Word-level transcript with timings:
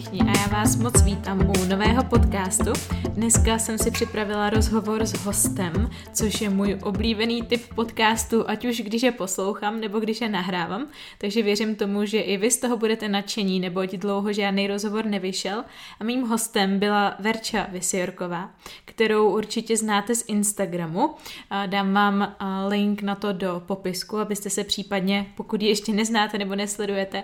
všichni 0.00 0.20
a 0.20 0.38
já 0.38 0.46
vás 0.46 0.76
moc 0.76 1.02
vítám 1.02 1.50
u 1.50 1.64
nového 1.64 2.04
podcastu. 2.04 2.72
Dneska 3.14 3.58
jsem 3.58 3.78
si 3.78 3.90
připravila 3.90 4.50
rozhovor 4.50 5.02
s 5.02 5.12
hostem, 5.12 5.90
což 6.12 6.40
je 6.40 6.50
můj 6.50 6.78
oblíbený 6.82 7.42
typ 7.42 7.74
podcastu, 7.74 8.50
ať 8.50 8.64
už 8.64 8.80
když 8.80 9.02
je 9.02 9.12
poslouchám 9.12 9.80
nebo 9.80 10.00
když 10.00 10.20
je 10.20 10.28
nahrávám, 10.28 10.86
takže 11.18 11.42
věřím 11.42 11.76
tomu, 11.76 12.04
že 12.04 12.20
i 12.20 12.36
vy 12.36 12.50
z 12.50 12.56
toho 12.56 12.76
budete 12.76 13.08
nadšení, 13.08 13.60
neboť 13.60 13.92
dlouho 13.92 14.32
žádný 14.32 14.66
rozhovor 14.66 15.04
nevyšel. 15.04 15.64
A 16.00 16.04
mým 16.04 16.22
hostem 16.22 16.78
byla 16.78 17.14
Verča 17.18 17.66
Vysjorková, 17.72 18.50
kterou 18.84 19.30
určitě 19.30 19.76
znáte 19.76 20.14
z 20.14 20.24
Instagramu. 20.28 21.14
Dám 21.66 21.92
vám 21.92 22.36
link 22.68 23.02
na 23.02 23.14
to 23.14 23.32
do 23.32 23.62
popisku, 23.66 24.18
abyste 24.18 24.50
se 24.50 24.64
případně, 24.64 25.26
pokud 25.36 25.62
ji 25.62 25.68
ještě 25.68 25.92
neznáte 25.92 26.38
nebo 26.38 26.54
nesledujete, 26.54 27.22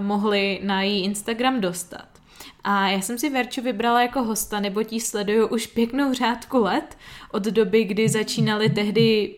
mohli 0.00 0.60
na 0.62 0.82
její 0.82 1.04
Instagram 1.04 1.60
dostat. 1.60 2.15
A 2.64 2.88
já 2.88 3.00
jsem 3.00 3.18
si 3.18 3.30
Verču 3.30 3.62
vybrala 3.62 4.02
jako 4.02 4.22
hosta, 4.22 4.60
nebo 4.60 4.84
tí 4.84 5.00
sleduju 5.00 5.46
už 5.46 5.66
pěknou 5.66 6.12
řádku 6.12 6.58
let, 6.58 6.98
od 7.32 7.42
doby, 7.42 7.84
kdy 7.84 8.08
začínaly 8.08 8.70
tehdy 8.70 9.36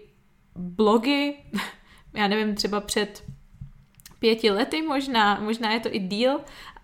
blogy, 0.57 1.35
já 2.15 2.29
nevím, 2.29 2.55
třeba 2.55 2.81
před 2.81 3.25
pěti 4.19 4.51
lety 4.51 4.83
možná, 4.83 5.41
možná 5.41 5.73
je 5.73 5.81
to 5.81 5.95
i 5.95 5.99
díl, 5.99 6.41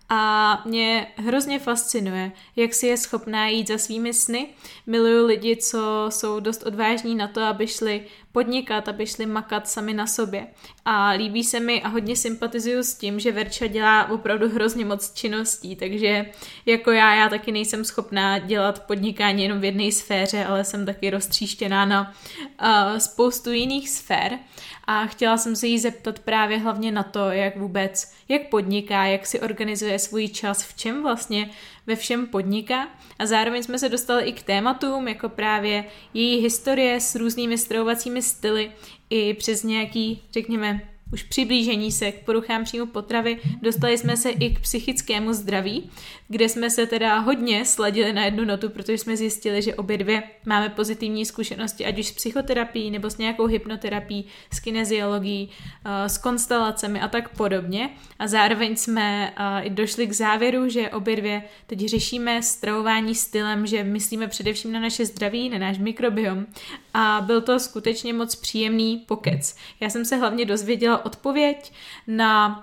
a 0.09 0.61
mě 0.65 1.07
hrozně 1.15 1.59
fascinuje, 1.59 2.31
jak 2.55 2.73
si 2.73 2.87
je 2.87 2.97
schopná 2.97 3.47
jít 3.47 3.67
za 3.67 3.77
svými 3.77 4.13
sny. 4.13 4.47
Miluju 4.87 5.25
lidi, 5.25 5.57
co 5.57 6.05
jsou 6.09 6.39
dost 6.39 6.63
odvážní 6.63 7.15
na 7.15 7.27
to, 7.27 7.41
aby 7.41 7.67
šli 7.67 8.05
podnikat, 8.31 8.87
aby 8.87 9.07
šli 9.07 9.25
makat 9.25 9.67
sami 9.69 9.93
na 9.93 10.07
sobě. 10.07 10.47
A 10.85 11.09
líbí 11.09 11.43
se 11.43 11.59
mi 11.59 11.81
a 11.81 11.87
hodně 11.87 12.15
sympatizuju 12.15 12.83
s 12.83 12.93
tím, 12.93 13.19
že 13.19 13.31
Verča 13.31 13.67
dělá 13.67 14.09
opravdu 14.09 14.49
hrozně 14.49 14.85
moc 14.85 15.13
činností, 15.13 15.75
takže 15.75 16.25
jako 16.65 16.91
já, 16.91 17.15
já 17.15 17.29
taky 17.29 17.51
nejsem 17.51 17.85
schopná 17.85 18.39
dělat 18.39 18.85
podnikání 18.87 19.43
jenom 19.43 19.59
v 19.59 19.63
jedné 19.63 19.91
sféře, 19.91 20.45
ale 20.45 20.63
jsem 20.63 20.85
taky 20.85 21.09
roztříštěná 21.09 21.85
na 21.85 22.13
uh, 22.61 22.97
spoustu 22.97 23.51
jiných 23.51 23.89
sfér 23.89 24.39
a 24.87 25.05
chtěla 25.05 25.37
jsem 25.37 25.55
se 25.55 25.67
jí 25.67 25.79
zeptat 25.79 26.19
právě 26.19 26.57
hlavně 26.57 26.91
na 26.91 27.03
to, 27.03 27.29
jak 27.29 27.57
vůbec, 27.57 28.13
jak 28.29 28.49
podniká, 28.49 29.05
jak 29.05 29.25
si 29.25 29.39
organizuje 29.39 29.99
svůj 29.99 30.27
čas, 30.27 30.63
v 30.63 30.77
čem 30.77 31.03
vlastně 31.03 31.49
ve 31.87 31.95
všem 31.95 32.27
podniká. 32.27 32.87
A 33.19 33.25
zároveň 33.25 33.63
jsme 33.63 33.79
se 33.79 33.89
dostali 33.89 34.23
i 34.23 34.33
k 34.33 34.43
tématům, 34.43 35.07
jako 35.07 35.29
právě 35.29 35.85
její 36.13 36.41
historie 36.41 37.01
s 37.01 37.15
různými 37.15 37.57
stravovacími 37.57 38.21
styly 38.21 38.71
i 39.09 39.33
přes 39.33 39.63
nějaký, 39.63 40.23
řekněme, 40.31 40.94
už 41.13 41.23
přiblížení 41.23 41.91
se 41.91 42.11
k 42.11 42.25
poruchám 42.25 42.63
příjmu 42.63 42.85
potravy, 42.85 43.37
dostali 43.61 43.97
jsme 43.97 44.17
se 44.17 44.29
i 44.29 44.49
k 44.53 44.59
psychickému 44.59 45.33
zdraví, 45.33 45.89
kde 46.27 46.49
jsme 46.49 46.69
se 46.69 46.85
teda 46.85 47.19
hodně 47.19 47.65
sladili 47.65 48.13
na 48.13 48.25
jednu 48.25 48.45
notu, 48.45 48.69
protože 48.69 48.97
jsme 48.97 49.17
zjistili, 49.17 49.61
že 49.61 49.75
obě 49.75 49.97
dvě 49.97 50.23
máme 50.45 50.69
pozitivní 50.69 51.25
zkušenosti, 51.25 51.85
ať 51.85 51.99
už 51.99 52.07
s 52.07 52.11
psychoterapií 52.11 52.91
nebo 52.91 53.09
s 53.09 53.17
nějakou 53.17 53.45
hypnoterapií, 53.45 54.25
s 54.53 54.59
kineziologií, 54.59 55.49
eh, 55.85 56.09
s 56.09 56.17
konstelacemi 56.17 57.01
a 57.01 57.07
tak 57.07 57.37
podobně. 57.37 57.89
A 58.19 58.27
zároveň 58.27 58.75
jsme 58.75 59.33
eh, 59.37 59.61
i 59.63 59.69
došli 59.69 60.07
k 60.07 60.13
závěru, 60.13 60.69
že 60.69 60.89
obě 60.89 61.15
dvě 61.15 61.43
teď 61.67 61.79
řešíme 61.79 62.43
stravování 62.43 63.15
stylem, 63.15 63.67
že 63.67 63.83
myslíme 63.83 64.27
především 64.27 64.71
na 64.71 64.79
naše 64.79 65.05
zdraví, 65.05 65.49
na 65.49 65.57
náš 65.57 65.77
mikrobiom. 65.77 66.45
A 66.93 67.21
byl 67.25 67.41
to 67.41 67.59
skutečně 67.59 68.13
moc 68.13 68.35
příjemný 68.35 68.97
pokec. 68.97 69.55
Já 69.79 69.89
jsem 69.89 70.05
se 70.05 70.15
hlavně 70.15 70.45
dozvěděla 70.45 70.94
odpověď 70.97 71.73
na 72.07 72.61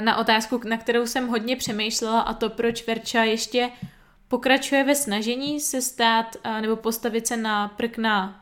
na 0.00 0.16
otázku, 0.16 0.60
na 0.64 0.76
kterou 0.76 1.06
jsem 1.06 1.28
hodně 1.28 1.56
přemýšlela 1.56 2.20
a 2.20 2.34
to, 2.34 2.50
proč 2.50 2.86
Verča 2.86 3.22
ještě 3.24 3.70
pokračuje 4.28 4.84
ve 4.84 4.94
snažení 4.94 5.60
se 5.60 5.82
stát 5.82 6.36
nebo 6.60 6.76
postavit 6.76 7.26
se 7.26 7.36
na 7.36 7.68
prkna 7.68 8.40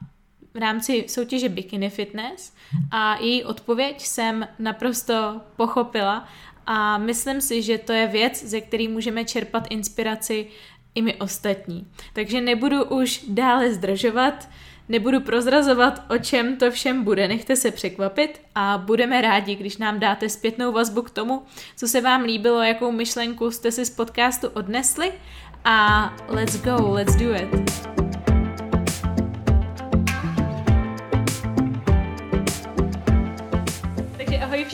v 0.55 0.57
rámci 0.57 1.05
soutěže 1.09 1.49
Bikini 1.49 1.91
Fitness. 1.91 2.53
A 2.91 3.17
její 3.21 3.45
odpověď 3.45 4.01
jsem 4.01 4.49
naprosto 4.59 5.41
pochopila. 5.57 6.29
A 6.67 6.99
myslím 6.99 7.41
si, 7.41 7.63
že 7.63 7.79
to 7.79 7.93
je 7.93 8.07
věc, 8.07 8.45
ze 8.45 8.61
který 8.61 8.89
můžeme 8.89 9.25
čerpat 9.25 9.67
inspiraci 9.71 10.47
i 10.95 11.03
my 11.03 11.15
ostatní. 11.15 11.87
Takže 12.13 12.41
nebudu 12.41 12.85
už 12.85 13.25
dále 13.29 13.75
zdržovat, 13.75 14.49
Nebudu 14.89 15.21
prozrazovat, 15.21 16.03
o 16.11 16.19
čem 16.19 16.57
to 16.57 16.71
všem 16.71 17.05
bude, 17.05 17.29
nechte 17.29 17.57
se 17.57 17.71
překvapit 17.71 18.41
a 18.55 18.83
budeme 18.87 19.21
rádi, 19.21 19.55
když 19.55 19.77
nám 19.77 20.01
dáte 20.01 20.29
zpětnou 20.29 20.73
vazbu 20.73 21.03
k 21.03 21.11
tomu, 21.11 21.43
co 21.77 21.89
se 21.89 22.01
vám 22.01 22.23
líbilo, 22.23 22.63
jakou 22.63 22.93
myšlenku 22.93 23.51
jste 23.51 23.73
si 23.73 23.85
z 23.85 23.91
podcastu 23.91 24.49
odnesli 24.49 25.13
a 25.65 26.13
let's 26.29 26.57
go, 26.57 26.93
let's 26.93 27.17
do 27.17 27.35
it. 27.35 28.04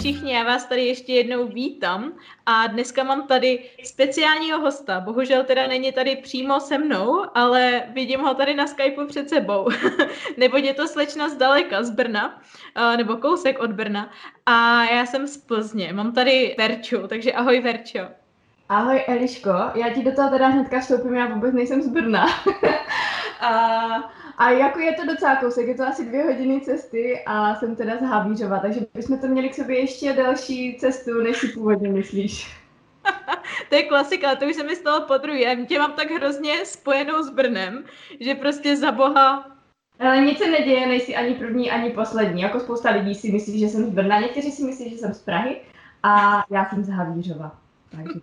Všichni, 0.01 0.33
já 0.33 0.45
vás 0.45 0.65
tady 0.65 0.85
ještě 0.85 1.13
jednou 1.13 1.47
vítám 1.47 2.13
a 2.47 2.67
dneska 2.67 3.05
mám 3.05 3.27
tady 3.27 3.71
speciálního 3.85 4.61
hosta. 4.61 5.01
Bohužel 5.01 5.45
teda 5.45 5.67
není 5.67 5.93
tady 5.93 6.17
přímo 6.17 6.61
se 6.61 6.79
mnou, 6.79 7.25
ale 7.35 7.83
vidím 7.93 8.21
ho 8.21 8.35
tady 8.35 8.55
na 8.55 8.67
Skypeu 8.67 9.07
před 9.07 9.29
sebou. 9.29 9.69
nebo 10.37 10.57
je 10.57 10.75
to 10.75 10.89
slečna 10.89 11.29
zdaleka, 11.29 11.83
z 11.83 11.91
Brna, 11.91 12.41
nebo 12.97 13.17
kousek 13.17 13.59
od 13.59 13.73
Brna. 13.73 14.11
A 14.47 14.85
já 14.85 15.07
jsem 15.07 15.27
z 15.27 15.37
Plzně, 15.37 15.93
mám 15.93 16.13
tady 16.13 16.55
Verču, 16.59 17.07
takže 17.09 17.33
ahoj 17.33 17.61
Verčo. 17.61 18.01
Ahoj 18.69 19.05
Eliško, 19.07 19.51
já 19.75 19.91
ti 19.95 20.03
do 20.03 20.13
toho 20.13 20.31
teda 20.31 20.47
hnedka 20.47 20.81
vstoupím, 20.81 21.15
já 21.15 21.27
vůbec 21.27 21.55
nejsem 21.55 21.83
z 21.83 21.89
Brna. 21.89 22.27
a 23.41 24.13
a 24.39 24.51
jako 24.51 24.79
je 24.79 24.93
to 24.93 25.07
docela 25.07 25.37
kousek, 25.37 25.67
je 25.67 25.75
to 25.75 25.87
asi 25.87 26.07
dvě 26.07 26.25
hodiny 26.25 26.61
cesty 26.61 27.23
a 27.27 27.55
jsem 27.55 27.77
teda 27.77 27.97
z 27.97 28.01
Havířova, 28.01 28.59
takže 28.59 28.81
bychom 28.95 29.19
to 29.19 29.27
měli 29.27 29.49
k 29.49 29.55
sobě 29.55 29.81
ještě 29.81 30.13
další 30.13 30.79
cestu, 30.81 31.21
než 31.21 31.37
si 31.37 31.49
původně 31.49 31.89
myslíš. 31.89 32.57
to 33.69 33.75
je 33.75 33.83
klasika, 33.83 34.35
to 34.35 34.47
už 34.47 34.57
se 34.57 34.63
mi 34.63 34.77
stalo 34.77 35.07
po 35.07 35.19
druhé. 35.19 35.57
Tě 35.57 35.79
mám 35.79 35.93
tak 35.93 36.11
hrozně 36.11 36.67
spojenou 36.67 37.23
s 37.23 37.31
Brnem, 37.31 37.85
že 38.21 38.35
prostě 38.35 38.77
za 38.77 38.93
boha... 38.93 39.57
Ale 39.99 40.21
nic 40.21 40.39
se 40.39 40.51
neděje, 40.51 40.87
nejsi 40.87 41.17
ani 41.17 41.35
první, 41.35 41.71
ani 41.71 41.91
poslední. 41.91 42.43
Jako 42.43 42.61
spousta 42.61 42.91
lidí 42.91 43.15
si 43.15 43.33
myslí, 43.33 43.61
že 43.61 43.69
jsem 43.69 43.85
z 43.85 43.91
Brna, 43.91 44.21
někteří 44.21 44.53
si 44.53 44.65
myslí, 44.65 44.91
že 44.91 44.99
jsem 44.99 45.15
z 45.15 45.23
Prahy 45.23 45.61
a 46.03 46.45
já 46.51 46.69
jsem 46.69 46.85
z 46.85 46.89
Havířova. 46.89 47.59
Takže... 47.91 48.21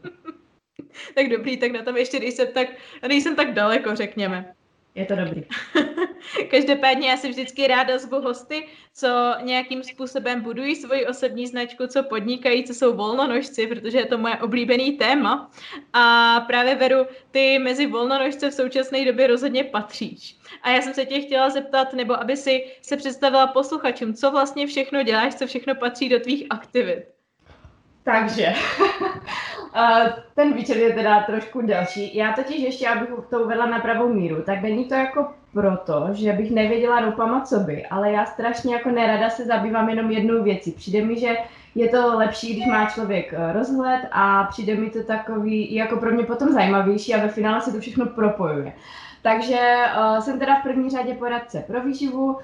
tak 1.15 1.29
dobrý, 1.29 1.57
tak 1.57 1.71
na 1.71 1.81
tom 1.81 1.97
ještě 1.97 2.19
nejsem 2.19 2.47
tak, 2.53 2.67
nejsem 3.07 3.35
tak 3.35 3.53
daleko, 3.53 3.95
řekněme 3.95 4.53
je 4.97 5.05
to 5.05 5.15
dobrý. 5.15 5.43
Každopádně 6.51 7.09
já 7.09 7.17
si 7.17 7.29
vždycky 7.29 7.67
ráda 7.67 7.97
zvu 7.97 8.21
hosty, 8.21 8.67
co 8.93 9.35
nějakým 9.41 9.83
způsobem 9.83 10.41
budují 10.41 10.75
svoji 10.75 11.05
osobní 11.05 11.47
značku, 11.47 11.87
co 11.87 12.03
podnikají, 12.03 12.63
co 12.63 12.73
jsou 12.73 12.93
volnonožci, 12.93 13.67
protože 13.67 13.97
je 13.97 14.05
to 14.05 14.17
moje 14.17 14.35
oblíbený 14.35 14.91
téma. 14.91 15.51
A 15.93 16.39
právě 16.47 16.75
Veru, 16.75 17.05
ty 17.31 17.59
mezi 17.59 17.85
volnonožce 17.85 18.49
v 18.49 18.53
současné 18.53 19.05
době 19.05 19.27
rozhodně 19.27 19.63
patříš. 19.63 20.37
A 20.61 20.69
já 20.69 20.81
jsem 20.81 20.93
se 20.93 21.05
tě 21.05 21.21
chtěla 21.21 21.49
zeptat, 21.49 21.93
nebo 21.93 22.19
aby 22.19 22.37
si 22.37 22.65
se 22.81 22.97
představila 22.97 23.47
posluchačům, 23.47 24.13
co 24.13 24.31
vlastně 24.31 24.67
všechno 24.67 25.03
děláš, 25.03 25.35
co 25.35 25.47
všechno 25.47 25.75
patří 25.75 26.09
do 26.09 26.19
tvých 26.19 26.45
aktivit. 26.49 27.16
Takže, 28.07 28.53
ten 30.35 30.53
výčet 30.53 30.77
je 30.77 30.93
teda 30.93 31.23
trošku 31.23 31.61
delší. 31.61 32.17
Já 32.17 32.33
totiž 32.33 32.63
ještě, 32.63 32.87
abych 32.87 33.09
to 33.29 33.39
uvedla 33.39 33.65
na 33.65 33.79
pravou 33.79 34.13
míru, 34.13 34.41
tak 34.41 34.61
není 34.61 34.85
to 34.85 34.93
jako 34.93 35.27
proto, 35.53 36.07
že 36.11 36.33
bych 36.33 36.51
nevěděla 36.51 37.01
doupama, 37.01 37.41
co 37.41 37.59
by, 37.59 37.85
ale 37.85 38.11
já 38.11 38.25
strašně 38.25 38.75
jako 38.75 38.89
nerada 38.89 39.29
se 39.29 39.45
zabývám 39.45 39.89
jenom 39.89 40.11
jednou 40.11 40.43
věcí. 40.43 40.71
Přijde 40.71 41.05
mi, 41.05 41.19
že 41.19 41.35
je 41.75 41.89
to 41.89 42.17
lepší, 42.17 42.53
když 42.53 42.65
má 42.65 42.89
člověk 42.89 43.33
eh, 43.33 43.53
rozhled 43.53 44.01
a 44.11 44.43
přijde 44.43 44.75
mi 44.75 44.89
to 44.89 45.03
takový 45.03 45.75
jako 45.75 45.97
pro 45.97 46.11
mě 46.11 46.23
potom 46.23 46.49
zajímavější 46.49 47.13
a 47.13 47.21
ve 47.21 47.27
finále 47.27 47.61
se 47.61 47.71
to 47.71 47.79
všechno 47.79 48.05
propojuje. 48.05 48.73
Takže 49.21 49.85
uh, 49.99 50.19
jsem 50.19 50.39
teda 50.39 50.59
v 50.59 50.63
první 50.63 50.89
řadě 50.89 51.13
poradce 51.13 51.63
pro 51.67 51.81
výživu, 51.81 52.25
uh, 52.25 52.39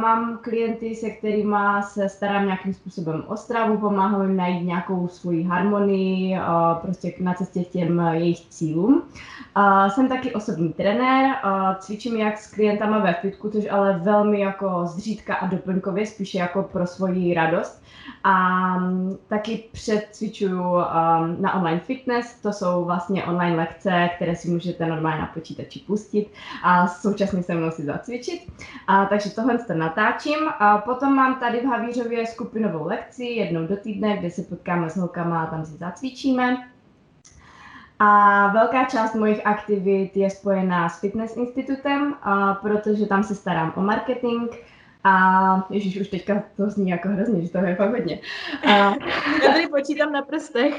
mám 0.00 0.38
klienty, 0.42 0.94
se 0.94 1.10
kterými 1.10 1.56
se 1.80 2.08
starám 2.08 2.46
nějakým 2.46 2.74
způsobem 2.74 3.24
o 3.26 3.36
stravu, 3.36 3.78
pomáhám 3.78 4.22
jim 4.22 4.36
najít 4.36 4.66
nějakou 4.66 5.08
svoji 5.08 5.42
harmonii, 5.42 6.38
uh, 6.38 6.78
prostě 6.78 7.12
na 7.20 7.34
cestě 7.34 7.64
k 7.64 7.68
těm 7.68 8.00
jejich 8.12 8.48
cílům. 8.48 9.02
Uh, 9.56 9.88
jsem 9.88 10.08
taky 10.08 10.34
osobní 10.34 10.72
trenér, 10.72 11.24
uh, 11.24 11.74
cvičím 11.78 12.16
jak 12.16 12.38
s 12.38 12.54
klientama 12.54 12.98
ve 12.98 13.12
fitku, 13.12 13.50
což 13.50 13.64
ale 13.70 13.98
velmi 13.98 14.40
jako 14.40 14.86
zřídka 14.86 15.34
a 15.34 15.46
doplňkově, 15.46 16.06
spíše 16.06 16.38
jako 16.38 16.62
pro 16.62 16.86
svoji 16.86 17.34
radost. 17.34 17.82
A 18.24 18.76
um, 18.76 19.18
taky 19.28 19.64
předcvičuju 19.72 20.62
um, 20.62 20.82
na 21.42 21.54
online 21.54 21.80
fitness, 21.80 22.34
to 22.34 22.52
jsou 22.52 22.84
vlastně 22.84 23.24
online 23.24 23.56
lekce, 23.56 24.10
které 24.16 24.36
si 24.36 24.50
můžete 24.50 24.86
normálně 24.86 25.20
na 25.20 25.26
počítači 25.26 25.78
pustit 25.78 26.26
a 26.62 26.86
současně 26.86 27.42
se 27.42 27.54
mnou 27.54 27.70
si 27.70 27.82
zacvičit. 27.82 28.52
A, 28.86 29.06
takže 29.06 29.30
tohle 29.30 29.58
to 29.58 29.74
natáčím. 29.74 30.38
A 30.58 30.78
potom 30.78 31.14
mám 31.14 31.40
tady 31.40 31.60
v 31.60 31.64
Havířově 31.64 32.26
skupinovou 32.26 32.86
lekci 32.86 33.24
jednou 33.24 33.66
do 33.66 33.76
týdne, 33.76 34.16
kde 34.16 34.30
se 34.30 34.42
potkáme 34.42 34.90
s 34.90 34.96
holkama 34.96 35.42
a 35.42 35.46
tam 35.46 35.64
si 35.64 35.72
zacvičíme. 35.72 36.68
A 37.98 38.48
velká 38.52 38.84
část 38.84 39.14
mojich 39.14 39.46
aktivit 39.46 40.16
je 40.16 40.30
spojená 40.30 40.88
s 40.88 41.00
Fitness 41.00 41.36
institutem, 41.36 42.14
protože 42.62 43.06
tam 43.06 43.24
se 43.24 43.34
starám 43.34 43.72
o 43.76 43.80
marketing, 43.80 44.50
a 45.04 45.66
ježíš, 45.70 46.00
už 46.00 46.08
teďka 46.08 46.42
to 46.56 46.70
zní 46.70 46.90
jako 46.90 47.08
hrozně, 47.08 47.42
že 47.42 47.48
toho 47.48 47.66
je 47.66 47.74
fakt 47.74 47.90
hodně. 47.90 48.18
A, 48.66 48.70
Já 49.44 49.52
tady 49.52 49.66
počítám 49.66 50.12
na 50.12 50.22
prstech. 50.22 50.74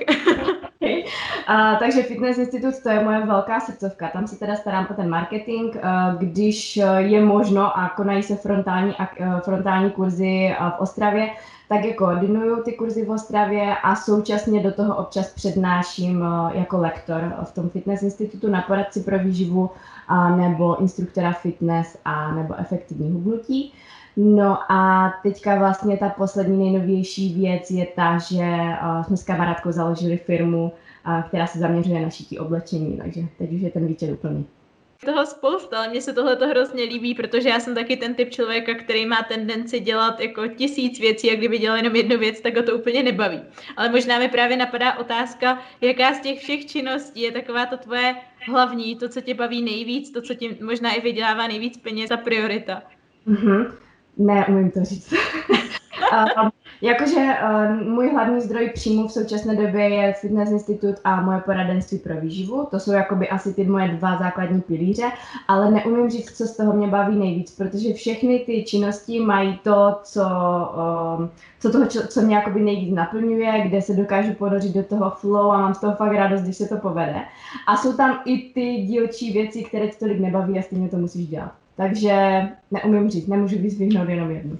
a, 1.47 1.75
takže 1.75 2.03
Fitness 2.03 2.37
Institut 2.37 2.73
to 2.83 2.89
je 2.89 3.03
moje 3.03 3.25
velká 3.25 3.59
srdcovka. 3.59 4.07
Tam 4.07 4.27
se 4.27 4.39
teda 4.39 4.55
starám 4.55 4.87
o 4.91 4.93
ten 4.93 5.09
marketing, 5.09 5.75
a, 5.81 6.15
když 6.19 6.79
je 6.97 7.21
možno 7.21 7.77
a 7.77 7.89
konají 7.89 8.23
se 8.23 8.35
frontální, 8.35 8.95
a, 8.99 9.39
frontální 9.39 9.91
kurzy 9.91 10.55
v 10.77 10.79
Ostravě, 10.79 11.29
tak 11.69 11.85
je 11.85 11.93
koordinuju 11.93 12.63
ty 12.63 12.71
kurzy 12.71 13.05
v 13.05 13.11
Ostravě 13.11 13.75
a 13.83 13.95
současně 13.95 14.63
do 14.63 14.71
toho 14.71 14.95
občas 14.95 15.33
přednáším 15.33 16.25
jako 16.53 16.77
lektor 16.77 17.33
v 17.43 17.53
tom 17.53 17.69
Fitness 17.69 18.03
Institutu 18.03 18.49
na 18.49 18.61
poradci 18.61 19.01
pro 19.01 19.19
výživu 19.19 19.69
a 20.07 20.35
nebo 20.35 20.81
instruktora 20.81 21.31
fitness 21.31 21.97
a 22.05 22.35
nebo 22.35 22.55
efektivní 22.59 23.11
hubnutí. 23.11 23.73
No 24.17 24.71
a 24.71 25.13
teďka 25.23 25.55
vlastně 25.55 25.97
ta 25.97 26.09
poslední 26.09 26.57
nejnovější 26.57 27.33
věc 27.33 27.71
je 27.71 27.85
ta, 27.85 28.17
že 28.17 28.43
uh, 28.43 29.03
jsme 29.03 29.17
s 29.17 29.23
kamarádkou 29.23 29.71
založili 29.71 30.17
firmu, 30.17 30.71
uh, 31.07 31.21
která 31.21 31.47
se 31.47 31.59
zaměřuje 31.59 32.01
na 32.01 32.09
šití 32.09 32.39
oblečení, 32.39 32.97
takže 32.97 33.21
teď 33.37 33.51
už 33.51 33.61
je 33.61 33.71
ten 33.71 33.87
výčet 33.87 34.11
úplný. 34.11 34.45
Toho 35.05 35.25
spousta, 35.25 35.77
ale 35.77 35.89
mně 35.89 36.01
se 36.01 36.13
tohle 36.13 36.35
to 36.35 36.47
hrozně 36.47 36.83
líbí, 36.83 37.15
protože 37.15 37.49
já 37.49 37.59
jsem 37.59 37.75
taky 37.75 37.97
ten 37.97 38.15
typ 38.15 38.29
člověka, 38.29 38.73
který 38.73 39.05
má 39.05 39.23
tendenci 39.23 39.79
dělat 39.79 40.19
jako 40.19 40.47
tisíc 40.47 40.99
věcí 40.99 41.31
a 41.31 41.35
kdyby 41.35 41.57
dělal 41.57 41.77
jenom 41.77 41.95
jednu 41.95 42.17
věc, 42.17 42.41
tak 42.41 42.55
ho 42.55 42.63
to 42.63 42.75
úplně 42.75 43.03
nebaví. 43.03 43.41
Ale 43.77 43.89
možná 43.89 44.19
mi 44.19 44.29
právě 44.29 44.57
napadá 44.57 44.97
otázka, 44.97 45.61
jaká 45.81 46.13
z 46.13 46.19
těch 46.19 46.39
všech 46.39 46.65
činností 46.65 47.21
je 47.21 47.31
taková 47.31 47.65
to 47.65 47.77
tvoje 47.77 48.15
hlavní, 48.47 48.95
to, 48.95 49.09
co 49.09 49.21
tě 49.21 49.33
baví 49.33 49.61
nejvíc, 49.61 50.11
to, 50.11 50.21
co 50.21 50.33
ti 50.33 50.57
možná 50.61 50.93
i 50.93 51.01
vydělává 51.01 51.47
nejvíc 51.47 51.77
peněz, 51.77 52.09
ta 52.09 52.17
priorita. 52.17 52.81
Mm-hmm. 53.27 53.71
Ne, 54.17 54.45
umím 54.49 54.71
to 54.71 54.83
říct. 54.83 55.13
um, 56.43 56.51
jakože 56.81 57.15
um, 57.19 57.93
můj 57.93 58.11
hlavní 58.11 58.41
zdroj 58.41 58.69
příjmu 58.73 59.07
v 59.07 59.11
současné 59.11 59.55
době 59.55 59.89
je 59.89 60.13
Fitness 60.13 60.51
Institut 60.51 60.95
a 61.03 61.21
moje 61.21 61.39
poradenství 61.39 61.97
pro 61.97 62.21
výživu. 62.21 62.67
To 62.71 62.79
jsou 62.79 62.91
jakoby 62.91 63.29
asi 63.29 63.53
ty 63.53 63.63
moje 63.63 63.87
dva 63.87 64.17
základní 64.17 64.61
pilíře, 64.61 65.11
ale 65.47 65.71
neumím 65.71 66.09
říct, 66.09 66.37
co 66.37 66.45
z 66.45 66.57
toho 66.57 66.73
mě 66.73 66.87
baví 66.87 67.15
nejvíc, 67.15 67.55
protože 67.55 67.93
všechny 67.93 68.39
ty 68.39 68.63
činnosti 68.63 69.19
mají 69.19 69.59
to, 69.63 69.99
co, 70.03 70.23
um, 71.19 71.29
co, 71.59 71.71
toho, 71.71 71.85
co, 71.85 72.07
co 72.07 72.21
mě 72.21 72.35
jakoby 72.35 72.61
nejvíc 72.61 72.95
naplňuje, 72.95 73.61
kde 73.67 73.81
se 73.81 73.93
dokážu 73.93 74.33
podořit 74.33 74.73
do 74.73 74.83
toho 74.83 75.09
flow 75.09 75.51
a 75.51 75.57
mám 75.57 75.73
z 75.73 75.79
toho 75.79 75.95
fakt 75.95 76.13
radost, 76.13 76.41
když 76.41 76.57
se 76.57 76.67
to 76.67 76.77
povede. 76.77 77.19
A 77.67 77.77
jsou 77.77 77.93
tam 77.93 78.19
i 78.25 78.37
ty 78.37 78.75
dílčí 78.75 79.31
věci, 79.31 79.63
které 79.63 79.87
ti 79.87 79.99
tolik 79.99 80.19
nebaví 80.19 80.59
a 80.59 80.61
stejně 80.61 80.89
to 80.89 80.97
musíš 80.97 81.27
dělat. 81.27 81.51
Takže 81.75 82.41
neumím 82.71 83.09
říct, 83.09 83.27
nemůžu 83.27 83.57
vyzvihnout 83.57 84.09
jenom 84.09 84.31
jednu. 84.31 84.57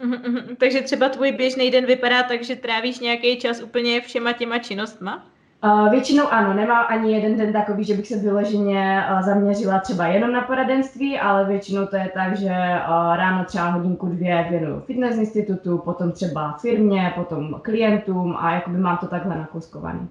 Mm-hmm, 0.00 0.56
takže 0.58 0.80
třeba 0.80 1.08
tvůj 1.08 1.32
běžný 1.32 1.70
den 1.70 1.86
vypadá 1.86 2.22
tak, 2.22 2.42
že 2.42 2.56
trávíš 2.56 2.98
nějaký 2.98 3.36
čas 3.36 3.62
úplně 3.62 4.00
všema 4.00 4.32
těma 4.32 4.58
činnostma? 4.58 5.26
Uh, 5.64 5.90
většinou 5.90 6.24
ano, 6.30 6.54
nemám 6.54 6.86
ani 6.88 7.12
jeden 7.12 7.36
den 7.36 7.52
takový, 7.52 7.84
že 7.84 7.94
bych 7.94 8.06
se 8.06 8.18
vyloženě 8.18 9.04
uh, 9.10 9.22
zaměřila 9.22 9.78
třeba 9.78 10.06
jenom 10.06 10.32
na 10.32 10.40
poradenství, 10.40 11.18
ale 11.18 11.44
většinou 11.44 11.86
to 11.86 11.96
je 11.96 12.10
tak, 12.14 12.36
že 12.36 12.48
uh, 12.48 13.16
ráno 13.16 13.44
třeba 13.44 13.68
hodinku 13.68 14.06
dvě 14.06 14.46
věnuju 14.50 14.80
fitness 14.80 15.16
institutu, 15.16 15.78
potom 15.78 16.12
třeba 16.12 16.58
firmě, 16.60 17.12
potom 17.14 17.60
klientům 17.62 18.36
a 18.38 18.54
jakoby 18.54 18.78
mám 18.78 18.96
to 18.96 19.06
takhle 19.06 19.38
nakouskovaný. 19.38 20.08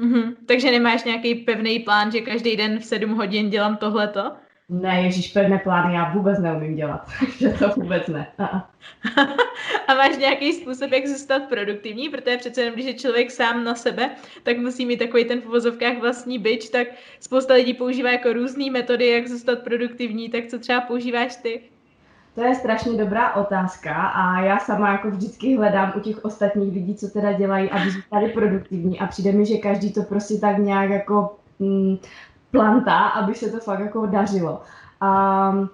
Mm-hmm, 0.00 0.34
takže 0.46 0.70
nemáš 0.70 1.04
nějaký 1.04 1.34
pevný 1.34 1.78
plán, 1.78 2.10
že 2.10 2.20
každý 2.20 2.56
den 2.56 2.78
v 2.78 2.84
7 2.84 3.14
hodin 3.14 3.50
dělám 3.50 3.76
tohleto? 3.76 4.32
Ne, 4.68 5.02
ježíš, 5.02 5.32
pevné 5.32 5.58
plány 5.58 5.94
já 5.94 6.12
vůbec 6.12 6.38
neumím 6.38 6.76
dělat, 6.76 7.08
že 7.38 7.48
to 7.48 7.68
vůbec 7.68 8.08
ne. 8.08 8.26
A 9.88 9.94
máš 9.94 10.16
nějaký 10.16 10.52
způsob, 10.52 10.92
jak 10.92 11.06
zůstat 11.06 11.42
produktivní, 11.48 12.08
protože 12.08 12.36
přece 12.36 12.60
jenom, 12.60 12.74
když 12.74 12.86
je 12.86 12.94
člověk 12.94 13.30
sám 13.30 13.64
na 13.64 13.74
sebe, 13.74 14.10
tak 14.42 14.58
musí 14.58 14.86
mít 14.86 14.96
takový 14.96 15.24
ten 15.24 15.40
v 15.40 15.46
uvozovkách 15.46 15.98
vlastní 16.00 16.38
byč, 16.38 16.68
tak 16.68 16.88
spousta 17.20 17.54
lidí 17.54 17.74
používá 17.74 18.10
jako 18.10 18.32
různé 18.32 18.70
metody, 18.70 19.06
jak 19.06 19.28
zůstat 19.28 19.58
produktivní, 19.58 20.28
tak 20.28 20.46
co 20.46 20.58
třeba 20.58 20.80
používáš 20.80 21.36
ty? 21.36 21.60
To 22.34 22.42
je 22.42 22.54
strašně 22.54 22.92
dobrá 22.92 23.34
otázka 23.34 23.94
a 23.94 24.40
já 24.40 24.58
sama 24.58 24.92
jako 24.92 25.10
vždycky 25.10 25.56
hledám 25.56 25.92
u 25.96 26.00
těch 26.00 26.24
ostatních 26.24 26.74
lidí, 26.74 26.94
co 26.94 27.08
teda 27.08 27.32
dělají, 27.32 27.70
aby 27.70 27.90
zůstali 27.90 28.28
produktivní 28.28 29.00
a 29.00 29.06
přijde 29.06 29.32
mi, 29.32 29.46
že 29.46 29.56
každý 29.56 29.92
to 29.92 30.02
prostě 30.02 30.34
tak 30.34 30.58
nějak 30.58 30.90
jako 30.90 31.36
mm, 31.58 31.96
planta, 32.56 32.98
aby 32.98 33.34
se 33.34 33.50
to 33.50 33.60
fakt 33.60 33.80
jako 33.80 34.06
dařilo. 34.06 34.62
Um, 35.02 35.70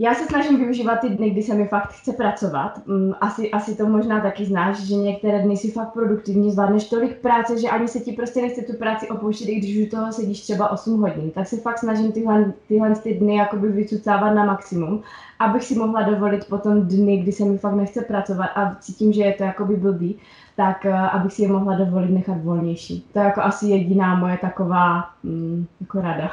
já 0.00 0.14
se 0.14 0.26
snažím 0.26 0.58
využívat 0.58 1.00
ty 1.00 1.08
dny, 1.08 1.30
kdy 1.30 1.42
se 1.42 1.54
mi 1.54 1.66
fakt 1.66 1.92
chce 1.92 2.12
pracovat. 2.12 2.86
Mm, 2.86 3.12
asi, 3.20 3.50
asi 3.50 3.76
to 3.76 3.86
možná 3.86 4.20
taky 4.20 4.44
znáš, 4.44 4.80
že 4.80 4.94
některé 4.94 5.42
dny 5.42 5.56
si 5.56 5.70
fakt 5.70 5.92
produktivní, 5.92 6.52
zvládneš 6.52 6.88
tolik 6.88 7.18
práce, 7.18 7.60
že 7.60 7.68
ani 7.68 7.88
se 7.88 8.00
ti 8.00 8.12
prostě 8.12 8.42
nechce 8.42 8.62
tu 8.62 8.76
práci 8.76 9.08
opouštět, 9.08 9.48
i 9.48 9.54
když 9.54 9.86
u 9.86 9.90
toho 9.90 10.12
sedíš 10.12 10.40
třeba 10.40 10.70
8 10.70 11.00
hodin. 11.00 11.30
Tak 11.30 11.48
se 11.48 11.56
fakt 11.56 11.78
snažím 11.78 12.12
tyhle, 12.12 12.52
tyhle 12.68 12.94
ty 12.94 13.14
dny 13.14 13.36
jakoby 13.36 13.68
vycucávat 13.68 14.34
na 14.34 14.44
maximum, 14.44 15.02
abych 15.38 15.64
si 15.64 15.74
mohla 15.74 16.02
dovolit 16.02 16.44
potom 16.44 16.82
dny, 16.82 17.16
kdy 17.16 17.32
se 17.32 17.44
mi 17.44 17.58
fakt 17.58 17.74
nechce 17.74 18.02
pracovat 18.02 18.50
a 18.54 18.76
cítím, 18.80 19.12
že 19.12 19.22
je 19.22 19.32
to 19.32 19.44
jakoby 19.44 19.76
blbý, 19.76 20.18
tak 20.56 20.84
uh, 20.84 21.16
abych 21.16 21.32
si 21.32 21.42
je 21.42 21.48
mohla 21.48 21.76
dovolit 21.76 22.10
nechat 22.10 22.42
volnější. 22.42 23.06
To 23.12 23.18
je 23.18 23.24
jako 23.24 23.40
asi 23.40 23.66
jediná 23.66 24.14
moje 24.14 24.38
taková 24.38 25.10
mm, 25.22 25.66
jako 25.80 26.00
rada. 26.00 26.30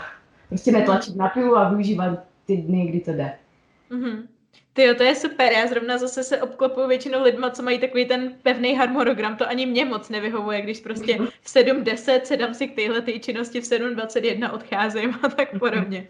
Prostě 0.50 0.72
netlačit 0.72 1.16
na 1.16 1.30
pilu 1.30 1.58
a 1.58 1.70
využívat 1.70 2.20
ty 2.46 2.58
dny, 2.58 2.88
kdy 2.88 3.00
to 3.00 3.12
jde. 3.12 3.34
Mm-hmm. 3.96 4.28
Ty 4.76 4.84
jo, 4.84 4.94
to 4.98 5.04
je 5.04 5.16
super. 5.16 5.52
Já 5.52 5.68
zrovna 5.68 5.98
zase 5.98 6.24
se 6.24 6.42
obklopuju 6.42 6.88
většinou 6.88 7.24
lidma, 7.24 7.50
co 7.50 7.64
mají 7.64 7.80
takový 7.80 8.06
ten 8.06 8.32
pevný 8.44 8.76
harmonogram. 8.76 9.36
To 9.36 9.50
ani 9.50 9.66
mě 9.66 9.86
moc 9.86 10.10
nevyhovuje, 10.10 10.62
když 10.62 10.80
prostě 10.80 11.18
v 11.42 11.48
7.10 11.48 12.22
sedám 12.24 12.54
si 12.54 12.68
k 12.68 12.76
téhle 12.76 13.02
ty 13.02 13.20
činnosti, 13.20 13.62
v 13.62 13.64
7.21 13.64 14.54
odcházím 14.54 15.16
a 15.24 15.28
tak 15.30 15.60
podobně. 15.60 16.08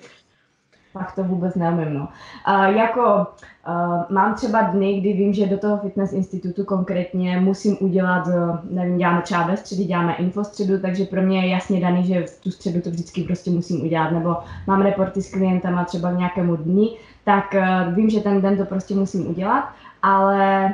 Tak 0.94 1.16
to 1.16 1.24
vůbec 1.24 1.56
neumím, 1.56 1.94
no. 1.94 2.08
Uh, 2.48 2.66
jako 2.66 3.28
uh, 3.68 4.04
mám 4.10 4.36
třeba 4.36 4.62
dny, 4.62 5.00
kdy 5.00 5.14
vím, 5.14 5.34
že 5.34 5.46
do 5.46 5.58
toho 5.58 5.78
fitness 5.78 6.14
institutu 6.14 6.64
konkrétně 6.64 7.40
musím 7.40 7.78
udělat, 7.80 8.28
uh, 8.28 8.58
nevím, 8.70 8.98
děláme 8.98 9.22
třeba 9.22 9.48
ve 9.48 9.58
středu, 9.58 9.84
děláme 9.84 10.16
infostředu, 10.16 10.82
takže 10.82 11.06
pro 11.06 11.22
mě 11.22 11.46
je 11.46 11.50
jasně 11.50 11.82
daný, 11.82 12.06
že 12.06 12.24
v 12.24 12.44
tu 12.44 12.52
středu 12.52 12.82
to 12.82 12.90
vždycky 12.90 13.24
prostě 13.24 13.52
musím 13.52 13.86
udělat, 13.86 14.12
nebo 14.12 14.36
mám 14.68 14.82
reporty 14.82 15.22
s 15.22 15.32
klientama 15.32 15.84
třeba 15.84 16.12
v 16.12 16.18
nějakému 16.18 16.56
dni, 16.56 16.98
tak 17.26 17.54
uh, 17.54 17.96
vím, 17.96 18.10
že 18.10 18.20
ten 18.20 18.42
den 18.42 18.58
to 18.58 18.66
prostě 18.66 18.96
musím 18.96 19.28
udělat, 19.28 19.70
ale 20.02 20.74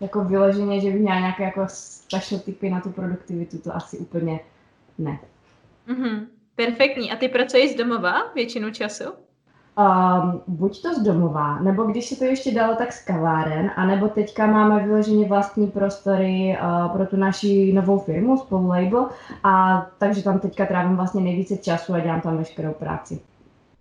jako 0.00 0.24
vyloženě, 0.24 0.80
že 0.80 0.90
bych 0.90 1.00
měla 1.00 1.18
nějaké 1.18 1.44
jako 1.44 1.64
special 1.68 2.40
typy 2.40 2.70
na 2.70 2.80
tu 2.80 2.90
produktivitu, 2.90 3.58
to 3.58 3.76
asi 3.76 3.98
úplně 3.98 4.40
ne. 4.98 5.18
Mm-hmm. 5.88 6.26
Perfektní. 6.56 7.12
A 7.12 7.16
ty 7.16 7.28
pracuješ 7.28 7.72
z 7.72 7.76
domova 7.76 8.12
většinu 8.34 8.70
času? 8.70 9.04
Um, 9.78 10.42
buď 10.46 10.82
to 10.82 10.94
z 10.94 11.02
domova, 11.02 11.58
nebo 11.58 11.82
když 11.82 12.08
se 12.08 12.16
to 12.16 12.24
ještě 12.24 12.54
dalo, 12.54 12.76
tak 12.76 12.92
z 12.92 13.04
kaváren, 13.04 13.70
anebo 13.76 14.08
teďka 14.08 14.46
máme 14.46 14.82
vyloženě 14.82 15.28
vlastní 15.28 15.66
prostory 15.66 16.58
uh, 16.60 16.96
pro 16.96 17.06
tu 17.06 17.16
naši 17.16 17.72
novou 17.72 17.98
firmu, 17.98 18.36
spolu 18.38 18.68
label, 18.68 19.08
a 19.44 19.86
takže 19.98 20.22
tam 20.22 20.38
teďka 20.38 20.66
trávím 20.66 20.96
vlastně 20.96 21.20
nejvíce 21.20 21.56
času 21.56 21.94
a 21.94 22.00
dělám 22.00 22.20
tam 22.20 22.36
veškerou 22.36 22.72
práci. 22.72 23.20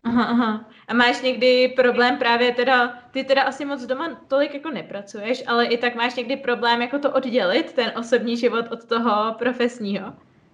Aha, 0.04 0.24
aha. 0.24 0.70
A 0.88 0.94
máš 0.94 1.22
někdy 1.22 1.68
problém 1.76 2.18
právě 2.18 2.52
teda, 2.56 3.04
ty 3.12 3.24
teda 3.24 3.44
asi 3.44 3.66
moc 3.66 3.86
doma 3.86 4.16
tolik 4.28 4.54
jako 4.54 4.70
nepracuješ, 4.72 5.44
ale 5.48 5.66
i 5.66 5.78
tak 5.78 5.96
máš 5.96 6.16
někdy 6.16 6.38
problém 6.38 6.82
jako 6.82 7.00
to 7.00 7.12
oddělit, 7.12 7.74
ten 7.74 7.92
osobní 7.98 8.38
život 8.38 8.66
od 8.72 8.86
toho 8.86 9.34
profesního? 9.40 10.14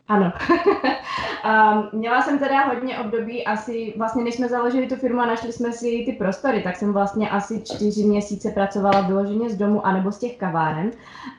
Ano. 0.10 0.34
um, 1.46 1.90
měla 2.00 2.22
jsem 2.22 2.40
teda 2.40 2.66
hodně 2.66 3.00
období, 3.00 3.46
asi 3.46 3.94
vlastně 3.98 4.24
než 4.24 4.36
jsme 4.36 4.50
založili 4.50 4.88
tu 4.88 4.96
firmu 4.96 5.22
a 5.22 5.26
našli 5.26 5.54
jsme 5.54 5.72
si 5.72 6.04
ty 6.06 6.16
prostory, 6.18 6.62
tak 6.62 6.76
jsem 6.76 6.94
vlastně 6.94 7.30
asi 7.30 7.62
čtyři 7.62 8.04
měsíce 8.04 8.52
pracovala 8.52 9.02
vyloženě 9.02 9.50
z 9.50 9.58
domu 9.58 9.86
anebo 9.86 10.12
z 10.12 10.18
těch 10.20 10.38
kaváren. 10.38 10.92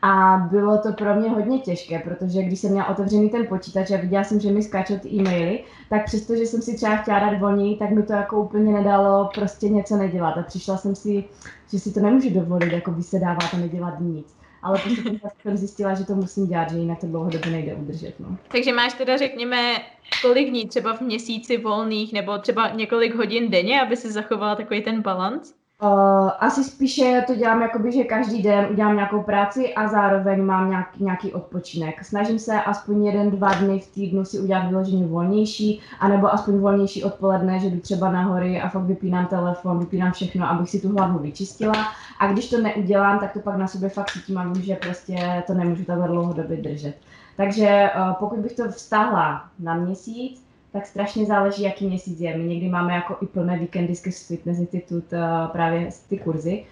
A 0.03 0.37
bylo 0.51 0.79
to 0.79 0.93
pro 0.93 1.15
mě 1.15 1.31
hodně 1.31 1.59
těžké, 1.59 1.99
protože 1.99 2.43
když 2.43 2.61
jsem 2.61 2.71
měla 2.71 2.89
otevřený 2.89 3.31
ten 3.31 3.47
počítač 3.47 3.91
a 3.91 3.97
viděla 3.97 4.25
jsem, 4.25 4.41
že 4.41 4.51
mi 4.51 4.63
skáčou 4.63 4.99
ty 4.99 5.09
e-maily, 5.09 5.65
tak 5.89 6.05
přestože 6.05 6.47
jsem 6.47 6.63
si 6.63 6.77
třeba 6.77 6.97
chtěla 6.97 7.19
dát 7.19 7.39
volněji, 7.39 7.77
tak 7.77 7.91
mi 7.91 8.03
to 8.03 8.13
jako 8.13 8.41
úplně 8.41 8.73
nedalo 8.73 9.31
prostě 9.35 9.69
něco 9.69 9.97
nedělat. 9.97 10.39
A 10.39 10.43
přišla 10.43 10.77
jsem 10.77 10.95
si, 10.95 11.25
že 11.73 11.79
si 11.79 11.93
to 11.95 12.01
nemůžu 12.01 12.31
dovolit, 12.31 12.73
jako 12.73 12.93
vysedávat 12.93 13.55
a 13.55 13.57
nedělat 13.57 14.01
nic 14.01 14.40
ale 14.63 14.79
postupně 14.79 15.21
jsem 15.43 15.57
zjistila, 15.57 15.95
že 15.95 16.05
to 16.05 16.15
musím 16.15 16.47
dělat, 16.47 16.71
že 16.71 16.79
jinak 16.79 17.01
to 17.01 17.07
dlouhodobě 17.07 17.51
nejde 17.53 17.75
udržet. 17.75 18.21
No. 18.21 18.37
Takže 18.49 18.73
máš 18.73 18.95
teda, 18.95 19.17
řekněme, 19.17 19.79
kolik 20.23 20.49
dní 20.49 20.69
třeba 20.69 20.97
v 20.97 21.01
měsíci 21.01 21.57
volných, 21.57 22.13
nebo 22.13 22.39
třeba 22.39 22.71
několik 22.71 23.15
hodin 23.15 23.51
denně, 23.51 23.83
aby 23.83 23.97
si 23.97 24.13
zachovala 24.13 24.57
takový 24.57 24.83
ten 24.83 25.03
balans? 25.03 25.60
Uh, 25.83 26.31
asi 26.39 26.65
spíše 26.65 27.25
to 27.27 27.35
dělám 27.35 27.63
jakoby, 27.63 27.93
že 27.93 28.05
každý 28.05 28.43
den 28.43 28.67
udělám 28.71 28.95
nějakou 28.95 29.23
práci 29.23 29.75
a 29.75 29.89
zároveň 29.89 30.45
mám 30.45 30.71
nějaký, 30.71 31.05
nějaký 31.05 31.33
odpočinek. 31.33 32.05
Snažím 32.05 32.39
se 32.39 32.63
aspoň 32.63 33.05
jeden, 33.05 33.31
dva 33.31 33.55
dny 33.55 33.79
v 33.79 33.95
týdnu 33.95 34.25
si 34.25 34.39
udělat 34.39 34.69
vyloženě 34.69 35.07
volnější, 35.07 35.81
anebo 36.01 36.35
aspoň 36.35 36.59
volnější 36.59 37.05
odpoledne, 37.05 37.59
že 37.59 37.71
jdu 37.71 37.81
třeba 37.81 38.13
na 38.13 38.23
hory 38.23 38.61
a 38.61 38.69
fakt 38.69 38.83
vypínám 38.83 39.27
telefon, 39.27 39.79
vypínám 39.79 40.13
všechno, 40.13 40.51
abych 40.51 40.71
si 40.71 40.81
tu 40.81 40.93
hlavu 40.93 41.19
vyčistila. 41.19 41.75
A 42.19 42.33
když 42.33 42.51
to 42.51 42.61
neudělám, 42.61 43.19
tak 43.19 43.33
to 43.33 43.41
pak 43.41 43.57
na 43.57 43.69
sobě 43.69 43.89
fakt 43.89 44.11
cítím 44.11 44.39
a 44.39 44.45
vím, 44.45 44.63
že 44.63 44.77
prostě 44.77 45.43
to 45.47 45.55
nemůžu 45.55 45.85
takhle 45.85 46.09
dlouhodobě 46.09 46.57
držet. 46.57 46.95
Takže 47.37 47.91
uh, 47.97 48.13
pokud 48.13 48.39
bych 48.39 48.53
to 48.53 48.69
vztahla 48.69 49.45
na 49.59 49.75
měsíc, 49.75 50.50
tak 50.73 50.87
strašně 50.87 51.27
záleží, 51.27 51.63
jaký 51.63 51.87
měsíc 51.87 52.21
je. 52.21 52.39
My 52.39 52.45
někdy 52.45 52.69
máme 52.69 52.93
jako 52.95 53.17
i 53.23 53.27
plné 53.27 53.59
víkendy 53.59 53.95
z 53.95 54.27
Fitness 54.27 54.59
Institute 54.59 55.17
uh, 55.17 55.47
právě 55.53 55.89
ty 56.09 56.19
kurzy. 56.19 56.65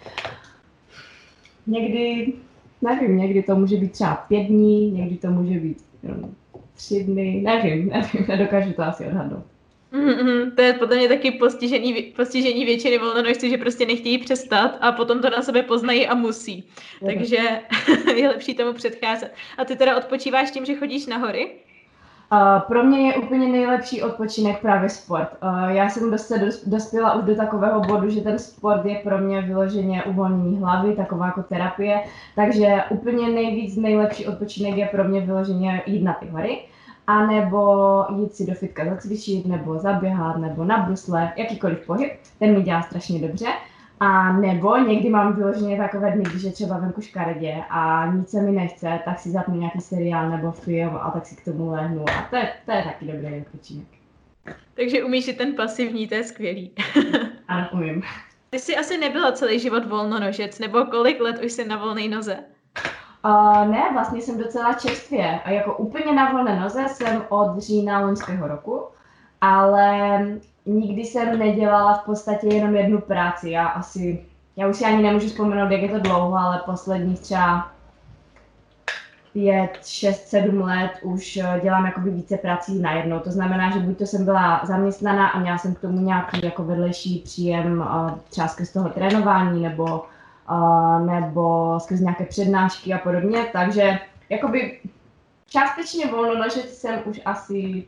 Někdy, 1.67 2.33
nevím, 2.83 3.17
někdy 3.17 3.43
to 3.43 3.57
může 3.57 3.77
být 3.77 3.93
třeba 3.93 4.15
pět 4.15 4.45
dní, 4.45 4.91
někdy 4.91 5.17
to 5.17 5.31
může 5.31 5.61
být 5.61 5.85
tři 6.75 7.05
dny, 7.05 7.43
nevím, 7.45 7.89
nevím, 7.93 8.27
nedokážu 8.29 8.73
to 8.73 8.83
asi 8.83 9.07
odhadnout. 9.07 9.45
Mm-hmm, 9.93 10.55
to 10.55 10.63
je 10.63 10.73
podle 10.73 10.97
mě 10.97 11.09
taky 11.09 11.31
postižení, 11.31 12.03
postižení 12.03 12.65
většiny 12.65 12.99
volnonožců, 12.99 13.49
že 13.49 13.59
prostě 13.59 13.87
nechtějí 13.87 14.19
přestat 14.19 14.79
a 14.81 14.93
potom 14.93 15.23
to 15.23 15.31
na 15.31 15.43
sebe 15.43 15.63
poznají 15.63 16.07
a 16.07 16.15
musí. 16.15 16.65
Je 17.03 17.15
Takže 17.15 17.39
je 18.17 18.29
lepší 18.29 18.55
tomu 18.55 18.73
předcházet. 18.73 19.35
A 19.59 19.65
ty 19.65 19.77
teda 19.77 19.97
odpočíváš 19.97 20.51
tím, 20.51 20.65
že 20.65 20.75
chodíš 20.75 21.07
na 21.07 21.17
hory? 21.17 21.51
Pro 22.67 22.85
mě 22.85 22.99
je 22.99 23.15
úplně 23.15 23.49
nejlepší 23.49 24.03
odpočinek 24.03 24.61
právě 24.61 24.89
sport. 24.89 25.29
Uh, 25.43 25.71
já 25.71 25.89
jsem 25.89 26.19
se 26.19 26.51
dospěla 26.67 27.15
už 27.15 27.25
do 27.25 27.35
takového 27.37 27.81
bodu, 27.81 28.11
že 28.11 28.21
ten 28.21 28.39
sport 28.39 28.85
je 28.85 28.97
pro 28.97 29.19
mě 29.19 29.43
vyloženě 29.43 30.05
uvolnění 30.05 30.57
hlavy, 30.59 30.97
taková 30.97 31.27
jako 31.27 31.43
terapie, 31.43 32.01
takže 32.37 32.85
úplně 32.91 33.29
nejvíc 33.29 33.77
nejlepší 33.77 34.27
odpočinek 34.27 34.77
je 34.77 34.87
pro 34.87 35.05
mě 35.05 35.21
vyloženě 35.21 35.83
jít 35.87 36.03
na 36.03 36.13
ty 36.13 36.27
hory, 36.27 36.59
anebo 37.07 38.05
jít 38.17 38.35
si 38.35 38.47
do 38.47 38.55
fitka 38.55 38.85
zacvičit, 38.85 39.47
nebo 39.47 39.79
zaběhat, 39.79 40.37
nebo 40.37 40.65
na 40.65 40.79
brusle, 40.79 41.33
jakýkoliv 41.37 41.87
pohyb, 41.87 42.13
ten 42.39 42.55
mi 42.55 42.63
dělá 42.63 42.83
strašně 42.83 43.29
dobře. 43.29 43.47
A 44.01 44.33
nebo 44.33 44.77
někdy 44.77 45.11
mám 45.11 45.37
vyloženě 45.37 45.77
takové 45.77 46.11
dny, 46.11 46.23
když 46.23 46.43
je 46.43 46.53
třeba 46.53 46.79
venku 46.79 47.01
škaredě 47.01 47.57
a 47.71 48.07
nic 48.07 48.31
se 48.31 48.43
mi 48.43 48.53
nechce, 48.53 48.99
tak 49.05 49.19
si 49.19 49.31
zapnu 49.31 49.57
nějaký 49.57 49.81
seriál 49.81 50.31
nebo 50.31 50.53
film 50.53 50.97
a 51.03 51.11
tak 51.11 51.27
si 51.27 51.37
k 51.37 51.45
tomu 51.45 51.71
lehnu. 51.71 52.05
A 52.09 52.27
to 52.31 52.37
je, 52.37 52.53
to 52.65 52.73
je 52.73 52.83
taky 52.83 53.05
dobrý 53.05 53.41
odpočinek. 53.41 53.87
Takže 54.75 55.05
umíš 55.05 55.29
i 55.29 55.33
ten 55.33 55.55
pasivní, 55.55 56.09
to 56.09 56.15
je 56.15 56.25
skvělý. 56.25 56.73
ano, 57.49 57.69
umím. 57.73 58.03
Ty 58.51 58.59
jsi 58.59 58.77
asi 58.77 58.99
nebyla 58.99 59.33
celý 59.33 59.59
život 59.61 59.87
volnonožec, 59.87 60.59
nebo 60.59 60.85
kolik 60.85 61.21
let 61.21 61.41
už 61.45 61.53
jsi 61.53 61.69
na 61.69 61.77
volné 61.77 62.09
noze? 62.09 62.39
Uh, 63.25 63.69
ne, 63.69 63.83
vlastně 63.93 64.21
jsem 64.21 64.39
docela 64.39 64.73
čerstvě. 64.73 65.41
A 65.45 65.51
jako 65.51 65.77
úplně 65.77 66.13
na 66.13 66.33
volné 66.33 66.61
noze 66.61 66.85
jsem 66.89 67.25
od 67.29 67.59
října 67.59 68.01
loňského 68.01 68.49
roku, 68.49 68.85
ale 69.41 70.19
nikdy 70.69 71.05
jsem 71.05 71.39
nedělala 71.39 71.95
v 71.95 72.05
podstatě 72.05 72.47
jenom 72.47 72.77
jednu 72.77 73.01
práci. 73.01 73.51
Já 73.51 73.67
asi, 73.67 74.25
já 74.57 74.69
už 74.69 74.77
si 74.77 74.85
ani 74.85 75.03
nemůžu 75.03 75.29
vzpomenout, 75.29 75.71
jak 75.71 75.83
je 75.83 75.89
to 75.89 75.99
dlouho, 75.99 76.37
ale 76.37 76.63
posledních 76.67 77.21
třeba 77.21 77.71
pět, 79.33 79.79
šest, 79.87 80.29
sedm 80.29 80.61
let 80.61 80.91
už 81.03 81.37
eh, 81.37 81.61
dělám 81.63 81.87
jakoby 81.87 82.11
více 82.11 82.37
prací 82.37 82.79
najednou. 82.79 83.21
To 83.21 83.31
znamená, 83.31 83.71
že 83.71 83.79
buď 83.79 83.99
to 83.99 84.07
jsem 84.07 84.25
byla 84.25 84.61
zaměstnaná 84.65 85.29
a 85.29 85.39
měla 85.39 85.59
jsem 85.59 85.75
k 85.75 85.81
tomu 85.81 86.01
nějaký 86.01 86.41
jako 86.45 86.65
vedlejší 86.65 87.19
příjem 87.19 87.83
eh, 87.83 88.15
třeba 88.31 88.49
skrz 88.49 88.73
toho 88.73 88.89
trénování 88.89 89.63
nebo, 89.63 90.05
eh, 90.51 91.05
nebo 91.05 91.75
skrz 91.81 92.01
nějaké 92.01 92.25
přednášky 92.25 92.95
a 92.95 92.99
podobně. 92.99 93.47
Takže 93.53 93.99
jakoby 94.29 94.81
částečně 95.49 96.07
volnonožec 96.07 96.79
jsem 96.79 97.01
už 97.05 97.21
asi 97.25 97.85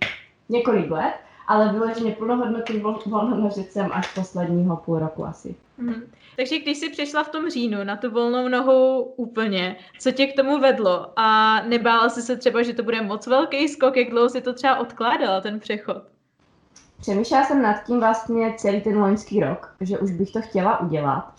několik 0.48 0.90
let, 0.90 1.14
ale 1.50 1.72
vyloženě 1.72 2.12
plnohodnotný 2.12 2.82
volnonožec 3.06 3.72
jsem 3.72 3.90
až 3.92 4.14
posledního 4.14 4.76
půl 4.76 4.98
roku 4.98 5.26
asi. 5.26 5.54
Mm. 5.78 5.94
Takže 6.36 6.58
když 6.58 6.78
jsi 6.78 6.90
přišla 6.90 7.24
v 7.24 7.28
tom 7.28 7.50
říjnu 7.50 7.84
na 7.84 7.96
tu 7.96 8.10
volnou 8.10 8.48
nohu 8.48 9.02
úplně, 9.02 9.76
co 9.98 10.12
tě 10.12 10.26
k 10.26 10.36
tomu 10.36 10.58
vedlo? 10.58 11.12
A 11.16 11.56
nebála 11.62 12.08
jsi 12.08 12.22
se 12.22 12.36
třeba, 12.36 12.62
že 12.62 12.72
to 12.72 12.82
bude 12.82 13.02
moc 13.02 13.26
velký 13.26 13.68
skok, 13.68 13.96
jak 13.96 14.10
dlouho 14.10 14.28
si 14.28 14.40
to 14.40 14.52
třeba 14.52 14.76
odkládala, 14.76 15.40
ten 15.40 15.60
přechod? 15.60 16.02
Přemýšlela 17.00 17.44
jsem 17.44 17.62
nad 17.62 17.84
tím 17.84 18.00
vlastně 18.00 18.54
celý 18.56 18.80
ten 18.80 18.98
loňský 18.98 19.40
rok, 19.40 19.74
že 19.80 19.98
už 19.98 20.10
bych 20.10 20.32
to 20.32 20.40
chtěla 20.42 20.80
udělat. 20.80 21.32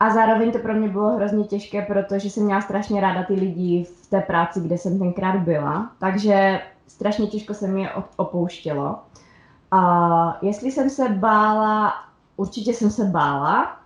A 0.00 0.10
zároveň 0.10 0.52
to 0.52 0.58
pro 0.58 0.74
mě 0.74 0.88
bylo 0.88 1.16
hrozně 1.16 1.44
těžké, 1.44 1.82
protože 1.82 2.30
jsem 2.30 2.44
měla 2.44 2.60
strašně 2.60 3.00
ráda 3.00 3.22
ty 3.22 3.34
lidi 3.34 3.86
v 4.02 4.10
té 4.10 4.20
práci, 4.20 4.60
kde 4.60 4.78
jsem 4.78 4.98
tenkrát 4.98 5.36
byla. 5.36 5.92
Takže 6.00 6.60
strašně 6.86 7.26
těžko 7.26 7.54
se 7.54 7.66
mi 7.66 7.88
opouštělo. 8.16 8.98
A 9.74 10.38
jestli 10.42 10.72
jsem 10.72 10.90
se 10.90 11.08
bála, 11.08 11.94
určitě 12.36 12.74
jsem 12.74 12.90
se 12.90 13.04
bála, 13.04 13.76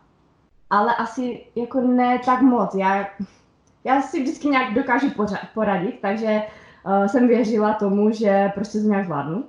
ale 0.71 0.97
asi 0.97 1.45
jako 1.55 1.81
ne 1.81 2.19
tak 2.25 2.43
moc. 2.43 2.75
Já, 2.75 3.07
já 3.85 4.03
si 4.03 4.23
vždycky 4.23 4.49
nějak 4.49 4.75
dokážu 4.75 5.07
poradit, 5.55 5.99
takže 6.03 6.43
uh, 6.87 7.07
jsem 7.07 7.29
věřila 7.29 7.73
tomu, 7.73 8.11
že 8.11 8.53
prostě 8.55 8.79
to 8.79 8.89
nějak 8.89 9.05
zvládnu. 9.05 9.45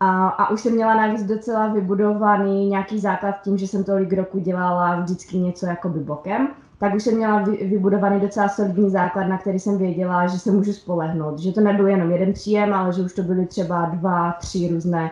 A, 0.00 0.28
a 0.28 0.50
už 0.50 0.60
jsem 0.60 0.74
měla 0.74 0.94
navíc 0.94 1.22
docela 1.22 1.68
vybudovaný 1.68 2.66
nějaký 2.66 2.98
základ 2.98 3.42
tím, 3.42 3.58
že 3.58 3.66
jsem 3.66 3.84
tolik 3.84 4.12
roku 4.12 4.38
dělala 4.38 5.00
vždycky 5.00 5.38
něco 5.38 5.66
jako 5.66 5.88
by 5.88 6.00
bokem, 6.00 6.48
tak 6.78 6.94
už 6.94 7.02
jsem 7.02 7.16
měla 7.16 7.38
vy, 7.38 7.66
vybudovaný 7.66 8.20
docela 8.20 8.48
solidní 8.48 8.90
základ, 8.90 9.24
na 9.24 9.38
který 9.38 9.58
jsem 9.58 9.78
věděla, 9.78 10.26
že 10.26 10.38
se 10.38 10.50
můžu 10.50 10.72
spolehnout. 10.72 11.38
Že 11.38 11.52
to 11.52 11.60
nebyl 11.60 11.88
jenom 11.88 12.10
jeden 12.10 12.32
příjem, 12.32 12.74
ale 12.74 12.92
že 12.92 13.02
už 13.02 13.14
to 13.14 13.22
byly 13.22 13.46
třeba 13.46 13.84
dva, 13.84 14.32
tři 14.32 14.68
různé 14.72 15.10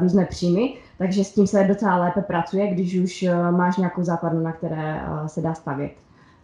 různé 0.00 0.26
příjmy, 0.26 0.74
takže 0.98 1.24
s 1.24 1.34
tím 1.34 1.46
se 1.46 1.64
docela 1.64 1.96
lépe 1.96 2.20
pracuje, 2.20 2.66
když 2.66 2.94
už 2.94 3.22
uh, 3.22 3.56
máš 3.56 3.76
nějakou 3.76 4.02
základnu, 4.02 4.42
na 4.42 4.52
které 4.52 5.02
uh, 5.08 5.26
se 5.26 5.40
dá 5.40 5.54
stavět. 5.54 5.92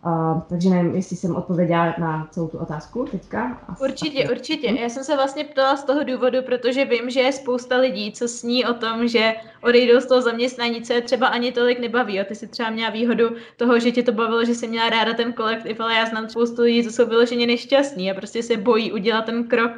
Uh, 0.07 0.41
takže 0.49 0.71
nevím, 0.71 0.95
jestli 0.95 1.17
jsem 1.17 1.37
odpověděla 1.37 1.95
na 1.99 2.29
celou 2.31 2.49
tu 2.49 2.59
otázku 2.59 3.05
teďka. 3.11 3.61
Asi, 3.69 3.83
určitě, 3.83 4.25
asi. 4.25 4.33
určitě. 4.33 4.67
Já 4.81 4.89
jsem 4.89 5.05
se 5.05 5.17
vlastně 5.17 5.45
ptala 5.45 5.77
z 5.77 5.85
toho 5.85 6.05
důvodu, 6.05 6.39
protože 6.47 6.85
vím, 6.85 7.11
že 7.11 7.21
je 7.21 7.33
spousta 7.33 7.77
lidí, 7.77 8.13
co 8.13 8.29
sní 8.29 8.65
o 8.67 8.75
tom, 8.75 9.09
že 9.09 9.35
odejdou 9.63 10.01
z 10.01 10.07
toho 10.07 10.23
zaměstnání, 10.23 10.83
co 10.83 10.93
je 10.93 11.01
třeba 11.01 11.27
ani 11.27 11.53
tolik 11.53 11.81
nebaví. 11.81 12.21
A 12.21 12.25
ty 12.25 12.35
si 12.35 12.47
třeba 12.47 12.71
měla 12.71 12.91
výhodu 12.91 13.29
toho, 13.57 13.79
že 13.81 13.93
tě 13.93 14.03
to 14.03 14.13
bavilo, 14.13 14.45
že 14.45 14.55
jsi 14.55 14.69
měla 14.69 14.91
ráda 14.91 15.15
ten 15.15 15.33
kolektiv, 15.33 15.81
ale 15.81 15.95
já 15.95 16.07
znám 16.07 16.29
spoustu 16.29 16.63
lidí, 16.63 16.85
co 16.85 16.91
jsou 16.91 17.07
vyloženě 17.07 17.47
nešťastní 17.47 18.11
a 18.11 18.15
prostě 18.15 18.43
se 18.43 18.57
bojí 18.57 18.93
udělat 18.93 19.25
ten 19.25 19.45
krok. 19.45 19.73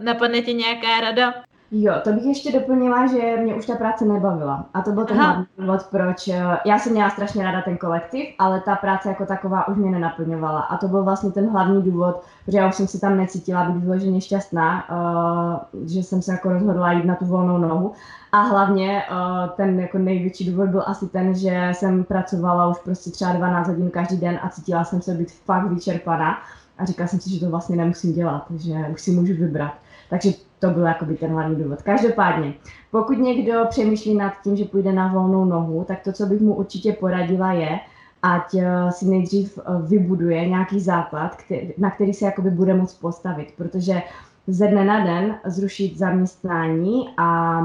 Napadne 0.00 0.42
tě 0.42 0.52
nějaká 0.52 1.00
rada, 1.00 1.34
Jo, 1.72 1.94
to 2.04 2.12
bych 2.12 2.24
ještě 2.24 2.52
doplnila, 2.52 3.06
že 3.06 3.36
mě 3.36 3.54
už 3.54 3.66
ta 3.66 3.74
práce 3.74 4.04
nebavila. 4.04 4.66
A 4.74 4.82
to 4.82 4.92
byl 4.92 5.04
ten 5.04 5.16
hlavní 5.16 5.46
důvod, 5.58 5.82
proč 5.90 6.28
eh, 6.28 6.42
já 6.66 6.78
jsem 6.78 6.92
měla 6.92 7.10
strašně 7.10 7.44
ráda 7.44 7.62
ten 7.62 7.76
kolektiv, 7.76 8.26
ale 8.38 8.60
ta 8.60 8.76
práce 8.76 9.08
jako 9.08 9.26
taková 9.26 9.68
už 9.68 9.76
mě 9.76 9.90
nenaplňovala. 9.90 10.60
A 10.60 10.76
to 10.76 10.88
byl 10.88 11.04
vlastně 11.04 11.30
ten 11.30 11.50
hlavní 11.50 11.82
důvod, 11.82 12.22
protože 12.44 12.58
já 12.58 12.68
už 12.68 12.74
jsem 12.74 12.86
se 12.86 13.00
tam 13.00 13.16
necítila 13.16 13.64
být 13.64 13.84
vyloženě 13.84 14.20
šťastná, 14.20 14.84
uh, 14.90 15.86
že 15.88 16.02
jsem 16.02 16.22
se 16.22 16.32
jako 16.32 16.52
rozhodla 16.52 16.92
jít 16.92 17.04
na 17.04 17.14
tu 17.14 17.24
volnou 17.24 17.58
nohu. 17.58 17.92
A 18.32 18.40
hlavně 18.42 19.02
uh, 19.10 19.50
ten 19.56 19.80
jako 19.80 19.98
největší 19.98 20.50
důvod 20.50 20.68
byl 20.68 20.82
asi 20.86 21.08
ten, 21.08 21.34
že 21.34 21.70
jsem 21.72 22.04
pracovala 22.04 22.68
už 22.68 22.78
prostě 22.78 23.10
třeba 23.10 23.32
12 23.32 23.68
hodin 23.68 23.90
každý 23.90 24.16
den 24.16 24.38
a 24.42 24.48
cítila 24.48 24.84
jsem 24.84 25.02
se 25.02 25.14
být 25.14 25.32
fakt 25.32 25.66
vyčerpaná. 25.66 26.38
A 26.78 26.84
říkala 26.84 27.08
jsem 27.08 27.20
si, 27.20 27.30
že 27.30 27.40
to 27.40 27.50
vlastně 27.50 27.76
nemusím 27.76 28.12
dělat, 28.12 28.46
že 28.56 28.74
už 28.92 29.00
si 29.00 29.10
můžu 29.10 29.34
vybrat. 29.34 29.72
Takže 30.10 30.30
to 30.60 30.70
byl 30.70 30.86
jakoby 30.86 31.16
ten 31.16 31.30
hlavní 31.30 31.56
důvod. 31.56 31.82
Každopádně, 31.82 32.54
pokud 32.90 33.18
někdo 33.18 33.64
přemýšlí 33.68 34.14
nad 34.14 34.32
tím, 34.44 34.56
že 34.56 34.64
půjde 34.64 34.92
na 34.92 35.12
volnou 35.12 35.44
nohu, 35.44 35.84
tak 35.84 36.00
to, 36.00 36.12
co 36.12 36.26
bych 36.26 36.40
mu 36.40 36.54
určitě 36.54 36.92
poradila, 36.92 37.52
je, 37.52 37.78
ať 38.22 38.54
eh, 38.54 38.92
si 38.92 39.06
nejdřív 39.06 39.58
eh, 39.58 39.62
vybuduje 39.82 40.48
nějaký 40.48 40.80
základ, 40.80 41.36
na 41.78 41.90
který 41.90 42.14
se 42.14 42.24
jakoby 42.24 42.50
bude 42.50 42.74
moct 42.74 42.94
postavit, 42.94 43.52
protože 43.56 44.02
ze 44.46 44.66
dne 44.66 44.84
na 44.84 45.04
den 45.04 45.34
zrušit 45.46 45.98
zaměstnání 45.98 47.08
a 47.16 47.60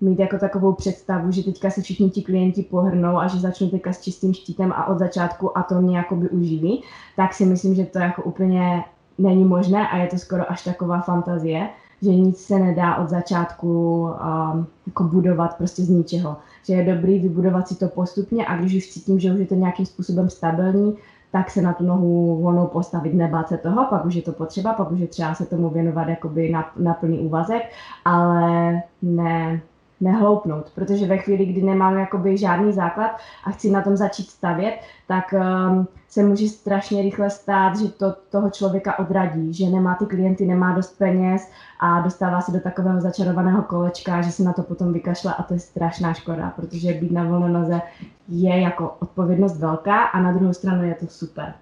mít 0.00 0.18
jako 0.18 0.38
takovou 0.38 0.72
představu, 0.72 1.30
že 1.30 1.42
teďka 1.42 1.70
se 1.70 1.82
všichni 1.82 2.10
ti 2.10 2.22
klienti 2.22 2.62
pohrnou 2.62 3.18
a 3.18 3.26
že 3.26 3.40
začnou 3.40 3.68
teďka 3.68 3.92
s 3.92 4.00
čistým 4.00 4.34
štítem 4.34 4.72
a 4.72 4.86
od 4.86 4.98
začátku 4.98 5.58
a 5.58 5.62
to 5.62 5.80
mě 5.80 5.96
jakoby 5.96 6.28
uživí, 6.28 6.82
tak 7.16 7.34
si 7.34 7.46
myslím, 7.46 7.74
že 7.74 7.84
to 7.84 7.98
jako 7.98 8.22
úplně 8.22 8.84
není 9.18 9.44
možné 9.44 9.88
a 9.88 9.96
je 9.96 10.06
to 10.06 10.18
skoro 10.18 10.50
až 10.50 10.64
taková 10.64 11.00
fantazie 11.00 11.68
že 12.04 12.10
nic 12.10 12.38
se 12.38 12.58
nedá 12.58 12.96
od 12.96 13.08
začátku 13.08 14.02
um, 14.02 14.66
jako 14.86 15.04
budovat 15.04 15.56
prostě 15.56 15.82
z 15.82 15.88
ničeho. 15.88 16.36
Že 16.66 16.74
je 16.74 16.94
dobrý 16.94 17.18
vybudovat 17.18 17.68
si 17.68 17.76
to 17.76 17.88
postupně 17.88 18.46
a 18.46 18.56
když 18.56 18.74
už 18.74 18.92
cítím, 18.92 19.18
že 19.18 19.32
už 19.32 19.38
je 19.38 19.46
to 19.46 19.54
nějakým 19.54 19.86
způsobem 19.86 20.30
stabilní, 20.30 20.96
tak 21.32 21.50
se 21.50 21.62
na 21.62 21.72
tu 21.72 21.84
nohu 21.84 22.42
volnou 22.42 22.66
postavit, 22.66 23.14
nebát 23.14 23.48
se 23.48 23.58
toho, 23.58 23.86
pak 23.90 24.04
už 24.04 24.14
je 24.14 24.22
to 24.22 24.32
potřeba, 24.32 24.72
pak 24.72 24.90
už 24.90 24.98
je 24.98 25.06
třeba 25.06 25.34
se 25.34 25.46
tomu 25.46 25.70
věnovat 25.70 26.08
jakoby 26.08 26.50
na, 26.50 26.72
na 26.76 26.94
plný 26.94 27.18
úvazek, 27.18 27.62
ale 28.04 28.82
ne, 29.02 29.60
nehloupnout, 30.00 30.70
protože 30.74 31.06
ve 31.06 31.18
chvíli, 31.18 31.46
kdy 31.46 31.62
nemám 31.62 31.98
jakoby 31.98 32.38
žádný 32.38 32.72
základ 32.72 33.10
a 33.44 33.50
chci 33.50 33.70
na 33.70 33.82
tom 33.82 33.96
začít 33.96 34.30
stavět, 34.30 34.74
tak 35.08 35.34
um, 35.34 35.88
se 36.14 36.22
může 36.22 36.48
strašně 36.48 37.02
rychle 37.02 37.30
stát, 37.30 37.78
že 37.78 37.88
to 37.88 38.14
toho 38.30 38.50
člověka 38.50 38.98
odradí, 38.98 39.54
že 39.54 39.70
nemá 39.70 39.94
ty 39.94 40.06
klienty, 40.06 40.46
nemá 40.46 40.72
dost 40.72 40.98
peněz 40.98 41.48
a 41.80 42.00
dostává 42.00 42.40
se 42.40 42.52
do 42.52 42.60
takového 42.60 43.00
začarovaného 43.00 43.62
kolečka, 43.62 44.22
že 44.22 44.32
se 44.32 44.42
na 44.42 44.52
to 44.52 44.62
potom 44.62 44.92
vykašle 44.92 45.34
a 45.34 45.42
to 45.42 45.54
je 45.54 45.60
strašná 45.60 46.14
škoda, 46.14 46.52
protože 46.56 46.92
být 46.92 47.12
na 47.12 47.24
volnonoze 47.24 47.80
je 48.28 48.60
jako 48.60 48.96
odpovědnost 49.00 49.58
velká 49.58 50.02
a 50.02 50.22
na 50.22 50.32
druhou 50.32 50.52
stranu 50.52 50.84
je 50.84 50.94
to 50.94 51.06
super. 51.06 51.54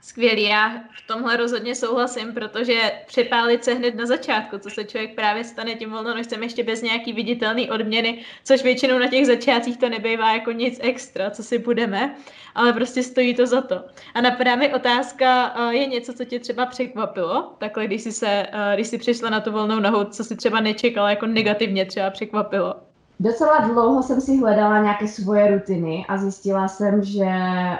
Skvělý, 0.00 0.42
já 0.42 0.84
v 0.92 1.06
tomhle 1.06 1.36
rozhodně 1.36 1.74
souhlasím, 1.74 2.34
protože 2.34 2.92
přepálit 3.06 3.64
se 3.64 3.74
hned 3.74 3.94
na 3.94 4.06
začátku, 4.06 4.58
co 4.58 4.70
se 4.70 4.84
člověk 4.84 5.14
právě 5.14 5.44
stane 5.44 5.74
tím 5.74 5.90
volnonožcem 5.90 6.42
ještě 6.42 6.62
bez 6.64 6.82
nějaký 6.82 7.12
viditelný 7.12 7.70
odměny, 7.70 8.24
což 8.44 8.62
většinou 8.62 8.98
na 8.98 9.08
těch 9.08 9.26
začátcích 9.26 9.76
to 9.76 9.88
nebývá 9.88 10.32
jako 10.32 10.52
nic 10.52 10.78
extra, 10.82 11.30
co 11.30 11.42
si 11.42 11.58
budeme, 11.58 12.16
ale 12.54 12.72
prostě 12.72 13.02
stojí 13.02 13.34
to 13.34 13.46
za 13.46 13.62
to. 13.62 13.84
A 14.14 14.20
napadá 14.20 14.56
mi 14.56 14.74
otázka, 14.74 15.54
je 15.70 15.86
něco, 15.86 16.12
co 16.12 16.24
tě 16.24 16.40
třeba 16.40 16.66
překvapilo, 16.66 17.54
takhle 17.58 17.86
když 17.86 18.02
jsi, 18.02 18.12
se, 18.12 18.46
když 18.74 18.88
jsi 18.88 18.98
přišla 18.98 19.30
na 19.30 19.40
tu 19.40 19.52
volnou 19.52 19.80
nohu, 19.80 20.04
co 20.04 20.24
si 20.24 20.36
třeba 20.36 20.60
nečekala, 20.60 21.10
jako 21.10 21.26
negativně 21.26 21.86
třeba 21.86 22.10
překvapilo? 22.10 22.87
Docela 23.20 23.58
dlouho 23.58 24.02
jsem 24.02 24.20
si 24.20 24.38
hledala 24.38 24.82
nějaké 24.82 25.08
svoje 25.08 25.50
rutiny 25.50 26.06
a 26.08 26.16
zjistila 26.16 26.68
jsem, 26.68 27.02
že 27.02 27.26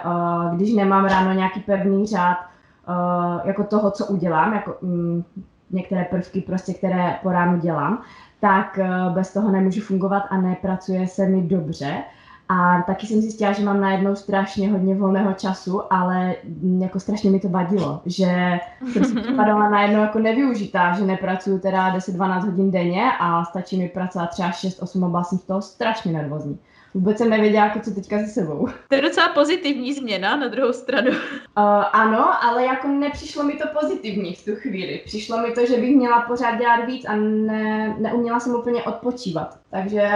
uh, 0.04 0.56
když 0.56 0.74
nemám 0.74 1.04
ráno 1.04 1.32
nějaký 1.32 1.60
pevný 1.60 2.06
řád 2.06 2.38
uh, 2.38 3.46
jako 3.46 3.64
toho, 3.64 3.90
co 3.90 4.06
udělám, 4.06 4.54
jako 4.54 4.74
um, 4.80 5.24
některé 5.70 6.04
prvky, 6.04 6.40
prostě, 6.40 6.74
které 6.74 7.18
po 7.22 7.32
ránu 7.32 7.60
dělám, 7.60 8.02
tak 8.40 8.78
uh, 8.78 9.14
bez 9.14 9.32
toho 9.32 9.50
nemůžu 9.50 9.80
fungovat 9.80 10.22
a 10.30 10.36
nepracuje 10.36 11.08
se 11.08 11.26
mi 11.26 11.42
dobře. 11.42 12.02
A 12.48 12.82
taky 12.82 13.06
jsem 13.06 13.20
zjistila, 13.20 13.52
že 13.52 13.64
mám 13.64 13.80
najednou 13.80 14.16
strašně 14.16 14.70
hodně 14.70 14.94
volného 14.94 15.32
času, 15.32 15.92
ale 15.92 16.34
jako 16.78 17.00
strašně 17.00 17.30
mi 17.30 17.40
to 17.40 17.48
vadilo, 17.48 18.00
že 18.06 18.60
jsem 18.92 19.04
si 19.04 19.14
připadala 19.20 19.70
najednou 19.70 20.00
jako 20.00 20.18
nevyužitá, 20.18 20.92
že 20.92 21.04
nepracuju 21.04 21.58
teda 21.58 21.96
10-12 21.96 22.46
hodin 22.46 22.70
denně 22.70 23.12
a 23.20 23.44
stačí 23.44 23.78
mi 23.78 23.88
pracovat 23.88 24.30
třeba 24.30 24.50
6-8 24.50 25.04
a 25.04 25.08
byla 25.08 25.24
jsem 25.24 25.38
z 25.38 25.42
toho 25.42 25.62
strašně 25.62 26.12
nervózní. 26.12 26.58
Vůbec 26.94 27.18
jsem 27.18 27.30
nevěděla, 27.30 27.64
jako 27.64 27.80
co 27.80 27.94
teďka 27.94 28.18
se 28.18 28.26
sebou. 28.26 28.68
To 28.88 28.94
je 28.94 29.02
docela 29.02 29.28
pozitivní 29.28 29.92
změna 29.92 30.36
na 30.36 30.48
druhou 30.48 30.72
stranu. 30.72 31.10
Uh, 31.10 31.16
ano, 31.92 32.44
ale 32.44 32.64
jako 32.64 32.88
nepřišlo 32.88 33.44
mi 33.44 33.52
to 33.52 33.64
pozitivní 33.80 34.34
v 34.34 34.44
tu 34.44 34.54
chvíli. 34.54 35.02
Přišlo 35.04 35.38
mi 35.38 35.52
to, 35.52 35.66
že 35.66 35.76
bych 35.76 35.96
měla 35.96 36.20
pořád 36.20 36.58
dělat 36.58 36.84
víc 36.84 37.04
a 37.04 37.16
ne, 37.16 37.96
neuměla 37.98 38.40
jsem 38.40 38.54
úplně 38.54 38.82
odpočívat. 38.82 39.58
Takže 39.70 40.10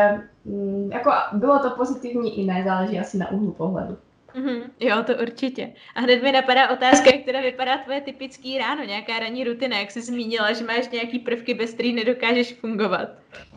mm, 0.44 0.90
jako 0.92 1.10
bylo 1.32 1.58
to 1.58 1.70
pozitivní 1.70 2.40
i 2.40 2.46
ne, 2.46 2.62
záleží 2.64 2.98
asi 2.98 3.18
na 3.18 3.30
úhlu 3.30 3.52
pohledu. 3.52 3.96
Mm-hmm, 4.34 4.62
jo, 4.80 5.02
to 5.02 5.12
určitě. 5.22 5.72
A 5.94 6.00
hned 6.00 6.22
mi 6.22 6.32
napadá 6.32 6.70
otázka, 6.70 7.10
jak 7.14 7.24
teda 7.24 7.40
vypadá 7.40 7.78
tvoje 7.78 8.00
typický 8.00 8.58
ráno, 8.58 8.84
nějaká 8.84 9.18
ranní 9.18 9.44
rutina, 9.44 9.78
jak 9.78 9.90
jsi 9.90 10.02
zmínila, 10.02 10.52
že 10.52 10.64
máš 10.64 10.88
nějaký 10.88 11.18
prvky, 11.18 11.54
bez 11.54 11.74
kterých 11.74 11.94
nedokážeš 11.94 12.54
fungovat. 12.54 13.08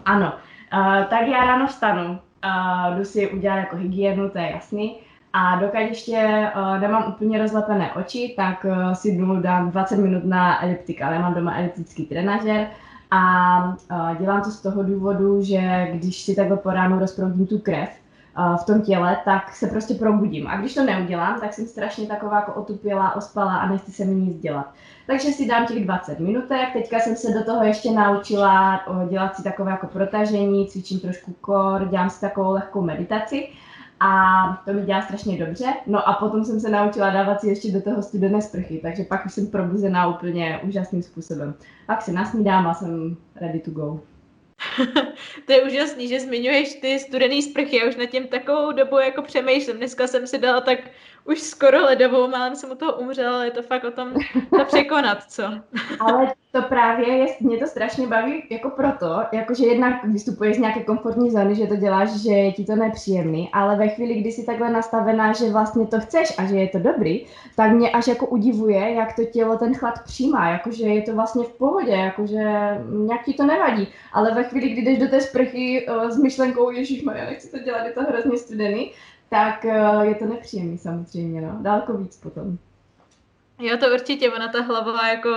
Ano, 0.06 0.34
uh, 0.74 1.06
tak 1.10 1.28
já 1.28 1.46
ráno 1.46 1.68
vstanu, 1.68 2.20
uh, 2.46 2.98
jdu 2.98 3.06
si 3.06 3.30
udělat 3.30 3.56
jako 3.56 3.76
hygienu, 3.76 4.30
to 4.30 4.38
je 4.38 4.52
jasný. 4.52 4.98
A 5.34 5.56
dokud 5.60 5.78
ještě 5.78 6.52
uh, 6.56 6.80
nemám 6.80 7.06
úplně 7.08 7.38
rozlepené 7.38 7.94
oči, 7.94 8.34
tak 8.38 8.66
uh, 8.66 8.94
si 8.94 9.12
jdu 9.12 9.42
dám 9.42 9.72
20 9.72 9.98
minut 9.98 10.24
na 10.24 10.64
eliptika. 10.64 11.14
Já 11.14 11.22
mám 11.22 11.34
doma 11.34 11.58
eliptický 11.58 12.06
trenažer 12.06 12.68
a 13.12 13.60
uh, 13.92 14.18
dělám 14.20 14.42
to 14.42 14.52
z 14.52 14.62
toho 14.62 14.84
důvodu, 14.84 15.44
že 15.44 15.88
když 15.94 16.22
si 16.22 16.36
takhle 16.36 16.58
po 16.58 16.70
ránu 16.70 17.00
rozproudím 17.00 17.48
tu 17.48 17.60
krev, 17.60 17.90
v 18.62 18.66
tom 18.66 18.82
těle, 18.82 19.18
tak 19.26 19.56
se 19.56 19.68
prostě 19.68 19.94
probudím. 19.94 20.48
A 20.48 20.58
když 20.58 20.74
to 20.74 20.84
neudělám, 20.84 21.40
tak 21.40 21.54
jsem 21.54 21.66
strašně 21.66 22.08
taková 22.08 22.36
jako 22.36 22.54
otupělá, 22.54 23.16
ospala 23.16 23.56
a 23.56 23.70
nechci 23.70 23.92
se 23.92 24.06
mi 24.06 24.16
nic 24.16 24.40
dělat. 24.40 24.74
Takže 25.08 25.28
si 25.28 25.48
dám 25.48 25.66
těch 25.66 25.86
20 25.86 26.20
minutek. 26.20 26.74
Teďka 26.74 27.00
jsem 27.00 27.16
se 27.16 27.34
do 27.34 27.44
toho 27.44 27.64
ještě 27.64 27.92
naučila 27.92 28.82
dělat 29.10 29.36
si 29.36 29.44
takové 29.44 29.72
jako 29.72 29.88
protažení, 29.88 30.68
cvičím 30.68 31.00
trošku 31.00 31.34
kor, 31.42 31.88
dělám 31.88 32.10
si 32.10 32.22
takovou 32.22 32.52
lehkou 32.52 32.82
meditaci 32.82 33.50
a 34.00 34.12
to 34.66 34.74
mi 34.74 34.82
dělá 34.82 35.02
strašně 35.02 35.46
dobře. 35.46 35.66
No 35.88 36.10
a 36.10 36.14
potom 36.14 36.46
jsem 36.46 36.60
se 36.60 36.70
naučila 36.70 37.10
dávat 37.10 37.42
si 37.42 37.48
ještě 37.48 37.72
do 37.72 37.82
toho 37.82 38.02
studené 38.02 38.42
sprchy, 38.42 38.80
takže 38.84 39.04
pak 39.04 39.26
už 39.26 39.34
jsem 39.34 39.48
probuzená 39.48 40.08
úplně 40.08 40.60
úžasným 40.64 41.04
způsobem. 41.04 41.54
Pak 41.88 42.02
se 42.02 42.12
nasnídám 42.12 42.68
a 42.68 42.74
jsem 42.74 43.18
ready 43.42 43.60
to 43.60 43.72
go. 43.72 44.00
to 45.46 45.52
je 45.52 45.64
úžasný, 45.64 46.08
že 46.08 46.20
zmiňuješ 46.20 46.74
ty 46.74 47.00
studený 47.00 47.42
sprchy. 47.42 47.78
Já 47.78 47.86
už 47.90 47.96
na 47.96 48.06
tím 48.06 48.28
takovou 48.28 48.72
dobu 48.72 48.98
jako 48.98 49.22
přemýšlím. 49.22 49.78
Dneska 49.78 50.08
jsem 50.08 50.28
si 50.28 50.38
dala 50.38 50.62
tak 50.62 50.80
už 51.26 51.42
skoro 51.42 51.84
ledovou, 51.84 52.28
málem 52.28 52.56
jsem 52.56 52.72
u 52.72 52.76
toho 52.76 52.94
umřela, 52.94 53.36
ale 53.36 53.46
je 53.46 53.52
to 53.52 53.62
fakt 53.62 53.84
o 53.84 53.92
tom 53.92 54.14
to 54.58 54.66
překonat, 54.66 55.24
co? 55.24 55.44
ale 56.00 56.34
to 56.52 56.62
právě 56.62 57.08
je, 57.08 57.28
mě 57.40 57.58
to 57.58 57.68
strašně 57.68 58.08
baví 58.08 58.44
jako 58.50 58.70
proto, 58.70 59.22
jakože 59.32 59.66
jednak 59.66 60.04
vystupuješ 60.04 60.56
z 60.56 60.60
nějaké 60.60 60.80
komfortní 60.80 61.32
zóny, 61.32 61.56
že 61.56 61.68
to 61.68 61.76
děláš, 61.76 62.10
že 62.10 62.32
je 62.32 62.52
ti 62.52 62.66
to 62.66 62.76
nepříjemný, 62.76 63.50
ale 63.54 63.76
ve 63.76 63.88
chvíli, 63.88 64.14
kdy 64.14 64.32
jsi 64.32 64.46
takhle 64.46 64.72
nastavená, 64.72 65.34
že 65.34 65.50
vlastně 65.50 65.88
to 65.88 66.00
chceš 66.00 66.34
a 66.38 66.46
že 66.46 66.56
je 66.56 66.68
to 66.68 66.80
dobrý, 66.80 67.26
tak 67.56 67.72
mě 67.72 67.92
až 67.92 68.08
jako 68.08 68.26
udivuje, 68.26 68.94
jak 68.94 69.16
to 69.16 69.26
tělo 69.26 69.58
ten 69.58 69.74
chlad 69.74 70.04
přijímá, 70.04 70.50
jakože 70.50 70.86
je 70.86 71.02
to 71.02 71.16
vlastně 71.16 71.44
v 71.44 71.54
pohodě, 71.54 71.92
jakože 71.92 72.44
nějak 72.90 73.26
ti 73.26 73.34
to 73.34 73.46
nevadí, 73.46 73.88
ale 74.14 74.34
ve 74.34 74.44
chvíli, 74.44 74.70
kdy 74.70 74.82
jdeš 74.82 75.00
do 75.00 75.08
té 75.08 75.22
sprchy 75.22 75.88
uh, 75.88 76.10
s 76.10 76.18
myšlenkou, 76.18 76.72
Ježíš 76.72 77.04
já 77.16 77.26
nechci 77.26 77.52
to 77.52 77.60
dělat, 77.60 77.86
je 77.86 77.92
to 77.92 78.02
hrozně 78.02 78.38
studený, 78.38 78.92
tak 79.30 79.66
uh, 79.66 80.02
je 80.02 80.16
to 80.16 80.26
nepříjemný 80.26 80.78
samozřejmě, 80.78 81.42
no, 81.42 81.58
daleko 81.62 81.98
víc 81.98 82.18
potom. 82.18 82.58
Jo, 83.60 83.78
to 83.78 83.94
určitě, 83.94 84.32
ona 84.32 84.48
ta 84.48 84.62
hlava 84.62 85.08
jako 85.08 85.30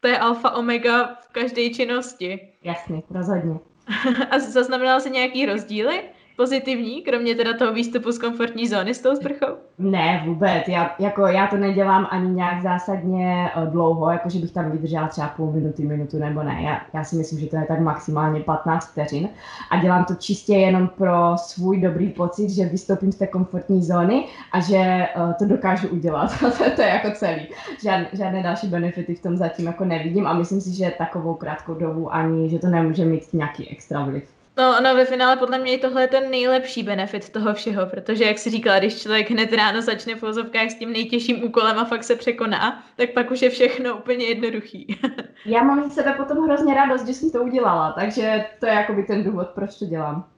to 0.00 0.08
je 0.08 0.18
alfa 0.18 0.50
omega 0.50 1.14
v 1.14 1.32
každé 1.32 1.70
činnosti. 1.70 2.48
Jasně, 2.62 3.02
rozhodně. 3.10 3.58
A 4.30 4.38
zaznamenala 4.38 5.00
jsi 5.00 5.10
nějaký 5.10 5.46
rozdíly? 5.46 6.02
Pozitivní, 6.40 7.02
kromě 7.02 7.34
teda 7.34 7.56
toho 7.58 7.72
výstupu 7.72 8.12
z 8.12 8.18
komfortní 8.18 8.68
zóny 8.68 8.94
s 8.94 9.02
tou 9.02 9.16
sprchou? 9.16 9.46
Ne, 9.78 10.22
vůbec. 10.26 10.62
Já, 10.68 10.94
jako, 10.98 11.26
já 11.26 11.46
to 11.46 11.56
nedělám 11.56 12.08
ani 12.10 12.30
nějak 12.30 12.62
zásadně 12.62 13.50
uh, 13.56 13.72
dlouho, 13.72 14.10
jako 14.10 14.28
že 14.30 14.38
bych 14.38 14.52
tam 14.52 14.70
vydržela 14.70 15.08
třeba 15.08 15.28
půl 15.28 15.52
minuty, 15.52 15.82
minutu 15.82 16.18
nebo 16.18 16.42
ne. 16.42 16.62
Já, 16.62 16.80
já 16.94 17.04
si 17.04 17.16
myslím, 17.16 17.40
že 17.40 17.46
to 17.46 17.56
je 17.56 17.64
tak 17.68 17.80
maximálně 17.80 18.40
15 18.40 18.92
vteřin 18.92 19.28
a 19.70 19.82
dělám 19.82 20.04
to 20.04 20.14
čistě 20.14 20.54
jenom 20.54 20.88
pro 20.88 21.36
svůj 21.36 21.80
dobrý 21.80 22.08
pocit, 22.08 22.50
že 22.50 22.64
vystoupím 22.64 23.12
z 23.12 23.16
té 23.16 23.26
komfortní 23.26 23.84
zóny 23.84 24.26
a 24.52 24.60
že 24.60 25.06
uh, 25.16 25.32
to 25.32 25.44
dokážu 25.44 25.88
udělat. 25.88 26.30
to, 26.40 26.70
to 26.76 26.82
je 26.82 26.88
jako 26.88 27.10
celý. 27.10 27.48
Žád, 27.82 28.06
žádné 28.12 28.42
další 28.42 28.66
benefity 28.66 29.14
v 29.14 29.22
tom 29.22 29.36
zatím 29.36 29.66
jako 29.66 29.84
nevidím 29.84 30.26
a 30.26 30.32
myslím 30.32 30.60
si, 30.60 30.74
že 30.74 30.92
takovou 30.98 31.34
krátkou 31.34 31.74
dobu 31.74 32.14
ani, 32.14 32.50
že 32.50 32.58
to 32.58 32.66
nemůže 32.66 33.04
mít 33.04 33.32
nějaký 33.32 33.68
extra 33.68 34.04
vliv. 34.04 34.39
No, 34.60 34.76
ono 34.78 34.94
ve 34.94 35.04
finále 35.04 35.36
podle 35.36 35.58
mě 35.58 35.78
tohle 35.78 36.02
je 36.02 36.08
ten 36.08 36.30
nejlepší 36.30 36.82
benefit 36.82 37.28
toho 37.28 37.54
všeho, 37.54 37.86
protože 37.86 38.24
jak 38.24 38.38
si 38.38 38.50
říkala, 38.50 38.78
když 38.78 39.02
člověk 39.02 39.30
hned 39.30 39.52
ráno 39.52 39.82
začne 39.82 40.14
v 40.14 40.22
vozovkách 40.22 40.70
s 40.70 40.74
tím 40.74 40.92
nejtěžším 40.92 41.44
úkolem 41.44 41.78
a 41.78 41.84
fakt 41.84 42.04
se 42.04 42.16
překoná, 42.16 42.84
tak 42.96 43.12
pak 43.12 43.30
už 43.30 43.42
je 43.42 43.50
všechno 43.50 43.96
úplně 43.96 44.26
jednoduchý. 44.26 45.00
Já 45.46 45.62
mám 45.62 45.90
z 45.90 45.94
sebe 45.94 46.14
potom 46.16 46.44
hrozně 46.44 46.74
radost, 46.74 47.06
že 47.06 47.14
jsem 47.14 47.30
to 47.30 47.42
udělala, 47.42 47.92
takže 47.92 48.44
to 48.60 48.66
je 48.66 48.72
jakoby 48.72 49.02
ten 49.02 49.24
důvod, 49.24 49.48
proč 49.48 49.78
to 49.78 49.84
dělám. 49.84 50.28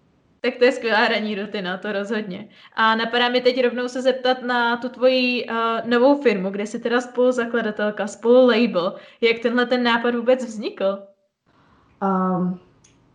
Tak 0.41 0.57
to 0.57 0.65
je 0.65 0.73
skvělá 0.73 1.09
ranní 1.09 1.35
rutina, 1.35 1.79
to 1.79 1.93
rozhodně. 1.93 2.49
A 2.75 2.97
napadá 2.97 3.29
mi 3.29 3.41
teď 3.41 3.63
rovnou 3.65 3.89
se 3.89 4.03
zeptat 4.03 4.43
na 4.43 4.77
tu 4.77 4.89
tvoji 4.89 5.47
uh, 5.47 5.57
novou 5.85 6.23
firmu, 6.23 6.51
kde 6.51 6.67
jsi 6.67 6.81
teda 6.81 7.01
spoluzakladatelka, 7.01 8.07
spolulabel. 8.07 8.97
Jak 9.21 9.39
tenhle 9.39 9.67
ten 9.67 9.83
nápad 9.83 10.15
vůbec 10.15 10.45
vznikl? 10.45 10.99
Um, 12.03 12.61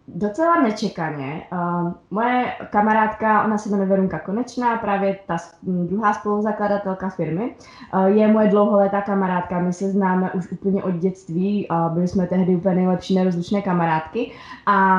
docela 0.08 0.62
nečekaně. 0.62 1.41
Uh, 1.52 1.91
moje 2.12 2.46
kamarádka, 2.70 3.43
ona 3.46 3.58
se 3.58 3.70
jmenuje 3.70 3.89
Verunka 3.89 4.20
Konečná, 4.20 4.78
právě 4.78 5.20
ta 5.28 5.38
druhá 5.63 6.13
spoluzakladatelka 6.13 7.10
firmy, 7.10 7.56
uh, 7.93 8.06
je 8.06 8.28
moje 8.28 8.48
dlouholetá 8.48 9.02
kamarádka. 9.02 9.60
My 9.60 9.74
se 9.74 9.89
známe 9.89 10.32
už 10.32 10.52
úplně 10.52 10.84
od 10.84 10.91
dětství, 10.91 11.67
uh, 11.67 11.93
byli 11.93 12.08
jsme 12.08 12.28
tehdy 12.28 12.56
úplně 12.56 12.76
nejlepší 12.76 13.15
nerozlučné 13.15 13.62
kamarádky 13.62 14.32
a 14.65 14.98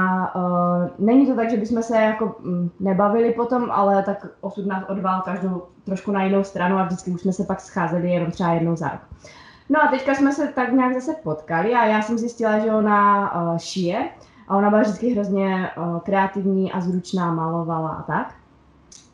není 0.98 1.26
to 1.26 1.34
tak, 1.34 1.50
že 1.50 1.56
bychom 1.56 1.82
se 1.82 1.96
jako 1.96 2.36
nebavili 2.80 3.32
potom, 3.32 3.70
ale 3.70 4.02
tak 4.02 4.26
osud 4.40 4.66
nás 4.66 4.84
odval 4.88 5.20
každou 5.20 5.62
trošku 5.84 6.12
na 6.12 6.22
jinou 6.24 6.44
stranu 6.44 6.78
a 6.78 6.84
vždycky 6.84 7.10
už 7.10 7.20
jsme 7.20 7.32
se 7.32 7.44
pak 7.44 7.60
scházeli 7.60 8.10
jenom 8.10 8.30
třeba 8.30 8.50
jednou 8.50 8.76
za 8.76 8.88
rok. 8.88 9.00
No 9.68 9.82
a 9.82 9.88
teďka 9.88 10.14
jsme 10.14 10.32
se 10.32 10.48
tak 10.48 10.72
nějak 10.72 10.94
zase 10.94 11.14
potkali 11.22 11.74
a 11.74 11.84
já 11.84 12.02
jsem 12.02 12.18
zjistila, 12.18 12.58
že 12.58 12.72
ona 12.72 13.32
šije 13.56 14.08
a 14.48 14.56
ona 14.56 14.70
byla 14.70 14.82
vždycky 14.82 15.14
hrozně 15.14 15.70
uh, 15.76 15.98
kreativní 15.98 16.72
a 16.72 16.80
zručná, 16.80 17.34
malovala 17.34 17.88
a 17.88 18.02
tak. 18.02 18.34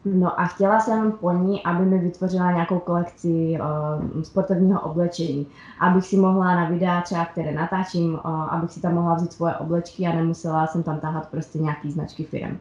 No 0.05 0.41
a 0.41 0.45
chtěla 0.45 0.81
jsem 0.81 1.13
po 1.13 1.33
ní, 1.33 1.63
aby 1.63 1.85
mi 1.85 1.99
vytvořila 1.99 2.53
nějakou 2.53 2.79
kolekci 2.79 3.59
uh, 3.61 4.23
sportovního 4.23 4.81
oblečení, 4.81 5.47
abych 5.81 6.07
si 6.07 6.17
mohla 6.17 6.55
na 6.55 6.69
videa 6.69 7.01
třeba, 7.01 7.25
které 7.25 7.53
natáčím, 7.53 8.15
uh, 8.15 8.55
abych 8.55 8.73
si 8.73 8.81
tam 8.81 8.95
mohla 8.95 9.15
vzít 9.15 9.33
svoje 9.33 9.55
oblečky 9.55 10.07
a 10.07 10.15
nemusela 10.15 10.67
jsem 10.67 10.83
tam 10.83 11.01
tahat 11.01 11.29
prostě 11.29 11.59
nějaký 11.59 11.91
značky 11.91 12.25
firm. 12.25 12.59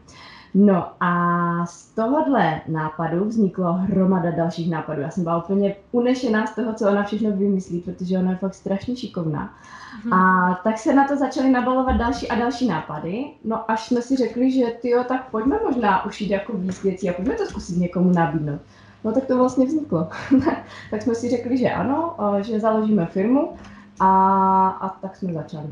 No 0.54 0.86
a 1.00 1.66
z 1.66 1.86
tohohle 1.86 2.60
nápadu 2.68 3.24
vzniklo 3.24 3.72
hromada 3.72 4.30
dalších 4.30 4.70
nápadů. 4.70 5.00
Já 5.00 5.10
jsem 5.10 5.24
byla 5.24 5.44
úplně 5.44 5.76
unešená 5.92 6.46
z 6.46 6.54
toho, 6.54 6.74
co 6.74 6.88
ona 6.88 7.04
všechno 7.04 7.32
vymyslí, 7.32 7.80
protože 7.80 8.18
ona 8.18 8.30
je 8.30 8.36
fakt 8.36 8.54
strašně 8.54 8.96
šikovná. 8.96 9.54
Hmm. 10.02 10.12
A 10.12 10.54
tak 10.64 10.78
se 10.78 10.94
na 10.94 11.08
to 11.08 11.16
začaly 11.16 11.50
nabalovat 11.50 11.96
další 11.96 12.28
a 12.28 12.34
další 12.34 12.68
nápady. 12.68 13.24
No 13.44 13.70
až 13.70 13.86
jsme 13.86 14.02
si 14.02 14.16
řekli, 14.16 14.52
že 14.52 14.64
ty 14.82 14.92
tak 15.08 15.30
pojďme 15.30 15.58
možná 15.64 16.04
ušít 16.04 16.30
jako 16.30 16.52
víc 16.52 16.82
věcí 16.82 17.10
a 17.10 17.12
pojďme 17.12 17.34
to 17.34 17.46
zkusit 17.46 17.76
někomu 17.76 18.12
nabídnout. 18.12 18.60
No 19.04 19.12
tak 19.12 19.24
to 19.24 19.38
vlastně 19.38 19.66
vzniklo. 19.66 20.08
tak 20.90 21.02
jsme 21.02 21.14
si 21.14 21.30
řekli, 21.30 21.58
že 21.58 21.70
ano, 21.70 22.16
že 22.40 22.60
založíme 22.60 23.06
firmu 23.06 23.56
a, 24.00 24.68
a 24.68 24.88
tak 24.88 25.16
jsme 25.16 25.32
začali. 25.32 25.66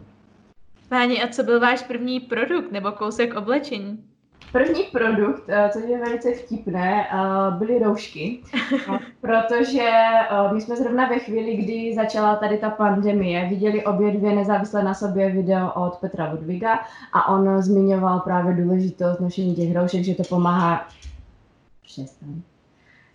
Páni, 0.89 1.23
a 1.23 1.29
co 1.29 1.43
byl 1.43 1.61
váš 1.61 1.83
první 1.83 2.21
produkt 2.21 2.73
nebo 2.73 2.93
kousek 2.93 3.35
oblečení? 3.35 4.12
První 4.53 4.83
produkt, 4.83 5.43
eh, 5.49 5.71
což 5.73 5.85
je 5.85 5.99
velice 5.99 6.33
vtipné, 6.33 7.07
eh, 7.07 7.17
byly 7.59 7.79
roušky, 7.79 8.43
protože 9.21 9.89
eh, 9.91 10.55
my 10.55 10.61
jsme 10.61 10.77
zrovna 10.77 11.09
ve 11.09 11.19
chvíli, 11.19 11.57
kdy 11.57 11.95
začala 11.95 12.37
tady 12.37 12.59
ta 12.59 12.71
pandemie, 12.71 13.49
viděli 13.49 13.85
obě 13.85 14.13
dvě 14.13 14.35
nezávisle 14.35 14.83
na 14.83 14.95
sobě 14.95 15.31
video 15.31 15.73
od 15.75 15.97
Petra 15.97 16.33
Ludviga 16.33 16.79
a 17.13 17.29
on 17.29 17.63
zmiňoval 17.63 18.21
právě 18.21 18.55
důležitost 18.55 19.21
nošení 19.21 19.55
těch 19.55 19.77
roušek, 19.77 20.05
že 20.05 20.15
to 20.15 20.23
pomáhá 20.23 20.87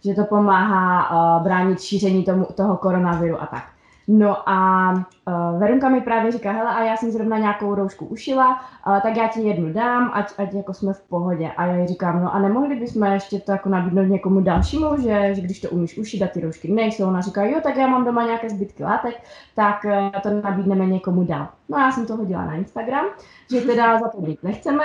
že 0.05 0.13
to 0.13 0.23
pomáhá 0.25 1.39
bránit 1.39 1.81
šíření 1.81 2.23
tomu, 2.23 2.47
toho 2.55 2.77
koronaviru 2.77 3.41
a 3.41 3.45
tak. 3.45 3.63
No 4.09 4.49
a 4.49 4.91
uh, 4.93 5.59
Verunka 5.59 5.89
mi 5.89 6.01
právě 6.01 6.31
říká, 6.31 6.51
hele, 6.51 6.69
a 6.69 6.83
já 6.83 6.97
jsem 6.97 7.11
zrovna 7.11 7.37
nějakou 7.37 7.75
roušku 7.75 8.05
ušila, 8.05 8.61
uh, 8.87 8.99
tak 8.99 9.17
já 9.17 9.27
ti 9.27 9.41
jednu 9.41 9.73
dám, 9.73 10.11
ať, 10.13 10.33
ať 10.37 10.53
jako 10.53 10.73
jsme 10.73 10.93
v 10.93 11.01
pohodě. 11.01 11.51
A 11.57 11.65
já 11.65 11.75
jí 11.75 11.87
říkám, 11.87 12.23
no 12.23 12.35
a 12.35 12.39
nemohli 12.39 12.75
bychom 12.75 13.03
ještě 13.03 13.39
to 13.39 13.51
jako 13.51 13.69
nabídnout 13.69 14.03
někomu 14.03 14.41
dalšímu, 14.41 15.01
že, 15.01 15.35
že 15.35 15.41
když 15.41 15.59
to 15.61 15.69
umíš 15.69 15.97
ušít 15.97 16.21
a 16.21 16.27
ty 16.27 16.41
roušky 16.41 16.71
nejsou. 16.71 17.07
Ona 17.07 17.21
říká, 17.21 17.43
jo, 17.43 17.59
tak 17.63 17.77
já 17.77 17.87
mám 17.87 18.05
doma 18.05 18.25
nějaké 18.25 18.49
zbytky 18.49 18.83
látek, 18.83 19.21
tak 19.55 19.85
uh, 19.85 20.21
to 20.21 20.29
nabídneme 20.43 20.85
někomu 20.85 21.23
dál. 21.23 21.47
No 21.69 21.77
a 21.77 21.81
já 21.81 21.91
jsem 21.91 22.05
to 22.05 22.15
hodila 22.15 22.45
na 22.45 22.53
Instagram, 22.53 23.05
že 23.51 23.61
teda 23.61 23.99
za 23.99 24.07
to 24.07 24.21
být 24.21 24.43
nechceme, 24.43 24.83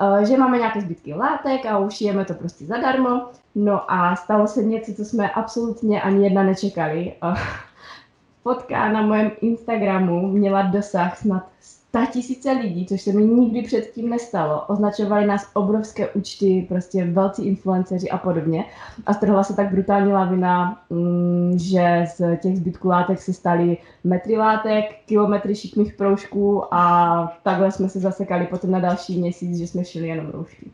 uh, 0.00 0.18
že 0.18 0.36
máme 0.36 0.58
nějaké 0.58 0.80
zbytky 0.80 1.14
látek 1.14 1.66
a 1.66 1.78
ušijeme 1.78 2.24
to 2.24 2.34
prostě 2.34 2.64
zadarmo. 2.64 3.22
No 3.54 3.92
a 3.92 4.16
stalo 4.16 4.46
se 4.46 4.62
něco, 4.62 4.94
co 4.94 5.04
jsme 5.04 5.30
absolutně 5.30 6.02
ani 6.02 6.24
jedna 6.24 6.42
nečekali. 6.42 7.12
Uh, 7.22 7.38
fotka 8.44 8.92
na 8.92 9.02
mém 9.02 9.30
Instagramu 9.40 10.28
měla 10.28 10.62
dosah 10.62 11.18
snad 11.18 11.48
100 11.60 11.98
tisíce 12.12 12.52
lidí, 12.52 12.86
což 12.86 13.02
se 13.02 13.12
mi 13.12 13.24
nikdy 13.24 13.62
předtím 13.62 14.10
nestalo. 14.10 14.64
Označovali 14.68 15.26
nás 15.26 15.50
obrovské 15.54 16.08
účty, 16.08 16.66
prostě 16.68 17.04
velcí 17.04 17.46
influenceři 17.46 18.10
a 18.10 18.18
podobně. 18.18 18.64
A 19.06 19.14
strhla 19.14 19.44
se 19.44 19.56
tak 19.56 19.70
brutální 19.70 20.12
lavina, 20.12 20.82
mm, 20.90 21.58
že 21.58 22.04
z 22.14 22.36
těch 22.36 22.56
zbytků 22.56 22.88
látek 22.88 23.22
se 23.22 23.32
staly 23.32 23.78
metry 24.04 24.36
látek, 24.36 24.84
kilometry 25.06 25.54
šikmých 25.54 25.92
proužků 25.92 26.74
a 26.74 27.38
takhle 27.42 27.72
jsme 27.72 27.88
se 27.88 28.00
zasekali 28.00 28.46
potom 28.46 28.70
na 28.70 28.80
další 28.80 29.20
měsíc, 29.20 29.58
že 29.58 29.66
jsme 29.66 29.84
šili 29.84 30.08
jenom 30.08 30.30
roušky. 30.30 30.70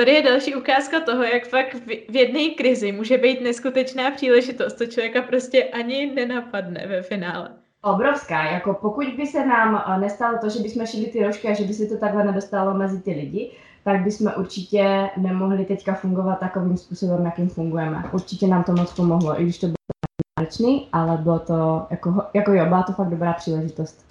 Tady 0.00 0.12
je 0.12 0.22
další 0.22 0.54
ukázka 0.54 1.00
toho, 1.00 1.22
jak 1.22 1.48
fakt 1.48 1.76
v 2.08 2.16
jedné 2.16 2.54
krizi 2.56 2.92
může 2.92 3.18
být 3.18 3.40
neskutečná 3.40 4.10
příležitost. 4.10 4.72
To 4.72 4.86
člověka 4.86 5.22
prostě 5.22 5.64
ani 5.64 6.12
nenapadne 6.14 6.86
ve 6.86 7.02
finále. 7.02 7.50
Obrovská, 7.82 8.42
jako 8.50 8.74
pokud 8.74 9.06
by 9.16 9.26
se 9.26 9.46
nám 9.46 9.84
eh, 9.86 10.00
nestalo 10.00 10.38
to, 10.38 10.48
že 10.48 10.58
bychom 10.58 10.86
šili 10.86 11.06
ty 11.06 11.24
rožky 11.24 11.48
a 11.48 11.54
že 11.54 11.64
by 11.64 11.74
se 11.74 11.86
to 11.86 11.96
takhle 11.96 12.24
nedostalo 12.24 12.74
mezi 12.74 13.02
ty 13.02 13.10
lidi, 13.10 13.50
tak 13.84 14.00
bychom 14.00 14.32
určitě 14.38 15.10
nemohli 15.16 15.64
teďka 15.64 15.94
fungovat 15.94 16.40
takovým 16.40 16.76
způsobem, 16.76 17.24
jakým 17.24 17.48
fungujeme. 17.48 18.04
Určitě 18.12 18.46
nám 18.46 18.64
to 18.64 18.72
moc 18.72 18.92
pomohlo, 18.92 19.40
i 19.40 19.44
když 19.44 19.58
to 19.58 19.66
bylo 19.66 19.76
náročný, 20.38 20.88
ale 20.92 21.16
bylo 21.16 21.38
to, 21.38 21.86
jako, 21.90 22.22
jako 22.34 22.52
jo, 22.52 22.64
byla 22.64 22.82
to 22.82 22.92
fakt 22.92 23.10
dobrá 23.10 23.32
příležitost. 23.32 24.06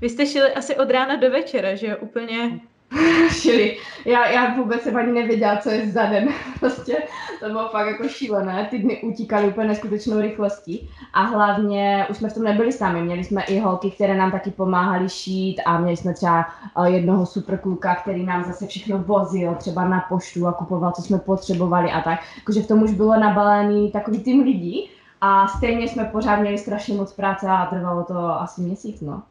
Vy 0.00 0.08
jste 0.08 0.26
šili 0.26 0.52
asi 0.52 0.76
od 0.76 0.90
rána 0.90 1.16
do 1.16 1.30
večera, 1.30 1.74
že 1.74 1.86
jo? 1.86 1.96
Úplně 2.00 2.60
šili. 3.30 3.76
Já, 4.04 4.28
já 4.28 4.54
vůbec 4.54 4.82
jsem 4.82 4.96
ani 4.96 5.12
nevěděla, 5.12 5.56
co 5.56 5.70
je 5.70 5.90
za 5.90 6.06
den. 6.06 6.28
Prostě 6.60 6.96
to 7.40 7.46
bylo 7.46 7.68
fakt 7.68 7.86
jako 7.86 8.08
šílené. 8.08 8.66
Ty 8.70 8.78
dny 8.78 9.02
utíkaly 9.02 9.48
úplně 9.48 9.68
neskutečnou 9.68 10.20
rychlostí. 10.20 10.88
A 11.12 11.22
hlavně 11.22 12.06
už 12.10 12.16
jsme 12.16 12.28
v 12.28 12.34
tom 12.34 12.44
nebyli 12.44 12.72
sami. 12.72 13.02
Měli 13.02 13.24
jsme 13.24 13.42
i 13.42 13.58
holky, 13.58 13.90
které 13.90 14.16
nám 14.16 14.30
taky 14.30 14.50
pomáhali 14.50 15.08
šít 15.08 15.60
a 15.66 15.78
měli 15.78 15.96
jsme 15.96 16.14
třeba 16.14 16.46
eh, 16.84 16.90
jednoho 16.90 17.26
superkluka, 17.26 17.94
který 17.94 18.26
nám 18.26 18.44
zase 18.44 18.66
všechno 18.66 18.98
vozil, 18.98 19.54
třeba 19.54 19.88
na 19.88 20.00
poštu 20.08 20.46
a 20.46 20.52
kupoval, 20.52 20.92
co 20.92 21.02
jsme 21.02 21.18
potřebovali 21.18 21.90
a 21.90 22.00
tak. 22.00 22.20
Jakože 22.36 22.62
v 22.62 22.68
tom 22.68 22.82
už 22.82 22.92
bylo 22.92 23.20
nabalený 23.20 23.90
takový 23.90 24.18
tým 24.18 24.42
lidí. 24.42 24.90
A 25.20 25.48
stejně 25.48 25.88
jsme 25.88 26.04
pořád 26.04 26.36
měli 26.36 26.58
strašně 26.58 26.94
moc 26.94 27.12
práce 27.12 27.46
a 27.48 27.66
trvalo 27.66 28.04
to 28.04 28.18
asi 28.18 28.60
měsíc, 28.60 29.00
no. 29.00 29.22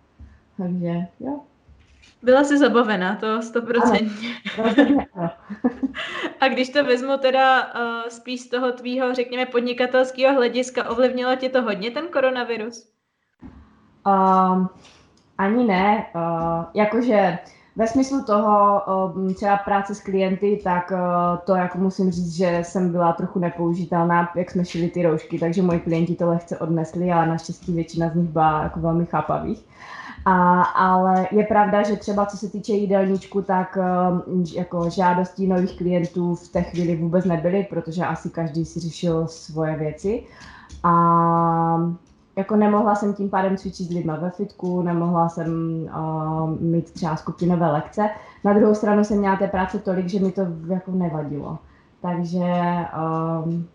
Takže 0.57 0.93
jo. 1.19 1.39
Byla 2.23 2.43
jsi 2.43 2.57
zabavená, 2.57 3.15
to 3.15 3.41
stoprocentně. 3.41 4.29
A 6.41 6.47
když 6.47 6.69
to 6.69 6.83
vezmu 6.83 7.17
teda 7.17 7.73
uh, 7.73 8.09
spíš 8.09 8.41
z 8.41 8.49
toho 8.49 8.71
tvýho, 8.71 9.13
řekněme, 9.13 9.45
podnikatelského 9.45 10.35
hlediska, 10.35 10.89
ovlivnilo 10.89 11.35
tě 11.35 11.49
to 11.49 11.61
hodně 11.61 11.91
ten 11.91 12.07
koronavirus? 12.07 12.89
Uh, 14.07 14.67
ani 15.37 15.63
ne. 15.63 16.05
Uh, 16.15 16.65
jakože 16.73 17.37
ve 17.75 17.87
smyslu 17.87 18.23
toho 18.23 18.81
uh, 19.15 19.33
třeba 19.33 19.57
práce 19.57 19.95
s 19.95 20.01
klienty, 20.01 20.61
tak 20.63 20.91
uh, 20.91 20.97
to 21.45 21.55
jako 21.55 21.77
musím 21.77 22.11
říct, 22.11 22.35
že 22.35 22.59
jsem 22.63 22.91
byla 22.91 23.13
trochu 23.13 23.39
nepoužitelná, 23.39 24.31
jak 24.35 24.51
jsme 24.51 24.65
šili 24.65 24.87
ty 24.89 25.03
roušky, 25.03 25.39
takže 25.39 25.61
moji 25.61 25.79
klienti 25.79 26.15
to 26.15 26.29
lehce 26.29 26.57
odnesli, 26.57 27.11
ale 27.11 27.27
naštěstí 27.27 27.73
většina 27.73 28.09
z 28.09 28.15
nich 28.15 28.29
byla 28.29 28.63
jako 28.63 28.79
velmi 28.79 29.05
chápavých. 29.05 29.65
A, 30.25 30.61
ale 30.63 31.27
je 31.31 31.43
pravda, 31.43 31.83
že 31.83 31.95
třeba 31.95 32.25
co 32.25 32.37
se 32.37 32.49
týče 32.49 32.73
jídelníčku, 32.73 33.41
tak 33.41 33.77
um, 34.27 34.43
jako 34.55 34.89
žádostí 34.89 35.47
nových 35.47 35.77
klientů 35.77 36.35
v 36.35 36.47
té 36.47 36.61
chvíli 36.61 36.95
vůbec 36.95 37.25
nebyly, 37.25 37.67
protože 37.69 38.05
asi 38.05 38.29
každý 38.29 38.65
si 38.65 38.79
řešil 38.79 39.27
svoje 39.27 39.75
věci. 39.75 40.23
A 40.83 41.93
jako 42.35 42.55
nemohla 42.55 42.95
jsem 42.95 43.13
tím 43.13 43.29
pádem 43.29 43.57
cvičit 43.57 43.87
s 43.87 43.93
lidmi 43.93 44.13
ve 44.21 44.29
fitku, 44.29 44.81
nemohla 44.81 45.29
jsem 45.29 45.49
uh, 45.83 46.61
mít 46.61 46.91
třeba 46.91 47.15
skupinové 47.15 47.71
lekce. 47.71 48.09
Na 48.43 48.53
druhou 48.53 48.75
stranu 48.75 49.03
jsem 49.03 49.17
měla 49.19 49.35
té 49.35 49.47
práce 49.47 49.79
tolik, 49.79 50.07
že 50.07 50.19
mi 50.19 50.31
to 50.31 50.41
jako 50.67 50.91
nevadilo. 50.91 51.57
Takže 52.01 52.45
um, 53.45 53.67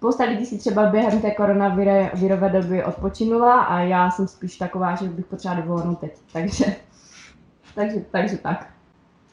Spousta 0.00 0.24
lidí 0.24 0.46
si 0.46 0.58
třeba 0.58 0.86
během 0.86 1.20
té 1.20 1.30
koronavirové 1.30 2.48
doby 2.48 2.84
odpočinula 2.84 3.60
a 3.60 3.80
já 3.80 4.10
jsem 4.10 4.28
spíš 4.28 4.56
taková, 4.56 4.94
že 4.94 5.08
bych 5.08 5.26
potřebovala 5.26 5.62
dovolenou 5.62 5.94
teď. 5.94 6.18
Takže, 6.32 6.64
takže, 7.74 8.00
takže 8.10 8.36
tak. 8.36 8.79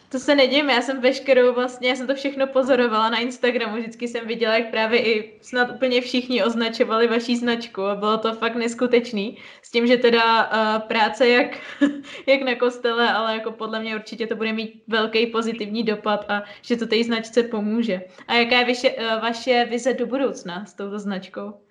To 0.09 0.19
se 0.19 0.35
nedím, 0.35 0.69
já 0.69 0.81
jsem 0.81 1.01
veškerou 1.01 1.53
vlastně, 1.53 1.89
já 1.89 1.95
jsem 1.95 2.07
to 2.07 2.15
všechno 2.15 2.47
pozorovala 2.47 3.09
na 3.09 3.19
Instagramu, 3.19 3.77
vždycky 3.77 4.07
jsem 4.07 4.27
viděla, 4.27 4.57
jak 4.57 4.69
právě 4.69 5.05
i 5.05 5.39
snad 5.41 5.71
úplně 5.71 6.01
všichni 6.01 6.43
označovali 6.43 7.07
vaší 7.07 7.37
značku 7.37 7.83
a 7.83 7.95
bylo 7.95 8.17
to 8.17 8.33
fakt 8.33 8.55
neskutečný. 8.55 9.37
S 9.61 9.71
tím, 9.71 9.87
že 9.87 9.97
teda 9.97 10.45
uh, 10.45 10.81
práce 10.81 11.27
jak, 11.27 11.57
jak 12.27 12.41
na 12.41 12.55
kostele, 12.55 13.13
ale 13.13 13.33
jako 13.33 13.51
podle 13.51 13.79
mě 13.79 13.95
určitě 13.95 14.27
to 14.27 14.35
bude 14.35 14.53
mít 14.53 14.83
velký 14.87 15.27
pozitivní 15.27 15.83
dopad 15.83 16.25
a 16.29 16.43
že 16.61 16.75
to 16.75 16.87
té 16.87 17.03
značce 17.03 17.43
pomůže. 17.43 18.01
A 18.27 18.33
jaká 18.33 18.59
je 18.59 18.65
vaše, 18.65 18.89
uh, 18.91 19.21
vaše 19.21 19.65
vize 19.69 19.93
do 19.93 20.05
budoucna 20.05 20.65
s 20.65 20.73
touto 20.73 20.99
značkou? 20.99 21.66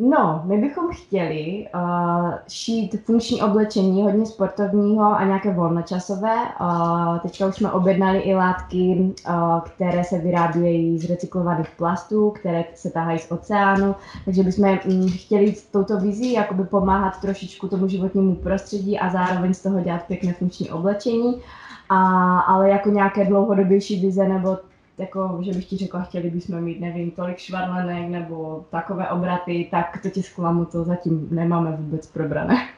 No, 0.00 0.42
my 0.44 0.58
bychom 0.58 0.88
chtěli 0.92 1.66
uh, 1.74 2.32
šít 2.48 3.04
funkční 3.04 3.42
oblečení, 3.42 4.02
hodně 4.02 4.26
sportovního 4.26 5.04
a 5.04 5.24
nějaké 5.24 5.54
volnočasové. 5.54 6.36
Uh, 6.60 7.18
teďka 7.18 7.46
už 7.46 7.56
jsme 7.56 7.70
objednali 7.70 8.18
i 8.18 8.34
látky, 8.34 9.12
uh, 9.28 9.60
které 9.60 10.04
se 10.04 10.18
vyrábějí 10.18 10.98
z 10.98 11.10
recyklovaných 11.10 11.70
plastů, 11.76 12.30
které 12.30 12.64
se 12.74 12.90
tahají 12.90 13.18
z 13.18 13.32
oceánu, 13.32 13.94
takže 14.24 14.42
bychom 14.42 14.78
um, 14.86 15.08
chtěli 15.08 15.54
s 15.54 15.66
touto 15.66 16.00
vizí 16.00 16.32
jakoby 16.32 16.64
pomáhat 16.64 17.20
trošičku 17.20 17.68
tomu 17.68 17.88
životnímu 17.88 18.34
prostředí 18.34 18.98
a 18.98 19.10
zároveň 19.10 19.54
z 19.54 19.62
toho 19.62 19.80
dělat 19.80 20.02
pěkné 20.06 20.32
funkční 20.32 20.70
oblečení. 20.70 21.42
A, 21.88 22.38
ale 22.40 22.70
jako 22.70 22.88
nějaké 22.88 23.24
dlouhodobější 23.24 24.00
vize 24.00 24.28
nebo 24.28 24.56
jako, 24.98 25.38
že 25.42 25.52
bych 25.52 25.66
ti 25.66 25.76
řekla, 25.76 26.02
chtěli 26.02 26.30
bychom 26.30 26.60
mít, 26.60 26.80
nevím, 26.80 27.10
tolik 27.10 27.38
švarlenek 27.38 28.08
nebo 28.08 28.66
takové 28.70 29.08
obraty, 29.08 29.68
tak 29.70 29.98
to 30.02 30.10
ti 30.10 30.22
zklamu, 30.22 30.64
to 30.64 30.84
zatím 30.84 31.28
nemáme 31.30 31.76
vůbec 31.76 32.06
probrané. 32.06 32.68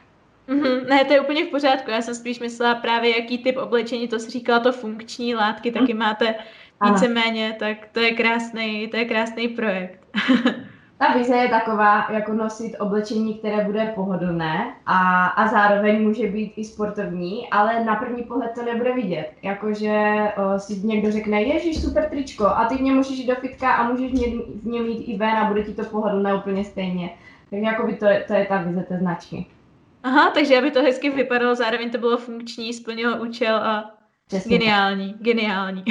Mm-hmm, 0.49 0.87
ne, 0.89 1.05
to 1.05 1.13
je 1.13 1.21
úplně 1.21 1.45
v 1.45 1.49
pořádku. 1.49 1.91
Já 1.91 2.01
jsem 2.01 2.15
spíš 2.15 2.39
myslela 2.39 2.75
právě, 2.75 3.19
jaký 3.21 3.37
typ 3.37 3.57
oblečení, 3.57 4.07
to 4.07 4.19
si 4.19 4.31
říkala, 4.31 4.59
to 4.59 4.71
funkční 4.71 5.35
látky, 5.35 5.71
taky 5.71 5.93
máte 5.93 6.35
víceméně, 6.85 7.55
tak 7.59 7.77
to 7.91 7.99
je 7.99 8.11
krásný, 8.11 8.87
to 8.87 8.97
je 8.97 9.05
krásný 9.05 9.47
projekt. 9.47 9.99
Ta 11.01 11.13
vize 11.13 11.35
je 11.35 11.49
taková, 11.49 12.07
jako 12.11 12.33
nosit 12.33 12.75
oblečení, 12.79 13.33
které 13.33 13.63
bude 13.65 13.91
pohodlné 13.95 14.73
a, 14.85 15.27
a 15.27 15.47
zároveň 15.47 16.07
může 16.07 16.27
být 16.27 16.53
i 16.55 16.65
sportovní, 16.65 17.49
ale 17.49 17.83
na 17.83 17.95
první 17.95 18.23
pohled 18.23 18.51
to 18.55 18.65
nebude 18.65 18.93
vidět. 18.93 19.31
Jakože 19.41 20.21
o, 20.37 20.59
si 20.59 20.87
někdo 20.87 21.11
řekne, 21.11 21.41
ježíš, 21.41 21.81
super 21.81 22.09
tričko 22.09 22.47
a 22.47 22.65
ty 22.65 22.75
v 22.75 22.81
něm 22.81 22.95
můžeš 22.95 23.17
jít 23.17 23.27
do 23.27 23.35
fitka 23.35 23.71
a 23.71 23.91
můžeš 23.91 24.11
mě, 24.11 24.27
v 24.63 24.65
něm 24.65 24.85
jít 24.85 25.03
i 25.03 25.17
ven 25.17 25.29
a 25.29 25.45
bude 25.47 25.63
ti 25.63 25.73
to 25.73 25.83
pohodlné 25.83 26.35
úplně 26.35 26.65
stejně. 26.65 27.09
Takže 27.49 27.65
jakoby 27.65 27.93
to, 27.93 28.05
to 28.27 28.33
je 28.33 28.45
ta 28.45 28.57
vize 28.57 28.83
té 28.83 28.97
značky. 28.97 29.45
Aha, 30.03 30.31
takže 30.31 30.57
aby 30.57 30.71
to 30.71 30.81
hezky 30.81 31.09
vypadalo, 31.09 31.55
zároveň 31.55 31.89
to 31.89 31.97
bylo 31.97 32.17
funkční, 32.17 32.73
splnilo 32.73 33.17
účel 33.17 33.55
a 33.55 34.00
Přesně 34.37 34.57
geniální, 34.57 35.13
tak. 35.13 35.21
geniální. 35.21 35.83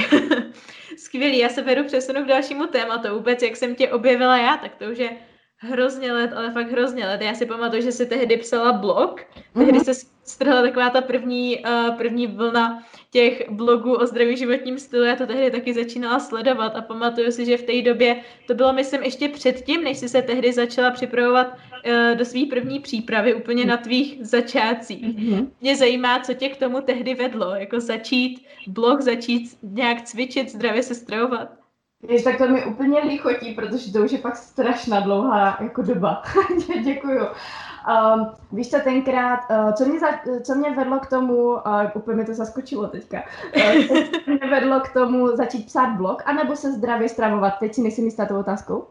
Skvělý, 0.96 1.38
já 1.38 1.48
se 1.48 1.62
vedu 1.62 1.85
přesunu 1.85 2.24
k 2.24 2.26
dalšímu 2.26 2.66
tématu. 2.66 3.14
Vůbec, 3.14 3.42
jak 3.42 3.57
jsem 3.57 3.74
tě 3.74 3.88
objevila 3.88 4.38
já, 4.38 4.57
tak 4.57 4.74
to 4.74 4.85
už 4.85 4.98
je 4.98 5.11
hrozně 5.57 6.12
let, 6.12 6.33
ale 6.37 6.53
fakt 6.53 6.70
hrozně 6.70 7.07
let. 7.07 7.20
Já 7.20 7.35
si 7.35 7.46
pamatuju, 7.46 7.83
že 7.83 7.92
si 7.92 8.07
tehdy 8.07 8.37
psala 8.37 8.72
blog, 8.72 9.20
tehdy 9.55 9.79
mm-hmm. 9.79 9.85
se 9.85 10.07
strhla 10.24 10.62
taková 10.62 10.90
ta 10.90 11.00
první, 11.00 11.64
uh, 11.64 11.96
první 11.96 12.26
vlna 12.26 12.83
těch 13.11 13.51
blogů 13.51 13.94
o 13.94 14.07
zdravém 14.07 14.37
životním 14.37 14.79
stylu. 14.79 15.05
Já 15.05 15.16
to 15.16 15.27
tehdy 15.27 15.51
taky 15.51 15.75
začínala 15.75 16.20
sledovat 16.20 16.77
a 16.77 16.83
pamatuju 16.83 17.33
si, 17.33 17.46
že 17.46 17.57
v 17.57 17.62
té 17.62 17.83
době, 17.83 18.16
to 18.46 18.55
bylo 18.55 18.73
myslím 18.73 19.03
ještě 19.03 19.29
předtím, 19.29 19.85
než 19.85 19.99
si 19.99 20.09
se 20.09 20.23
tehdy 20.23 20.53
začala 20.53 20.90
připravovat 20.90 21.46
uh, 21.46 22.18
do 22.18 22.25
své 22.25 22.40
první 22.51 22.81
přípravy, 22.81 23.35
úplně 23.35 23.64
na 23.64 23.77
tvých 23.77 24.18
začátcích. 24.20 25.18
Mm-hmm. 25.18 25.49
Mě 25.61 25.77
zajímá, 25.77 26.20
co 26.20 26.35
tě 26.35 26.49
k 26.49 26.57
tomu 26.57 26.81
tehdy 26.81 27.14
vedlo, 27.14 27.55
jako 27.55 27.81
začít 27.81 28.46
blog, 28.66 29.01
začít 29.01 29.59
nějak 29.62 30.03
cvičit, 30.03 30.51
zdravě 30.51 30.83
se 30.83 30.94
stravovat. 30.94 31.49
Víš, 32.09 32.23
tak 32.23 32.38
to 32.38 32.49
mi 32.49 32.64
úplně 32.64 33.01
lichotí, 33.01 33.55
protože 33.55 33.92
to 33.92 33.99
už 33.99 34.12
je 34.12 34.18
fakt 34.18 34.37
strašná 34.37 35.01
dlouhá 35.01 35.59
jako 35.61 35.83
doba. 35.83 36.23
Děkuju. 36.85 37.27
Um, 37.88 38.31
víš 38.53 38.71
co, 38.71 38.81
tenkrát, 38.85 39.40
uh, 39.51 39.73
co, 39.73 39.85
mě 39.85 40.01
za, 40.01 40.07
co 40.43 40.55
mě 40.55 40.71
vedlo 40.71 40.99
k 40.99 41.07
tomu, 41.07 41.37
uh, 41.37 41.61
úplně 41.95 42.16
mi 42.16 42.25
to 42.25 42.35
zaskočilo 42.35 42.87
teďka, 42.87 43.23
uh, 43.57 43.85
co 44.25 44.31
mě 44.31 44.51
vedlo 44.51 44.81
k 44.81 44.93
tomu 44.93 45.37
začít 45.37 45.66
psát 45.66 45.90
blog, 45.90 46.23
anebo 46.27 46.57
se 46.57 46.73
zdravě 46.73 47.09
stravovat? 47.09 47.59
Teď 47.59 47.75
si 47.75 47.83
nejsem 47.83 48.05
jistá 48.05 48.27
tou 48.27 48.38
otázkou. 48.38 48.87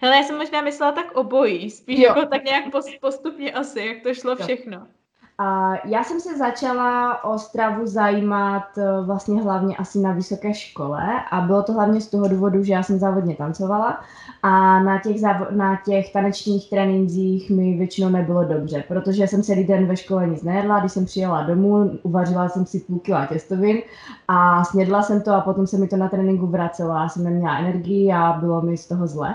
Hele, 0.00 0.16
já 0.16 0.22
jsem 0.22 0.36
možná 0.36 0.60
myslela 0.60 0.92
tak 0.92 1.12
obojí, 1.12 1.70
spíš 1.70 1.98
jo. 1.98 2.04
jako 2.08 2.26
tak 2.26 2.44
nějak 2.44 2.64
postupně 3.00 3.52
asi, 3.52 3.80
jak 3.80 4.02
to 4.02 4.14
šlo 4.14 4.36
jo. 4.38 4.80
A 5.38 5.72
já 5.84 6.04
jsem 6.04 6.20
se 6.20 6.38
začala 6.38 7.24
o 7.24 7.38
stravu 7.38 7.86
zajímat 7.86 8.78
eh, 8.78 9.00
vlastně 9.04 9.42
hlavně 9.42 9.76
asi 9.76 9.98
na 9.98 10.12
vysoké 10.12 10.54
škole 10.54 11.02
a 11.30 11.40
bylo 11.40 11.62
to 11.62 11.72
hlavně 11.72 12.00
z 12.00 12.10
toho 12.10 12.28
důvodu, 12.28 12.64
že 12.64 12.72
já 12.72 12.82
jsem 12.82 12.98
závodně 12.98 13.36
tancovala 13.36 14.00
a 14.42 14.80
na 14.82 15.00
těch, 15.00 15.16
závo- 15.16 15.50
na 15.50 15.76
těch 15.84 16.12
tanečních 16.12 16.70
trénincích 16.70 17.50
mi 17.50 17.74
většinou 17.78 18.08
nebylo 18.08 18.44
dobře, 18.44 18.84
protože 18.88 19.26
jsem 19.26 19.42
celý 19.42 19.64
den 19.64 19.86
ve 19.86 19.96
škole 19.96 20.26
nic 20.26 20.42
nejedla, 20.42 20.80
když 20.80 20.92
jsem 20.92 21.04
přijela 21.04 21.42
domů, 21.42 21.90
uvařila 22.02 22.48
jsem 22.48 22.66
si 22.66 22.80
půl 22.80 22.98
kila 22.98 23.26
těstovin 23.26 23.82
a 24.28 24.64
snědla 24.64 25.02
jsem 25.02 25.22
to 25.22 25.32
a 25.32 25.40
potom 25.40 25.66
se 25.66 25.78
mi 25.78 25.88
to 25.88 25.96
na 25.96 26.08
tréninku 26.08 26.46
vracelo, 26.46 26.94
já 26.94 27.08
jsem 27.08 27.24
neměla 27.24 27.58
energii 27.58 28.12
a 28.12 28.32
bylo 28.32 28.62
mi 28.62 28.76
z 28.76 28.88
toho 28.88 29.06
zle. 29.06 29.34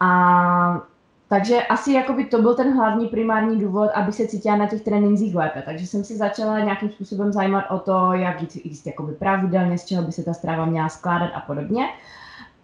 A 0.00 0.93
takže 1.28 1.62
asi 1.62 1.92
jakoby 1.92 2.24
to 2.24 2.42
byl 2.42 2.54
ten 2.54 2.76
hlavní 2.76 3.06
primární 3.06 3.60
důvod, 3.60 3.90
aby 3.94 4.12
se 4.12 4.26
cítila 4.26 4.56
na 4.56 4.66
těch 4.66 4.82
trénincích 4.82 5.34
lépe. 5.34 5.62
Takže 5.62 5.86
jsem 5.86 6.04
si 6.04 6.16
začala 6.16 6.60
nějakým 6.60 6.90
způsobem 6.90 7.32
zajímat 7.32 7.64
o 7.70 7.78
to, 7.78 8.12
jak 8.12 8.42
jít, 8.42 8.56
jít 8.56 8.86
jakoby 8.86 9.12
pravidelně, 9.12 9.78
z 9.78 9.84
čeho 9.84 10.02
by 10.02 10.12
se 10.12 10.22
ta 10.22 10.34
strava 10.34 10.64
měla 10.64 10.88
skládat 10.88 11.30
a 11.34 11.40
podobně. 11.40 11.84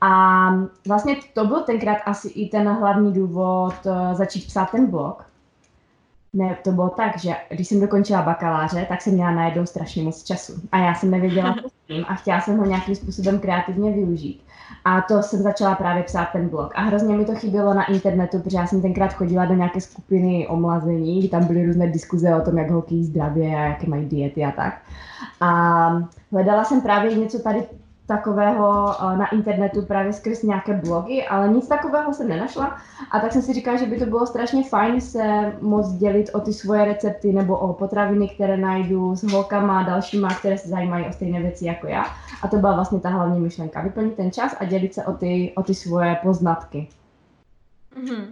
A 0.00 0.48
vlastně 0.86 1.16
to 1.34 1.44
byl 1.44 1.60
tenkrát 1.60 1.98
asi 2.06 2.28
i 2.28 2.48
ten 2.48 2.68
hlavní 2.68 3.12
důvod 3.12 3.74
uh, 3.84 4.14
začít 4.14 4.46
psát 4.46 4.70
ten 4.70 4.86
blog. 4.86 5.24
Ne, 6.32 6.56
to 6.64 6.72
bylo 6.72 6.88
tak, 6.88 7.18
že 7.18 7.34
když 7.48 7.68
jsem 7.68 7.80
dokončila 7.80 8.22
bakaláře, 8.22 8.86
tak 8.88 9.02
jsem 9.02 9.12
měla 9.12 9.30
najednou 9.30 9.66
strašně 9.66 10.02
moc 10.02 10.24
času. 10.24 10.52
A 10.72 10.78
já 10.78 10.94
jsem 10.94 11.10
nevěděla, 11.10 11.56
a 12.08 12.14
chtěla 12.14 12.40
jsem 12.40 12.58
ho 12.58 12.64
nějakým 12.64 12.94
způsobem 12.94 13.38
kreativně 13.38 13.92
využít. 13.92 14.42
A 14.84 15.00
to 15.00 15.22
jsem 15.22 15.42
začala 15.42 15.74
právě 15.74 16.02
psát 16.02 16.24
ten 16.32 16.48
blog. 16.48 16.72
A 16.74 16.82
hrozně 16.82 17.16
mi 17.16 17.24
to 17.24 17.34
chybělo 17.34 17.74
na 17.74 17.84
internetu, 17.84 18.38
protože 18.38 18.56
já 18.56 18.66
jsem 18.66 18.82
tenkrát 18.82 19.12
chodila 19.12 19.44
do 19.44 19.54
nějaké 19.54 19.80
skupiny 19.80 20.46
omlazení, 20.48 21.18
kde 21.18 21.28
tam 21.28 21.44
byly 21.44 21.66
různé 21.66 21.86
diskuze 21.86 22.34
o 22.34 22.40
tom, 22.40 22.58
jak 22.58 22.70
holky 22.70 22.94
jí 22.94 23.04
zdravě 23.04 23.56
a 23.56 23.60
jaké 23.60 23.86
mají 23.86 24.04
diety 24.06 24.44
a 24.44 24.50
tak. 24.50 24.82
A 25.40 25.90
hledala 26.32 26.64
jsem 26.64 26.80
právě 26.80 27.14
něco 27.14 27.38
tady 27.38 27.62
takového 28.10 28.66
eh, 28.90 29.16
na 29.16 29.26
internetu 29.28 29.82
právě 29.82 30.12
skrz 30.12 30.42
nějaké 30.42 30.72
blogy, 30.72 31.26
ale 31.26 31.48
nic 31.48 31.68
takového 31.68 32.14
jsem 32.14 32.28
nenašla. 32.28 32.76
A 33.10 33.20
tak 33.20 33.32
jsem 33.32 33.42
si 33.42 33.52
říkala, 33.52 33.76
že 33.76 33.86
by 33.86 33.98
to 33.98 34.06
bylo 34.06 34.26
strašně 34.26 34.64
fajn 34.64 35.00
se 35.00 35.52
moc 35.60 35.92
dělit 35.92 36.30
o 36.34 36.40
ty 36.40 36.52
svoje 36.52 36.84
recepty 36.84 37.32
nebo 37.32 37.58
o 37.58 37.72
potraviny, 37.72 38.28
které 38.28 38.56
najdu 38.56 39.16
s 39.16 39.22
holkama 39.22 39.80
a 39.80 39.82
dalšíma, 39.82 40.28
které 40.34 40.58
se 40.58 40.68
zajímají 40.68 41.06
o 41.06 41.12
stejné 41.12 41.42
věci 41.42 41.64
jako 41.66 41.86
já. 41.86 42.04
A 42.42 42.48
to 42.48 42.56
byla 42.56 42.74
vlastně 42.74 43.00
ta 43.00 43.08
hlavní 43.08 43.40
myšlenka. 43.40 43.82
Vyplnit 43.82 44.14
ten 44.14 44.32
čas 44.32 44.56
a 44.60 44.64
dělit 44.64 44.94
se 44.94 45.04
o 45.04 45.12
ty, 45.12 45.52
o 45.56 45.62
ty 45.62 45.74
svoje 45.74 46.16
poznatky. 46.22 46.88
Mm-hmm. 47.96 48.24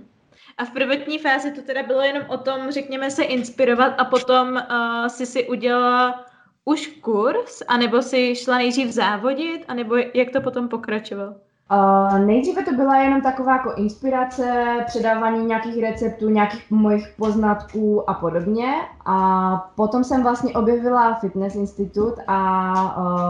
A 0.58 0.64
v 0.64 0.70
prvotní 0.70 1.18
fázi 1.18 1.52
to 1.52 1.62
teda 1.62 1.82
bylo 1.82 2.02
jenom 2.02 2.22
o 2.28 2.38
tom, 2.38 2.70
řekněme, 2.70 3.10
se 3.10 3.22
inspirovat 3.22 3.94
a 3.98 4.04
potom 4.04 4.48
uh, 4.52 5.06
si 5.06 5.26
si 5.26 5.48
udělala 5.48 6.27
už 6.68 6.86
kurz, 6.86 7.62
anebo 7.68 8.02
si 8.02 8.36
šla 8.36 8.58
nejdřív 8.58 8.90
závodit, 8.90 9.64
anebo 9.68 9.96
jak 9.96 10.30
to 10.32 10.40
potom 10.40 10.68
pokračovalo? 10.68 11.34
Uh, 11.72 12.18
nejdříve 12.18 12.62
to 12.62 12.72
byla 12.72 12.96
jenom 12.96 13.20
taková 13.20 13.52
jako 13.52 13.72
inspirace, 13.76 14.66
předávání 14.86 15.46
nějakých 15.46 15.82
receptů, 15.82 16.28
nějakých 16.28 16.70
mojich 16.70 17.14
poznatků 17.18 18.10
a 18.10 18.14
podobně. 18.14 18.74
A 19.06 19.70
potom 19.76 20.04
jsem 20.04 20.22
vlastně 20.22 20.54
objevila 20.54 21.14
Fitness 21.14 21.54
Institut 21.54 22.14
a 22.26 22.72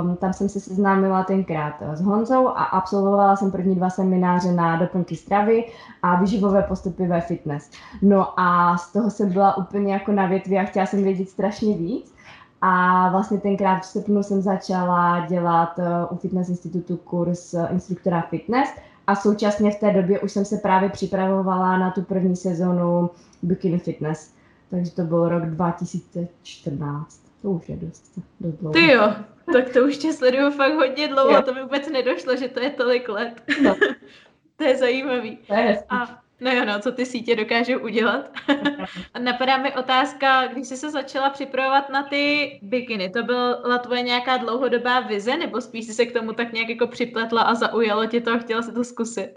um, 0.03 0.17
tam 0.17 0.33
jsem 0.33 0.49
se 0.49 0.61
seznámila 0.61 1.25
tenkrát 1.25 1.75
s 1.93 2.01
Honzou 2.01 2.49
a 2.49 2.65
absolvovala 2.65 3.37
jsem 3.37 3.51
první 3.51 3.75
dva 3.75 3.91
semináře 3.91 4.53
na 4.53 4.77
doplňky 4.77 5.17
stravy 5.17 5.65
a 6.03 6.21
vyživové 6.21 6.63
postupy 6.63 7.07
ve 7.07 7.21
fitness. 7.21 7.71
No 8.03 8.41
a 8.41 8.77
z 8.77 8.93
toho 8.93 9.11
jsem 9.11 9.33
byla 9.33 9.57
úplně 9.57 9.93
jako 9.93 10.13
na 10.13 10.27
větvi 10.27 10.59
a 10.59 10.65
chtěla 10.65 10.87
jsem 10.87 11.03
vědět 11.03 11.29
strašně 11.29 11.77
víc. 11.77 12.18
A 12.61 13.09
vlastně 13.11 13.39
tenkrát 13.39 13.81
v 13.81 13.87
srpnu 13.87 14.23
jsem 14.23 14.43
začala 14.43 15.27
dělat 15.27 15.79
eh, 15.79 15.85
u 16.11 16.17
Fitness 16.17 16.49
Institutu 16.49 16.97
kurz 16.97 17.55
eh, 17.55 17.69
instruktora 17.73 18.21
fitness 18.21 18.71
a 19.07 19.15
současně 19.15 19.71
v 19.71 19.81
té 19.81 19.93
době 19.93 20.21
už 20.21 20.33
jsem 20.33 20.45
se 20.45 20.57
právě 20.57 20.89
připravovala 20.89 21.79
na 21.79 21.91
tu 21.91 22.03
první 22.03 22.37
sezonu 22.37 23.11
Bikini 23.43 23.79
Fitness. 23.79 24.35
Takže 24.71 24.91
to 24.91 25.03
byl 25.03 25.29
rok 25.29 25.47
2014. 25.47 27.23
To 27.43 27.51
už 27.51 27.69
je 27.69 27.77
dost, 27.77 28.19
dost 28.41 28.55
dlouho. 28.55 28.73
Ty 28.73 28.93
jo, 28.93 29.15
tak 29.53 29.73
to 29.73 29.85
už 29.85 29.97
tě 29.97 30.13
sleduju 30.13 30.51
fakt 30.51 30.75
hodně 30.75 31.09
dlouho, 31.09 31.31
jo. 31.31 31.43
to 31.43 31.55
mi 31.55 31.63
vůbec 31.63 31.89
nedošlo, 31.91 32.37
že 32.37 32.49
to 32.49 32.61
je 32.61 32.71
tolik 32.71 33.09
let. 33.09 33.43
No. 33.63 33.77
to 34.57 34.65
je 34.65 34.77
zajímavý. 34.77 35.37
To 35.37 35.55
je 35.55 35.61
hezký. 35.61 35.87
A 35.91 36.21
No 36.41 36.51
jo, 36.51 36.65
no, 36.65 36.81
co 36.81 36.93
ty 36.93 37.07
sítě 37.07 37.37
dokážou 37.37 37.79
udělat. 37.79 38.31
a 39.15 39.19
napadá 39.19 39.57
mi 39.57 39.75
otázka, 39.75 40.47
když 40.47 40.69
jsi 40.69 40.77
se 40.77 40.91
začala 40.91 41.31
připravovat 41.31 41.91
na 41.91 42.03
ty 42.03 42.59
bikiny, 42.63 43.11
to 43.11 43.23
byla 43.23 43.79
tvoje 43.79 44.03
nějaká 44.03 44.37
dlouhodobá 44.37 45.01
vize, 45.01 45.37
nebo 45.37 45.61
spíš 45.61 45.87
jsi 45.87 45.93
se 45.93 46.07
k 46.07 46.13
tomu 46.13 46.33
tak 46.33 46.53
nějak 46.53 46.69
jako 46.69 46.87
připletla 46.87 47.43
a 47.43 47.55
zaujalo 47.55 48.07
tě 48.07 48.21
to 48.21 48.33
a 48.33 48.39
chtěla 48.39 48.63
se 48.63 48.73
to 48.73 48.85
zkusit? 48.85 49.31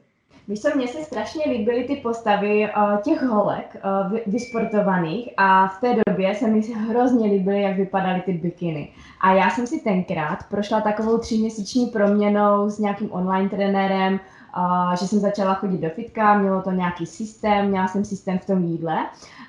Víš 0.48 0.62
co, 0.62 0.70
mně 0.76 0.88
se 0.88 1.04
strašně 1.04 1.44
líbily 1.52 1.84
ty 1.84 1.96
postavy 1.96 2.70
uh, 2.78 3.02
těch 3.02 3.22
holek 3.22 3.78
uh, 4.12 4.18
vysportovaných 4.28 5.30
a 5.38 5.68
v 5.68 5.82
té 5.82 5.96
době 6.08 6.36
se 6.36 6.48
mi 6.48 6.62
hrozně 6.62 7.32
líbily, 7.32 7.62
jak 7.62 7.78
vypadaly 7.78 8.22
ty 8.26 8.34
bikiny. 8.34 8.90
A 9.22 9.34
já 9.34 9.50
jsem 9.50 9.68
si 9.68 9.80
tenkrát 9.80 10.40
prošla 10.50 10.82
takovou 10.82 11.18
tříměsíční 11.18 11.86
proměnou 11.86 12.70
s 12.70 12.80
nějakým 12.80 13.12
online 13.12 13.50
trenérem, 13.50 14.20
že 15.00 15.08
jsem 15.08 15.20
začala 15.20 15.54
chodit 15.54 15.78
do 15.78 15.90
fitka, 15.90 16.38
mělo 16.38 16.62
to 16.62 16.72
nějaký 16.72 17.06
systém, 17.06 17.68
měla 17.68 17.88
jsem 17.88 18.06
systém 18.06 18.40
v 18.40 18.46
tom 18.46 18.64
jídle 18.64 18.98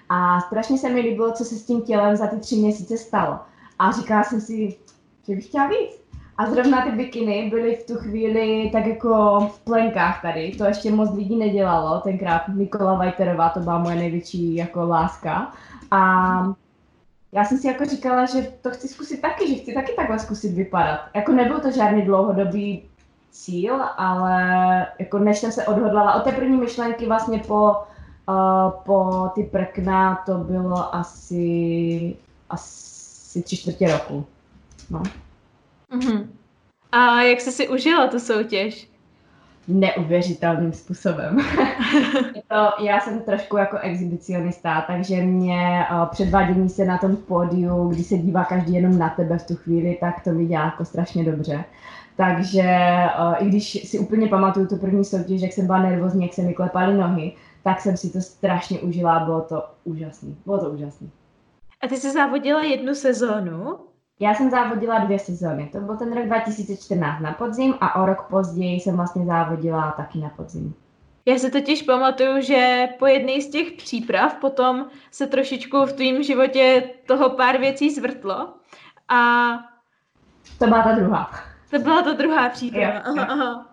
a 0.08 0.40
strašně 0.40 0.78
se 0.78 0.88
mi 0.88 1.00
líbilo, 1.00 1.32
co 1.32 1.44
se 1.44 1.54
s 1.54 1.66
tím 1.66 1.82
tělem 1.82 2.16
za 2.16 2.26
ty 2.26 2.36
tři 2.36 2.56
měsíce 2.56 2.96
stalo. 2.96 3.38
A 3.78 3.92
říkala 3.92 4.24
jsem 4.24 4.40
si, 4.40 4.76
že 5.28 5.34
bych 5.34 5.46
chtěla 5.46 5.66
víc. 5.66 6.02
A 6.38 6.46
zrovna 6.50 6.82
ty 6.82 6.90
bikiny 6.90 7.50
byly 7.50 7.76
v 7.76 7.86
tu 7.86 7.94
chvíli 7.94 8.70
tak 8.72 8.86
jako 8.86 9.40
v 9.54 9.58
plenkách 9.60 10.22
tady, 10.22 10.52
to 10.58 10.64
ještě 10.64 10.90
moc 10.90 11.10
lidí 11.14 11.36
nedělalo, 11.36 12.00
tenkrát 12.00 12.42
Nikola 12.48 12.94
Vajterová, 12.94 13.48
to 13.48 13.60
byla 13.60 13.78
moje 13.78 13.96
největší 13.96 14.54
jako 14.54 14.86
láska. 14.88 15.52
A 15.90 16.54
já 17.32 17.44
jsem 17.44 17.58
si 17.58 17.66
jako 17.66 17.84
říkala, 17.84 18.26
že 18.26 18.52
to 18.62 18.70
chci 18.70 18.88
zkusit 18.88 19.20
taky, 19.20 19.48
že 19.48 19.54
chci 19.54 19.74
taky 19.74 19.92
takhle 19.96 20.18
zkusit 20.18 20.52
vypadat. 20.52 21.00
Jako 21.14 21.32
nebyl 21.32 21.60
to 21.60 21.70
žádný 21.70 22.02
dlouhodobý 22.02 22.82
cíl, 23.33 23.81
ale 23.97 24.87
jako 24.99 25.18
než 25.18 25.38
jsem 25.38 25.53
se 25.53 25.66
odhodlala, 25.66 26.14
od 26.14 26.25
té 26.25 26.33
první 26.33 26.57
myšlenky 26.57 27.07
vlastně 27.07 27.38
po, 27.38 27.77
uh, 28.29 28.71
po 28.85 29.29
ty 29.35 29.42
prkna 29.42 30.23
to 30.27 30.38
bylo 30.38 30.95
asi, 30.95 32.16
asi 32.51 33.42
tři 33.42 33.57
čtvrtě 33.57 33.92
roku. 33.92 34.27
No. 34.90 35.03
Mm-hmm. 35.92 36.27
A 36.92 37.23
jak 37.23 37.40
jsi 37.40 37.53
si 37.53 37.68
užila 37.68 38.09
tu 38.09 38.21
soutěž? 38.21 38.92
neuvěřitelným 39.68 40.73
způsobem. 40.73 41.37
to, 42.49 42.85
já 42.85 43.01
jsem 43.01 43.21
trošku 43.21 43.57
jako 43.57 43.79
exhibicionista, 43.79 44.81
takže 44.81 45.16
mě 45.16 45.87
uh, 45.90 46.07
předvádění 46.07 46.68
se 46.68 46.85
na 46.85 46.99
tom 46.99 47.16
pódiu, 47.16 47.88
kdy 47.88 48.05
se 48.05 48.18
dívá 48.18 48.45
každý 48.45 48.75
jenom 48.75 48.99
na 48.99 49.09
tebe 49.09 49.38
v 49.38 49.47
tu 49.47 49.57
chvíli, 49.57 49.99
tak 50.01 50.25
to 50.25 50.31
mi 50.31 50.47
dělá 50.47 50.64
jako 50.64 50.85
strašně 50.85 51.25
dobře. 51.25 51.64
Takže 52.16 52.62
uh, 53.18 53.46
i 53.46 53.48
když 53.48 53.88
si 53.90 53.98
úplně 53.98 54.29
pamatuju 54.29 54.66
tu 54.66 54.77
první 54.77 55.05
soutěž, 55.05 55.42
jak 55.42 55.53
jsem 55.53 55.66
byla 55.66 55.83
nervózní, 55.83 56.22
jak 56.22 56.35
se 56.35 56.42
mi 56.42 56.55
klepaly 56.55 56.94
nohy, 56.94 57.33
tak 57.62 57.81
jsem 57.81 57.96
si 57.96 58.12
to 58.12 58.20
strašně 58.20 58.81
užila, 58.81 59.20
bylo 59.20 59.40
to 59.40 59.64
úžasný. 59.85 60.37
Bylo 60.44 60.59
to 60.59 60.70
úžasný. 60.70 61.11
A 61.81 61.88
ty 61.88 61.96
jsi 61.96 62.11
závodila 62.11 62.62
jednu 62.62 62.94
sezónu? 62.94 63.77
Já 64.20 64.35
jsem 64.35 64.51
závodila 64.51 64.98
dvě 64.98 65.18
sezóny. 65.18 65.68
To 65.72 65.81
byl 65.81 65.96
ten 65.96 66.16
rok 66.16 66.27
2014 66.27 67.20
na 67.20 67.33
podzim 67.33 67.75
a 67.81 68.03
o 68.03 68.07
rok 68.07 68.22
později 68.31 68.81
jsem 68.81 68.96
vlastně 68.96 69.27
závodila 69.27 69.94
taky 69.96 70.18
na 70.18 70.29
podzim. 70.29 70.75
Já 71.27 71.38
se 71.38 71.51
totiž 71.51 71.83
pamatuju, 71.83 72.40
že 72.40 72.88
po 72.98 73.07
jedné 73.07 73.40
z 73.40 73.51
těch 73.51 73.72
příprav 73.72 74.35
potom 74.35 74.87
se 75.11 75.27
trošičku 75.27 75.87
v 75.87 75.92
tvém 75.92 76.22
životě 76.22 76.90
toho 77.07 77.31
pár 77.31 77.59
věcí 77.59 77.90
zvrtlo 77.90 78.48
a... 79.09 79.48
To 80.59 80.66
byla 80.66 80.83
ta 80.83 80.92
druhá. 80.92 81.31
To 81.72 81.78
byla 81.78 82.02
ta 82.02 82.12
druhá 82.12 82.48
příprava. 82.48 82.98
Aha, 82.98 83.24
aha. 83.24 83.68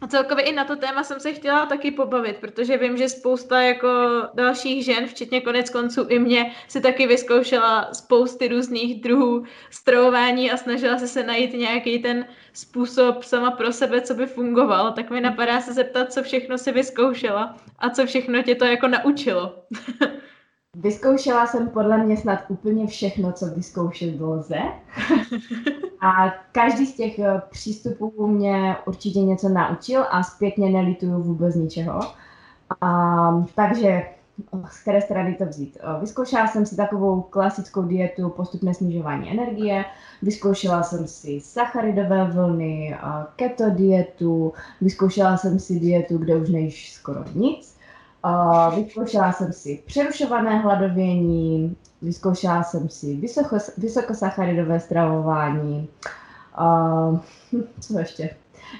A 0.00 0.06
celkově 0.06 0.44
i 0.44 0.52
na 0.52 0.64
to 0.64 0.76
téma 0.76 1.04
jsem 1.04 1.20
se 1.20 1.32
chtěla 1.32 1.66
taky 1.66 1.90
pobavit, 1.90 2.36
protože 2.36 2.76
vím, 2.76 2.96
že 2.96 3.08
spousta 3.08 3.62
jako 3.62 3.88
dalších 4.34 4.84
žen, 4.84 5.06
včetně 5.06 5.40
konec 5.40 5.70
konců 5.70 6.06
i 6.08 6.18
mě, 6.18 6.52
si 6.68 6.80
taky 6.80 7.06
vyzkoušela 7.06 7.88
spousty 7.92 8.48
různých 8.48 9.02
druhů 9.02 9.44
stravování 9.70 10.50
a 10.50 10.56
snažila 10.56 10.98
se 10.98 11.08
se 11.08 11.22
najít 11.22 11.52
nějaký 11.52 11.98
ten 11.98 12.26
způsob 12.52 13.22
sama 13.22 13.50
pro 13.50 13.72
sebe, 13.72 14.00
co 14.00 14.14
by 14.14 14.26
fungoval. 14.26 14.92
Tak 14.92 15.10
mi 15.10 15.20
napadá 15.20 15.60
se 15.60 15.72
zeptat, 15.72 16.12
co 16.12 16.22
všechno 16.22 16.58
si 16.58 16.72
vyzkoušela 16.72 17.56
a 17.78 17.90
co 17.90 18.06
všechno 18.06 18.42
tě 18.42 18.54
to 18.54 18.64
jako 18.64 18.88
naučilo. 18.88 19.64
Vyzkoušela 20.76 21.46
jsem 21.46 21.68
podle 21.68 21.98
mě 21.98 22.16
snad 22.16 22.38
úplně 22.48 22.86
všechno, 22.86 23.32
co 23.32 23.46
vyzkoušet 23.46 24.20
lze. 24.20 24.58
A 26.00 26.30
každý 26.52 26.86
z 26.86 26.96
těch 26.96 27.18
eh, 27.18 27.42
přístupů 27.50 28.26
mě 28.26 28.76
určitě 28.86 29.20
něco 29.20 29.48
naučil 29.48 30.06
a 30.10 30.22
zpětně 30.22 30.70
nelituju 30.70 31.22
vůbec 31.22 31.54
ničeho. 31.54 32.00
A, 32.80 33.44
takže 33.54 34.02
z 34.70 34.82
které 34.82 35.00
strany 35.00 35.34
to 35.34 35.46
vzít. 35.46 35.78
Eh, 35.80 36.00
vyzkoušela 36.00 36.46
jsem 36.46 36.66
si 36.66 36.76
takovou 36.76 37.20
klasickou 37.20 37.82
dietu 37.82 38.28
postupné 38.28 38.74
snižování 38.74 39.30
energie, 39.30 39.84
vyzkoušela 40.22 40.82
jsem 40.82 41.06
si 41.06 41.40
sacharidové 41.40 42.24
vlny, 42.24 42.94
eh, 42.94 42.98
keto 43.36 43.70
dietu, 43.70 44.52
vyzkoušela 44.80 45.36
jsem 45.36 45.58
si 45.58 45.80
dietu, 45.80 46.18
kde 46.18 46.36
už 46.36 46.48
nejíš 46.48 46.92
skoro 46.92 47.24
nic, 47.34 47.77
Vyzkoušela 48.76 49.32
jsem 49.32 49.52
si 49.52 49.82
přerušované 49.86 50.58
hladovění, 50.58 51.76
vyzkoušela 52.02 52.62
jsem 52.62 52.88
si 52.88 53.16
vysoko, 53.16 53.56
vysokosacharidové 53.78 54.80
stravování. 54.80 55.88
Uh, 56.60 57.18
co 57.80 57.98
ještě? 57.98 58.30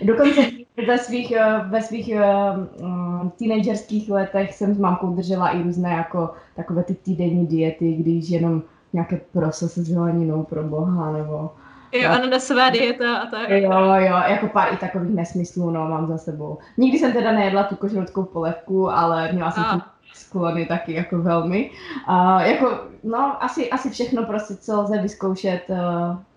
Dokonce 0.04 0.40
ve 0.86 0.98
svých, 0.98 1.32
eh, 1.32 1.60
ve 1.68 1.82
svých 1.82 2.10
uh, 2.14 3.28
teenagerských 3.28 4.10
letech 4.10 4.54
jsem 4.54 4.74
s 4.74 4.78
mamkou 4.78 5.14
držela 5.14 5.48
i 5.48 5.62
různé 5.62 5.90
jako 5.90 6.30
takové 6.56 6.82
ty 6.82 6.94
týdenní 6.94 7.46
diety, 7.46 7.92
když 7.92 8.30
jenom 8.30 8.62
nějaké 8.92 9.20
proso 9.32 9.68
se 9.68 9.82
zeleninou 9.82 10.42
pro 10.42 10.62
boha, 10.62 11.12
nebo 11.12 11.50
Jo, 11.92 12.10
ananasová 12.10 12.70
dieta 12.70 13.16
a 13.16 13.26
tak. 13.26 13.50
Jo, 13.50 13.70
jo, 13.94 14.16
jako 14.28 14.48
pár 14.48 14.74
i 14.74 14.76
takových 14.76 15.14
nesmyslů, 15.14 15.70
no, 15.70 15.88
mám 15.88 16.06
za 16.06 16.18
sebou. 16.18 16.58
Nikdy 16.76 16.98
jsem 16.98 17.12
teda 17.12 17.32
nejedla 17.32 17.62
tu 17.62 17.76
koželudskou 17.76 18.24
polevku, 18.24 18.90
ale 18.90 19.32
měla 19.32 19.50
jsem 19.50 19.64
ah. 19.64 19.80
sklony 20.14 20.66
taky 20.66 20.92
jako 20.92 21.18
velmi. 21.18 21.70
A 22.06 22.42
jako, 22.42 22.78
no, 23.04 23.44
asi, 23.44 23.70
asi 23.70 23.90
všechno 23.90 24.24
prostě, 24.24 24.56
co 24.56 24.80
lze 24.80 24.98
vyzkoušet, 24.98 25.62
uh, 25.68 25.76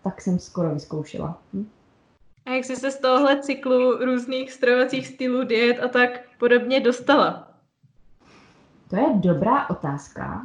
tak 0.03 0.21
jsem 0.21 0.39
skoro 0.39 0.69
vyzkoušela. 0.69 1.37
Hm? 1.53 1.69
A 2.45 2.51
jak 2.51 2.65
jsi 2.65 2.75
se 2.75 2.91
z 2.91 2.99
tohohle 2.99 3.39
cyklu 3.39 4.05
různých 4.05 4.51
stravovacích 4.51 5.07
stylů, 5.07 5.43
diet 5.43 5.83
a 5.83 5.87
tak 5.87 6.21
podobně 6.39 6.79
dostala? 6.79 7.47
To 8.89 8.95
je 8.95 9.07
dobrá 9.13 9.69
otázka. 9.69 10.41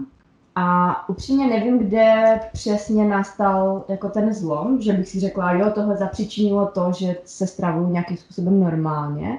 A 0.58 1.08
upřímně 1.08 1.46
nevím, 1.46 1.78
kde 1.78 2.40
přesně 2.52 3.04
nastal 3.04 3.84
jako 3.88 4.08
ten 4.08 4.32
zlom, 4.32 4.80
že 4.80 4.92
bych 4.92 5.08
si 5.08 5.20
řekla, 5.20 5.52
jo, 5.52 5.70
tohle 5.74 5.96
zapříčinilo 5.96 6.66
to, 6.66 6.92
že 6.98 7.16
se 7.24 7.46
stravuju 7.46 7.90
nějakým 7.90 8.16
způsobem 8.16 8.60
normálně. 8.60 9.38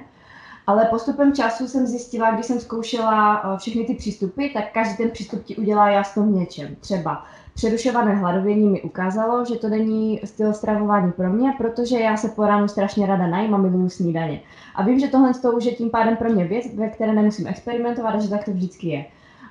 Ale 0.66 0.84
postupem 0.84 1.32
času 1.32 1.68
jsem 1.68 1.86
zjistila, 1.86 2.30
když 2.30 2.46
jsem 2.46 2.60
zkoušela 2.60 3.42
eh, 3.44 3.58
všechny 3.58 3.84
ty 3.84 3.94
přístupy, 3.94 4.48
tak 4.48 4.72
každý 4.72 4.96
ten 4.96 5.10
přístup 5.10 5.44
ti 5.44 5.56
udělá 5.56 5.90
jasno 5.90 6.22
v 6.22 6.30
něčem. 6.30 6.76
Třeba 6.80 7.24
přerušované 7.54 8.14
hladovění 8.14 8.68
mi 8.68 8.82
ukázalo, 8.82 9.44
že 9.44 9.56
to 9.56 9.68
není 9.68 10.20
styl 10.24 10.52
stravování 10.52 11.12
pro 11.12 11.32
mě, 11.32 11.52
protože 11.58 12.00
já 12.00 12.16
se 12.16 12.28
po 12.28 12.46
ránu 12.46 12.68
strašně 12.68 13.06
ráda 13.06 13.26
najím 13.26 13.54
a 13.54 13.58
miluju 13.58 13.88
snídaně. 13.88 14.40
A 14.74 14.82
vím, 14.82 14.98
že 15.00 15.08
tohle 15.08 15.32
už 15.56 15.64
je 15.64 15.74
tím 15.74 15.90
pádem 15.90 16.16
pro 16.16 16.30
mě 16.30 16.44
věc, 16.44 16.74
ve 16.74 16.88
které 16.88 17.12
nemusím 17.12 17.46
experimentovat 17.46 18.14
a 18.14 18.18
že 18.18 18.30
tak 18.30 18.44
to 18.44 18.50
vždycky 18.50 18.88
je. 18.88 19.04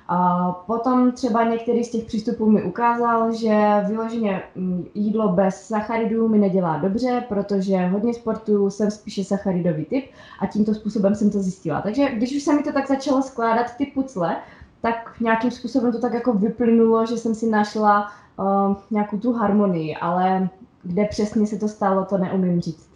A 0.08 0.52
potom 0.52 1.12
třeba 1.12 1.44
některý 1.44 1.84
z 1.84 1.90
těch 1.90 2.04
přístupů 2.04 2.50
mi 2.50 2.62
ukázal, 2.64 3.32
že 3.34 3.84
vyloženě 3.88 4.42
mm, 4.54 4.84
jídlo 4.94 5.28
bez 5.28 5.66
sacharidů 5.66 6.28
mi 6.28 6.38
nedělá 6.38 6.78
dobře, 6.78 7.24
protože 7.28 7.86
hodně 7.86 8.14
sportu 8.14 8.70
jsem 8.70 8.90
spíše 8.90 9.24
sacharidový 9.24 9.84
typ 9.84 10.04
a 10.40 10.46
tímto 10.46 10.74
způsobem 10.74 11.14
jsem 11.14 11.30
to 11.30 11.40
zjistila. 11.40 11.80
Takže 11.80 12.08
když 12.08 12.36
už 12.36 12.42
se 12.42 12.54
mi 12.54 12.62
to 12.62 12.72
tak 12.72 12.88
začalo 12.88 13.22
skládat 13.22 13.76
ty 13.76 13.86
pucle, 13.86 14.36
tak 14.82 15.20
nějakým 15.20 15.50
způsobem 15.50 15.92
to 15.92 16.00
tak 16.00 16.14
jako 16.14 16.32
vyplynulo, 16.32 17.06
že 17.06 17.16
jsem 17.16 17.34
si 17.34 17.46
našla 17.46 18.08
uh, 18.38 18.76
nějakou 18.90 19.18
tu 19.18 19.32
harmonii, 19.32 19.96
ale 19.96 20.48
kde 20.82 21.04
přesně 21.04 21.46
se 21.46 21.58
to 21.58 21.68
stalo, 21.68 22.04
to 22.04 22.18
neumím 22.18 22.60
říct. 22.60 22.87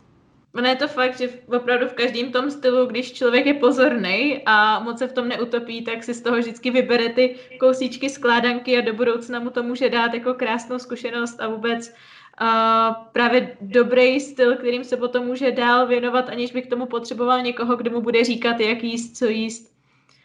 Ono 0.54 0.68
je 0.68 0.76
to 0.76 0.88
fakt, 0.88 1.18
že 1.18 1.28
opravdu 1.56 1.88
v 1.88 1.92
každém 1.92 2.32
tom 2.32 2.50
stylu, 2.50 2.86
když 2.86 3.12
člověk 3.12 3.46
je 3.46 3.54
pozorný 3.54 4.42
a 4.46 4.80
moc 4.80 4.98
se 4.98 5.06
v 5.06 5.12
tom 5.12 5.28
neutopí, 5.28 5.84
tak 5.84 6.04
si 6.04 6.14
z 6.14 6.22
toho 6.22 6.36
vždycky 6.36 6.70
vybere 6.70 7.08
ty 7.08 7.36
kousíčky 7.60 8.10
skládanky 8.10 8.78
a 8.78 8.80
do 8.80 8.94
budoucna 8.94 9.40
mu 9.40 9.50
to 9.50 9.62
může 9.62 9.88
dát 9.90 10.14
jako 10.14 10.34
krásnou 10.34 10.78
zkušenost 10.78 11.40
a 11.40 11.48
vůbec 11.48 11.88
uh, 11.88 13.04
právě 13.12 13.56
dobrý 13.60 14.20
styl, 14.20 14.56
kterým 14.56 14.84
se 14.84 14.96
potom 14.96 15.26
může 15.26 15.52
dál 15.52 15.86
věnovat, 15.86 16.28
aniž 16.28 16.52
by 16.52 16.62
k 16.62 16.70
tomu 16.70 16.86
potřeboval 16.86 17.42
někoho, 17.42 17.76
kdo 17.76 17.90
mu 17.90 18.00
bude 18.00 18.24
říkat, 18.24 18.60
jak 18.60 18.82
jíst, 18.82 19.16
co 19.16 19.26
jíst. 19.26 19.71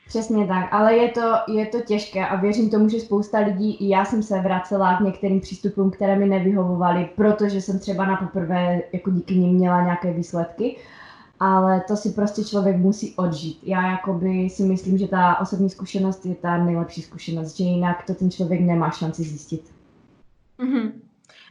Přesně 0.08 0.48
tak, 0.48 0.74
ale 0.74 0.96
je 0.96 1.12
to, 1.12 1.34
je 1.48 1.66
to 1.66 1.82
těžké 1.82 2.28
a 2.28 2.36
věřím 2.36 2.70
tomu, 2.70 2.90
že 2.90 3.00
spousta 3.00 3.40
lidí, 3.40 3.76
i 3.76 3.90
já 3.90 4.06
jsem 4.06 4.24
se 4.24 4.42
vracela 4.42 4.98
k 4.98 5.02
některým 5.02 5.42
přístupům, 5.42 5.92
které 5.92 6.16
mi 6.16 6.26
nevyhovovaly, 6.26 7.10
protože 7.16 7.62
jsem 7.62 7.80
třeba 7.80 8.06
na 8.06 8.16
poprvé 8.16 8.82
jako 8.94 9.12
díky 9.12 9.36
nim 9.36 9.56
měla 9.56 9.82
nějaké 9.82 10.14
výsledky, 10.14 10.78
ale 11.40 11.84
to 11.88 11.96
si 11.96 12.10
prostě 12.10 12.44
člověk 12.44 12.78
musí 12.78 13.16
odžít. 13.16 13.60
Já 13.64 13.92
jakoby 13.92 14.50
si 14.50 14.64
myslím, 14.64 14.98
že 14.98 15.08
ta 15.08 15.40
osobní 15.40 15.70
zkušenost 15.70 16.26
je 16.26 16.36
ta 16.36 16.58
nejlepší 16.58 17.02
zkušenost, 17.02 17.58
že 17.58 17.64
jinak 17.64 18.04
to 18.08 18.14
ten 18.14 18.32
člověk 18.32 18.62
nemá 18.62 18.92
šanci 18.92 19.24
zjistit. 19.24 19.72
Mm-hmm. 20.60 20.92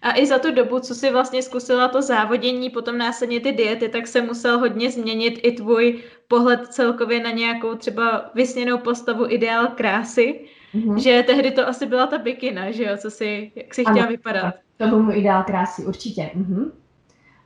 A 0.06 0.18
i 0.18 0.26
za 0.26 0.38
tu 0.38 0.54
dobu, 0.54 0.80
co 0.80 0.94
si 0.94 1.10
vlastně 1.10 1.42
zkusila 1.42 1.88
to 1.88 2.02
závodění, 2.02 2.70
potom 2.70 2.98
následně 2.98 3.40
ty 3.40 3.52
diety, 3.52 3.88
tak 3.88 4.06
se 4.06 4.22
musel 4.22 4.58
hodně 4.58 4.90
změnit 4.90 5.40
i 5.42 5.52
tvůj 5.52 6.02
pohled 6.28 6.66
celkově 6.66 7.22
na 7.22 7.30
nějakou 7.30 7.74
třeba 7.74 8.30
vysněnou 8.34 8.78
postavu 8.78 9.24
ideál 9.28 9.66
krásy, 9.66 10.40
mm-hmm. 10.74 10.96
že 10.96 11.24
tehdy 11.26 11.50
to 11.50 11.68
asi 11.68 11.86
byla 11.86 12.06
ta 12.06 12.18
bikina, 12.18 12.70
že 12.70 12.84
jo, 12.84 12.96
co 12.96 13.10
si, 13.10 13.52
jak 13.56 13.74
si 13.74 13.84
chtěla 13.84 13.98
ano, 13.98 14.08
vypadat. 14.08 14.54
To 14.76 14.86
byl 14.86 15.02
můj 15.02 15.18
ideál 15.18 15.42
krásy, 15.42 15.84
určitě. 15.84 16.30
Mm-hmm. 16.36 16.70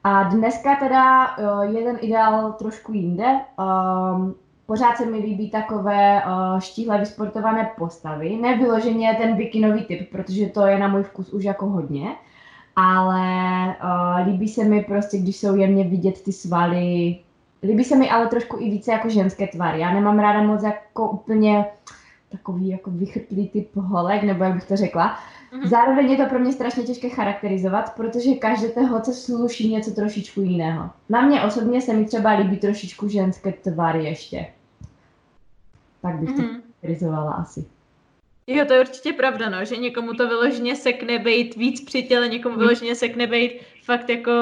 A 0.04 0.22
dneska 0.22 0.76
teda 0.76 1.36
uh, 1.36 1.76
je 1.76 1.84
ten 1.84 1.98
ideál 2.00 2.52
trošku 2.52 2.92
jinde. 2.92 3.26
Um, 3.58 4.34
pořád 4.66 4.96
se 4.96 5.06
mi 5.06 5.18
líbí 5.18 5.50
takové 5.50 6.22
uh, 6.26 6.60
štíhle 6.60 6.98
vysportované 6.98 7.70
postavy. 7.78 8.36
Nevyloženě 8.36 9.16
ten 9.20 9.36
bikinový 9.36 9.84
typ, 9.84 10.10
protože 10.10 10.46
to 10.46 10.66
je 10.66 10.78
na 10.78 10.88
můj 10.88 11.02
vkus 11.02 11.32
už 11.32 11.44
jako 11.44 11.66
hodně 11.66 12.16
ale 12.76 13.66
uh, 13.66 14.26
líbí 14.26 14.48
se 14.48 14.64
mi 14.64 14.84
prostě, 14.84 15.18
když 15.18 15.36
jsou 15.36 15.56
jemně 15.56 15.84
vidět 15.84 16.22
ty 16.22 16.32
svaly. 16.32 17.18
Líbí 17.62 17.84
se 17.84 17.96
mi 17.96 18.10
ale 18.10 18.26
trošku 18.26 18.56
i 18.60 18.70
více 18.70 18.92
jako 18.92 19.08
ženské 19.08 19.46
tvary. 19.46 19.80
Já 19.80 19.94
nemám 19.94 20.18
ráda 20.18 20.42
moc 20.42 20.62
jako 20.62 21.10
úplně 21.10 21.64
takový 22.32 22.68
jako 22.68 22.90
vychrtlý 22.90 23.48
typ 23.48 23.76
holek, 23.76 24.22
nebo 24.22 24.44
jak 24.44 24.54
bych 24.54 24.64
to 24.64 24.76
řekla. 24.76 25.18
Mm-hmm. 25.52 25.68
Zároveň 25.68 26.10
je 26.10 26.16
to 26.16 26.26
pro 26.26 26.38
mě 26.38 26.52
strašně 26.52 26.82
těžké 26.82 27.08
charakterizovat, 27.08 27.94
protože 27.94 28.34
každé 28.34 28.68
té 28.68 28.84
holce 28.84 29.14
sluší 29.14 29.72
něco 29.72 29.90
trošičku 29.90 30.40
jiného. 30.40 30.90
Na 31.08 31.20
mě 31.20 31.42
osobně 31.42 31.80
se 31.80 31.94
mi 31.94 32.04
třeba 32.04 32.30
líbí 32.30 32.56
trošičku 32.56 33.08
ženské 33.08 33.52
tvary 33.52 34.04
ještě. 34.04 34.46
Tak 36.02 36.18
bych 36.18 36.28
mm-hmm. 36.28 36.36
to 36.36 36.42
mhm. 36.42 36.50
charakterizovala 36.50 37.32
asi. 37.32 37.64
Jo, 38.52 38.64
to 38.64 38.72
je 38.72 38.80
určitě 38.80 39.12
pravda, 39.12 39.48
no, 39.48 39.64
že 39.64 39.76
někomu 39.76 40.12
to 40.12 40.28
vyloženě 40.28 40.76
sekne 40.76 41.18
být 41.18 41.56
víc 41.56 41.80
při 41.80 42.02
těle, 42.02 42.28
někomu 42.28 42.54
hmm. 42.54 42.62
vyloženě 42.62 42.94
sekne 42.94 43.26
být 43.26 43.52
fakt 43.82 44.10
jako 44.10 44.32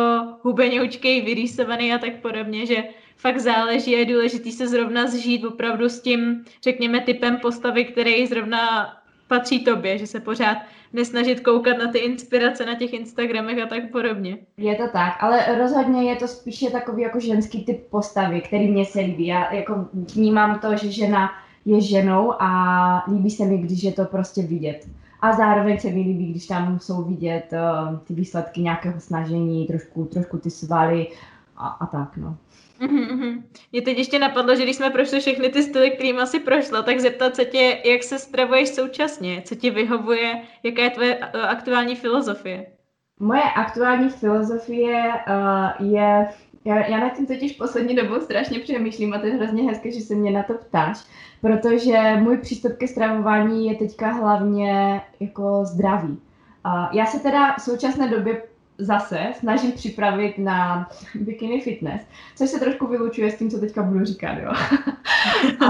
hubeňoučkej, 0.42 1.20
vyrýsovaný 1.20 1.94
a 1.94 1.98
tak 1.98 2.16
podobně, 2.16 2.66
že 2.66 2.84
fakt 3.16 3.40
záleží 3.40 3.96
a 3.96 3.98
je 3.98 4.04
důležité 4.04 4.50
se 4.50 4.68
zrovna 4.68 5.06
zžít 5.06 5.44
opravdu 5.44 5.88
s 5.88 6.00
tím, 6.00 6.44
řekněme, 6.62 7.00
typem 7.00 7.36
postavy, 7.36 7.84
který 7.84 8.26
zrovna 8.26 8.92
patří 9.26 9.64
tobě, 9.64 9.98
že 9.98 10.06
se 10.06 10.20
pořád 10.20 10.59
nesnažit 10.92 11.40
koukat 11.40 11.78
na 11.78 11.92
ty 11.92 11.98
inspirace 11.98 12.66
na 12.66 12.74
těch 12.74 12.92
Instagramech 12.92 13.62
a 13.62 13.66
tak 13.66 13.90
podobně. 13.92 14.38
Je 14.56 14.74
to 14.74 14.88
tak, 14.92 15.16
ale 15.20 15.59
rozhodně 15.59 16.11
je 16.11 16.16
to 16.16 16.28
spíše 16.28 16.70
takový 16.70 17.02
jako 17.02 17.20
ženský 17.20 17.64
typ 17.64 17.90
postavy, 17.90 18.40
který 18.40 18.68
mě 18.68 18.84
se 18.84 19.00
líbí. 19.00 19.26
Já 19.26 19.54
jako 19.54 19.88
vnímám 19.92 20.59
to, 20.59 20.76
že 20.76 20.92
žena 20.92 21.30
je 21.64 21.80
ženou 21.80 22.42
a 22.42 23.04
líbí 23.11 23.30
se 23.30 23.44
mi, 23.44 23.59
když 23.59 23.82
je 23.82 23.92
to 23.92 24.04
prostě 24.04 24.42
vidět. 24.42 24.88
A 25.20 25.32
zároveň 25.32 25.80
se 25.80 25.88
mi 25.88 26.00
líbí, 26.00 26.30
když 26.30 26.46
tam 26.46 26.78
jsou 26.80 27.02
vidět 27.02 27.52
uh, 27.52 27.98
ty 27.98 28.14
výsledky 28.14 28.61
nějakého 28.61 29.00
snažení, 29.00 29.66
trošku, 29.66 30.04
trošku 30.04 30.38
ty 30.38 30.50
svaly 30.50 31.06
a, 31.56 31.68
a 31.68 31.86
tak, 31.86 32.16
no. 32.16 32.36
Mm-hmm. 32.80 33.42
Mě 33.72 33.82
teď 33.82 33.98
ještě 33.98 34.18
napadlo, 34.18 34.56
že 34.56 34.62
když 34.62 34.76
jsme 34.76 34.90
prošli 34.90 35.20
všechny 35.20 35.48
ty 35.48 35.62
styly, 35.62 35.90
kterými 35.90 36.18
asi 36.18 36.40
prošla, 36.40 36.82
tak 36.82 37.00
zeptat 37.00 37.36
se 37.36 37.44
tě, 37.44 37.82
jak 37.84 38.02
se 38.02 38.18
stravuješ 38.18 38.68
současně, 38.68 39.42
co 39.44 39.54
ti 39.54 39.70
vyhovuje, 39.70 40.42
jaká 40.62 40.82
je 40.82 40.90
tvoje 40.90 41.16
uh, 41.16 41.40
aktuální 41.40 41.96
filozofie? 41.96 42.66
Moje 43.20 43.42
aktuální 43.42 44.11
filozofie 44.11 45.12
uh, 45.28 45.86
je, 45.86 46.28
já, 46.64 46.86
já 46.86 47.00
nad 47.00 47.16
tím 47.16 47.26
totiž 47.26 47.52
poslední 47.52 47.96
dobou 47.96 48.20
strašně 48.20 48.59
přemýšlím 48.59 49.14
a 49.14 49.18
to 49.18 49.26
je 49.26 49.34
hrozně 49.34 49.62
hezké, 49.62 49.92
že 49.92 50.00
se 50.00 50.14
mě 50.14 50.30
na 50.30 50.42
to 50.42 50.54
ptáš, 50.54 50.98
protože 51.40 52.16
můj 52.20 52.38
přístup 52.38 52.72
ke 52.76 52.88
stravování 52.88 53.66
je 53.66 53.74
teďka 53.74 54.12
hlavně 54.12 55.00
jako 55.20 55.64
zdravý. 55.64 56.18
Já 56.92 57.06
se 57.06 57.20
teda 57.20 57.54
v 57.59 57.62
současné 57.62 58.09
době 58.09 58.42
zase 58.79 59.18
snažím 59.35 59.72
připravit 59.72 60.39
na 60.39 60.89
bikini 61.14 61.61
fitness, 61.61 62.03
což 62.37 62.51
se 62.51 62.61
trošku 62.61 62.87
vylučuje 62.87 63.31
s 63.31 63.39
tím, 63.39 63.51
co 63.51 63.61
teďka 63.61 63.83
budu 63.83 64.05
říkat, 64.05 64.39
jo. 64.39 64.53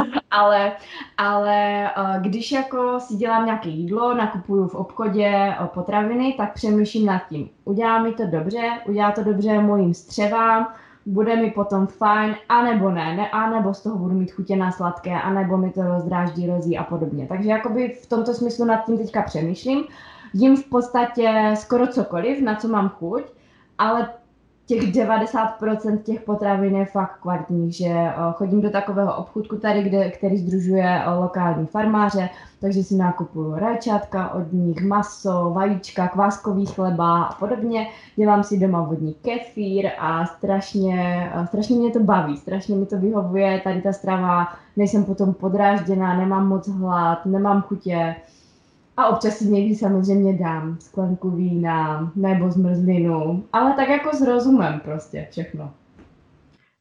ale, 0.30 0.72
ale 1.16 1.86
eh, 1.86 2.20
když 2.20 2.52
jako 2.52 3.00
si 3.00 3.16
dělám 3.16 3.46
nějaké 3.46 3.68
jídlo, 3.68 4.14
nakupuju 4.14 4.68
v 4.68 4.74
obchodě 4.74 5.26
eh, 5.26 5.56
potraviny, 5.74 6.34
tak 6.38 6.54
přemýšlím 6.54 7.06
nad 7.06 7.22
tím, 7.28 7.50
udělá 7.64 8.02
mi 8.02 8.12
to 8.12 8.26
dobře, 8.26 8.70
udělá 8.88 9.12
to 9.12 9.24
dobře 9.24 9.58
mojím 9.58 9.94
střevám, 9.94 10.68
bude 11.06 11.36
mi 11.36 11.50
potom 11.50 11.86
fajn, 11.86 12.34
anebo 12.48 12.90
ne, 12.90 13.16
ne, 13.16 13.30
anebo 13.30 13.74
z 13.74 13.82
toho 13.82 13.98
budu 13.98 14.14
mít 14.14 14.32
chutě 14.32 14.56
na 14.56 14.72
sladké, 14.72 15.20
anebo 15.20 15.56
mi 15.56 15.70
to 15.70 15.82
rozdráždí, 15.82 16.46
rozí 16.46 16.78
a 16.78 16.84
podobně. 16.84 17.26
Takže 17.26 17.48
jakoby 17.48 17.88
v 18.02 18.06
tomto 18.06 18.34
smyslu 18.34 18.64
nad 18.64 18.84
tím 18.84 18.98
teďka 18.98 19.22
přemýšlím 19.22 19.84
jím 20.32 20.56
v 20.56 20.64
podstatě 20.64 21.54
skoro 21.54 21.86
cokoliv, 21.86 22.42
na 22.42 22.54
co 22.54 22.68
mám 22.68 22.88
chuť, 22.88 23.22
ale 23.78 24.08
těch 24.68 24.82
90% 24.82 25.98
těch 25.98 26.20
potravin 26.20 26.76
je 26.76 26.84
fakt 26.84 27.18
kvalitní, 27.20 27.72
že 27.72 27.86
eh, 27.88 28.12
chodím 28.32 28.60
do 28.60 28.70
takového 28.70 29.16
obchůdku 29.16 29.56
tady, 29.56 29.82
kde, 29.82 30.10
který 30.10 30.36
združuje 30.36 31.02
eh, 31.02 31.10
lokální 31.10 31.66
farmáře, 31.66 32.28
takže 32.60 32.84
si 32.84 32.94
nakupuju 32.94 33.54
rajčátka 33.54 34.34
od 34.34 34.52
nich, 34.52 34.82
maso, 34.82 35.50
vajíčka, 35.50 36.08
kváskový 36.08 36.66
chleba 36.66 37.22
a 37.22 37.34
podobně. 37.34 37.88
Dělám 38.16 38.44
si 38.44 38.58
doma 38.58 38.82
vodní 38.82 39.14
kefír 39.14 39.90
a 39.98 40.26
strašně, 40.26 41.30
eh, 41.34 41.46
strašně 41.46 41.76
mě 41.76 41.90
to 41.90 42.00
baví, 42.00 42.36
strašně 42.36 42.76
mi 42.76 42.86
to 42.86 42.98
vyhovuje, 42.98 43.60
tady 43.64 43.82
ta 43.82 43.92
strava, 43.92 44.48
nejsem 44.76 45.04
potom 45.04 45.34
podrážděná, 45.34 46.16
nemám 46.16 46.48
moc 46.48 46.68
hlad, 46.68 47.26
nemám 47.26 47.62
chutě, 47.62 48.16
a 48.98 49.06
občas 49.06 49.38
si 49.38 49.44
někdy 49.44 49.74
samozřejmě 49.74 50.32
dám 50.32 50.76
sklenku 50.80 51.30
vína 51.30 52.12
nebo 52.16 52.50
zmrzlinu, 52.50 53.44
ale 53.52 53.72
tak 53.72 53.88
jako 53.88 54.16
s 54.16 54.22
rozumem 54.22 54.80
prostě 54.80 55.28
všechno. 55.30 55.74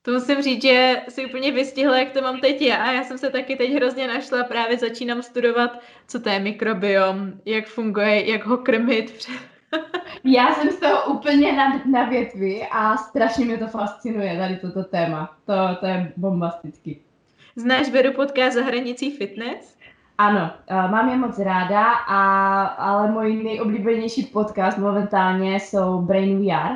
To 0.02 0.12
musím 0.12 0.42
říct, 0.42 0.62
že 0.62 1.02
si 1.10 1.26
úplně 1.26 1.52
vystihla, 1.52 1.98
jak 1.98 2.12
to 2.12 2.22
mám 2.22 2.40
teď 2.40 2.62
já. 2.62 2.78
A 2.78 2.92
já 2.92 3.04
jsem 3.04 3.18
se 3.18 3.30
taky 3.30 3.56
teď 3.56 3.74
hrozně 3.74 4.08
našla, 4.08 4.44
právě 4.44 4.78
začínám 4.78 5.22
studovat, 5.22 5.80
co 6.08 6.20
to 6.20 6.30
je 6.30 6.40
mikrobiom, 6.40 7.34
jak 7.46 7.68
funguje, 7.68 8.32
jak 8.32 8.46
ho 8.46 8.58
krmit. 8.58 9.28
já 10.24 10.56
jsem 10.56 10.72
z 10.72 10.80
toho 10.80 11.14
úplně 11.14 11.54
na, 11.54 11.82
na 11.86 12.10
větvi 12.10 12.68
a 12.72 12.98
strašně 12.98 13.46
mě 13.46 13.58
to 13.58 13.68
fascinuje, 13.68 14.38
tady 14.38 14.56
toto 14.56 14.84
téma. 14.84 15.38
To, 15.46 15.54
to 15.80 15.86
je 15.86 16.14
bombastický. 16.18 17.02
Znáš 17.56 17.90
Beru 17.90 18.14
podcast 18.14 18.56
za 18.56 18.64
hranicí 18.64 19.18
fitness? 19.18 19.77
Ano, 20.18 20.52
uh, 20.72 20.92
mám 20.92 21.10
je 21.10 21.18
moc 21.18 21.40
ráda, 21.40 21.84
a, 21.94 22.64
ale 22.66 23.12
můj 23.12 23.44
nejoblíbenější 23.44 24.24
podcast 24.24 24.78
momentálně 24.78 25.56
jsou 25.56 26.02
Brain 26.02 26.40
VR. 26.40 26.76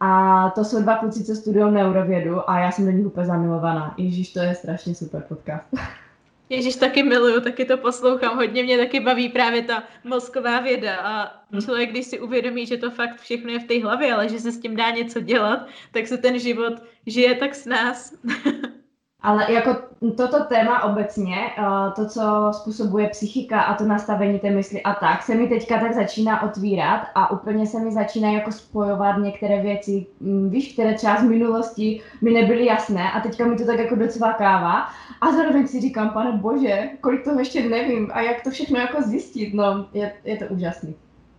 A 0.00 0.50
to 0.50 0.64
jsou 0.64 0.82
dva 0.82 0.96
kluci, 0.96 1.24
co 1.24 1.34
studují 1.34 1.74
neurovědu 1.74 2.50
a 2.50 2.58
já 2.58 2.70
jsem 2.70 2.84
do 2.84 2.90
nich 2.90 3.06
úplně 3.06 3.26
zamilovaná. 3.26 3.94
Ježíš, 3.96 4.32
to 4.32 4.38
je 4.38 4.54
strašně 4.54 4.94
super 4.94 5.24
podcast. 5.28 5.66
Ježíš, 6.48 6.76
taky 6.76 7.02
miluju, 7.02 7.40
taky 7.40 7.64
to 7.64 7.76
poslouchám. 7.76 8.36
Hodně 8.36 8.62
mě 8.62 8.78
taky 8.78 9.00
baví 9.00 9.28
právě 9.28 9.62
ta 9.62 9.82
mozková 10.04 10.60
věda 10.60 10.96
a 10.96 11.32
hm. 11.52 11.60
člověk, 11.60 11.90
když 11.90 12.06
si 12.06 12.20
uvědomí, 12.20 12.66
že 12.66 12.76
to 12.76 12.90
fakt 12.90 13.20
všechno 13.20 13.50
je 13.50 13.60
v 13.60 13.64
té 13.64 13.82
hlavě, 13.82 14.14
ale 14.14 14.28
že 14.28 14.40
se 14.40 14.52
s 14.52 14.60
tím 14.60 14.76
dá 14.76 14.90
něco 14.90 15.20
dělat, 15.20 15.66
tak 15.92 16.06
se 16.06 16.18
ten 16.18 16.38
život 16.38 16.74
žije 17.06 17.34
tak 17.34 17.54
s 17.54 17.66
nás. 17.66 18.14
Ale 19.26 19.52
jako 19.52 19.76
toto 20.16 20.44
téma 20.44 20.84
obecně, 20.84 21.36
eh, 21.58 21.62
to, 21.96 22.06
co 22.06 22.50
způsobuje 22.52 23.08
psychika 23.08 23.60
a 23.60 23.74
to 23.74 23.84
nastavení 23.84 24.38
té 24.38 24.50
mysli 24.50 24.82
a 24.82 24.94
tak, 24.94 25.22
se 25.22 25.34
mi 25.34 25.48
teďka 25.48 25.80
tak 25.80 25.94
začíná 25.94 26.42
otvírat 26.42 27.00
a 27.14 27.30
úplně 27.30 27.66
se 27.66 27.80
mi 27.80 27.92
začíná 27.92 28.30
jako 28.30 28.52
spojovat 28.52 29.16
některé 29.16 29.62
věci, 29.62 30.06
mm, 30.20 30.50
víš, 30.50 30.72
které 30.72 30.94
třeba 30.94 31.16
z 31.16 31.22
minulosti 31.22 32.00
mi 32.22 32.30
nebyly 32.30 32.66
jasné 32.66 33.12
a 33.12 33.20
teďka 33.20 33.46
mi 33.46 33.56
to 33.56 33.66
tak 33.66 33.78
jako 33.78 33.94
docvakává 33.94 34.88
a 35.20 35.32
zároveň 35.32 35.66
si 35.66 35.80
říkám, 35.80 36.10
pane 36.10 36.32
bože, 36.32 36.88
kolik 37.00 37.24
toho 37.24 37.38
ještě 37.38 37.68
nevím 37.68 38.10
a 38.12 38.20
jak 38.20 38.42
to 38.42 38.50
všechno 38.50 38.78
jako 38.78 39.02
zjistit, 39.02 39.54
no, 39.54 39.86
je, 39.94 40.12
je 40.24 40.36
to 40.36 40.44
úžasný. 40.44 40.94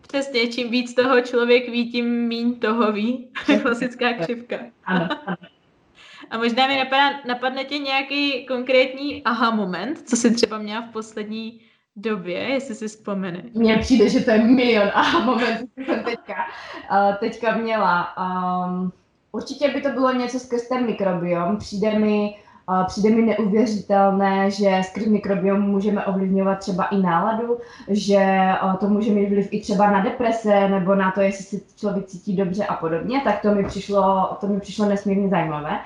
Přesně, 0.07 0.47
čím 0.47 0.71
víc 0.71 0.93
toho 0.93 1.21
člověk 1.21 1.69
ví, 1.69 1.91
tím 1.91 2.27
míň 2.27 2.59
toho 2.59 2.91
ví. 2.91 3.27
Klasická 3.61 4.13
křivka. 4.13 4.55
Ano, 4.85 5.07
ano. 5.25 5.37
A 6.31 6.37
možná 6.37 6.67
mi 6.67 6.77
napadá, 6.77 7.09
napadne 7.27 7.63
tě 7.63 7.77
nějaký 7.77 8.45
konkrétní 8.45 9.23
aha 9.23 9.51
moment, 9.51 10.09
co 10.09 10.15
jsi 10.15 10.35
třeba 10.35 10.57
měla 10.57 10.81
v 10.81 10.91
poslední 10.91 11.61
době, 11.95 12.39
jestli 12.39 12.75
si 12.75 12.87
vzpomeneš. 12.87 13.45
Mně 13.53 13.77
přijde, 13.77 14.09
že 14.09 14.19
to 14.19 14.31
je 14.31 14.43
milion 14.43 14.91
aha 14.93 15.19
moment, 15.19 15.69
jsem 15.85 16.03
teďka, 16.03 16.33
uh, 16.91 17.15
teďka 17.15 17.57
měla. 17.57 18.13
Um, 18.17 18.91
určitě 19.31 19.69
by 19.69 19.81
to 19.81 19.89
bylo 19.89 20.13
něco 20.13 20.39
skrz 20.39 20.67
ten 20.67 20.85
mikrobiom. 20.85 21.57
Přijde 21.57 21.99
mi 21.99 22.35
Přijde 22.87 23.09
mi 23.09 23.21
neuvěřitelné, 23.21 24.51
že 24.51 24.81
skrz 24.83 25.05
mikrobiom 25.05 25.61
můžeme 25.61 26.05
ovlivňovat 26.05 26.59
třeba 26.59 26.85
i 26.85 26.97
náladu, 26.97 27.57
že 27.87 28.51
to 28.79 28.89
může 28.89 29.11
mít 29.11 29.29
vliv 29.29 29.47
i 29.51 29.61
třeba 29.61 29.91
na 29.91 30.03
deprese 30.03 30.69
nebo 30.69 30.95
na 30.95 31.11
to, 31.11 31.21
jestli 31.21 31.43
se 31.45 31.65
člověk 31.75 32.05
cítí 32.05 32.35
dobře 32.35 32.65
a 32.65 32.75
podobně, 32.75 33.21
tak 33.23 33.41
to 33.41 33.55
mi 33.55 33.63
přišlo, 33.63 34.37
to 34.41 34.47
mi 34.47 34.59
přišlo 34.59 34.85
nesmírně 34.85 35.29
zajímavé. 35.29 35.79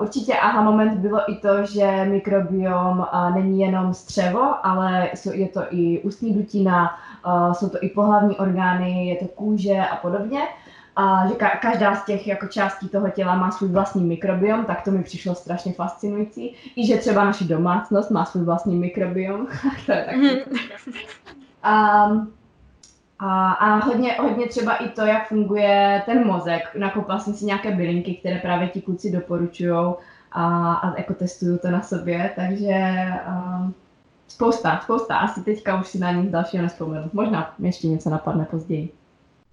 Určitě 0.00 0.34
aha 0.34 0.62
moment 0.62 0.98
bylo 0.98 1.30
i 1.30 1.34
to, 1.34 1.66
že 1.66 2.04
mikrobiom 2.04 3.06
není 3.34 3.60
jenom 3.60 3.94
střevo, 3.94 4.66
ale 4.66 5.10
je 5.32 5.48
to 5.48 5.60
i 5.70 6.00
ústní 6.00 6.34
dutina, 6.34 6.90
jsou 7.52 7.68
to 7.68 7.78
i 7.80 7.88
pohlavní 7.88 8.36
orgány, 8.36 9.06
je 9.06 9.16
to 9.16 9.24
kůže 9.24 9.80
a 9.92 9.96
podobně 9.96 10.40
a 10.96 11.26
že 11.28 11.34
ka- 11.34 11.58
každá 11.60 11.96
z 11.96 12.04
těch 12.04 12.26
jako 12.26 12.46
částí 12.46 12.88
toho 12.88 13.10
těla 13.10 13.36
má 13.36 13.50
svůj 13.50 13.68
vlastní 13.68 14.04
mikrobiom, 14.04 14.64
tak 14.64 14.82
to 14.82 14.90
mi 14.90 15.02
přišlo 15.02 15.34
strašně 15.34 15.72
fascinující. 15.72 16.54
I 16.76 16.86
že 16.86 16.96
třeba 16.96 17.24
naše 17.24 17.44
domácnost 17.44 18.10
má 18.10 18.24
svůj 18.24 18.44
vlastní 18.44 18.76
mikrobiom. 18.76 19.46
to 19.86 19.92
je 19.92 20.04
taky. 20.04 20.16
Mm. 20.18 20.34
a, 21.62 22.04
a, 23.18 23.52
a 23.52 23.84
hodně, 23.84 24.12
hodně 24.12 24.46
třeba 24.46 24.76
i 24.76 24.88
to, 24.88 25.00
jak 25.00 25.28
funguje 25.28 26.02
ten 26.06 26.26
mozek. 26.26 26.62
Nakoupila 26.78 27.18
jsem 27.18 27.34
si 27.34 27.44
nějaké 27.44 27.70
bylinky, 27.70 28.14
které 28.14 28.38
právě 28.38 28.68
ti 28.68 28.80
kluci 28.80 29.12
doporučují 29.12 29.94
a, 30.32 30.74
a 30.74 30.98
jako 30.98 31.14
testuju 31.14 31.58
to 31.58 31.70
na 31.70 31.82
sobě, 31.82 32.32
takže 32.36 32.74
a, 33.26 33.68
spousta, 34.28 34.80
spousta. 34.82 35.18
Asi 35.18 35.44
teďka 35.44 35.80
už 35.80 35.88
si 35.88 35.98
na 35.98 36.12
nic 36.12 36.30
dalšího 36.30 36.62
nespomenu. 36.62 37.10
Možná 37.12 37.54
ještě 37.58 37.88
něco 37.88 38.10
napadne 38.10 38.44
později. 38.44 38.92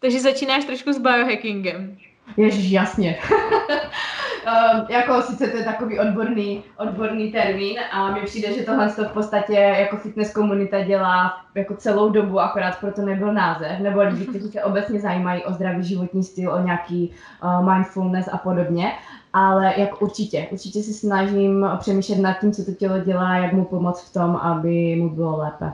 Takže 0.04 0.20
začínáš 0.20 0.66
trošku 0.66 0.94
s 0.94 1.00
biohackingem. 1.00 1.98
Ježiš, 2.38 2.72
jasně. 2.72 3.20
um, 3.32 4.86
jako 4.90 5.22
sice 5.22 5.48
to 5.48 5.58
je 5.58 5.64
takový 5.64 6.00
odborný, 6.00 6.64
odborný 6.78 7.32
termín 7.32 7.80
a 7.92 8.12
mi 8.12 8.22
přijde, 8.22 8.54
že 8.54 8.64
tohle 8.64 8.90
to 8.90 9.06
v 9.06 9.12
podstatě 9.12 9.54
jako 9.54 9.98
fitness 9.98 10.34
komunita 10.34 10.84
dělá 10.84 11.38
jako 11.56 11.76
celou 11.76 12.10
dobu, 12.10 12.40
akorát 12.40 12.80
proto 12.80 13.02
nebyl 13.02 13.34
název, 13.34 13.80
nebo 13.80 14.02
lidi, 14.02 14.26
kteří 14.26 14.52
se 14.52 14.64
obecně 14.64 15.00
zajímají 15.00 15.44
o 15.44 15.54
zdravý 15.54 15.84
životní 15.84 16.24
styl, 16.24 16.54
o 16.54 16.64
nějaký 16.64 17.14
uh, 17.44 17.74
mindfulness 17.74 18.30
a 18.32 18.38
podobně. 18.38 18.92
Ale 19.34 19.74
jak 19.78 20.02
určitě, 20.02 20.48
určitě 20.52 20.84
si 20.84 20.94
snažím 20.94 21.68
přemýšlet 21.80 22.20
nad 22.20 22.40
tím, 22.40 22.52
co 22.52 22.66
to 22.66 22.72
tělo 22.72 23.00
dělá, 23.00 23.38
jak 23.38 23.54
mu 23.54 23.66
pomoct 23.66 24.10
v 24.10 24.14
tom, 24.14 24.36
aby 24.36 24.96
mu 24.96 25.10
bylo 25.10 25.38
lépe. 25.38 25.74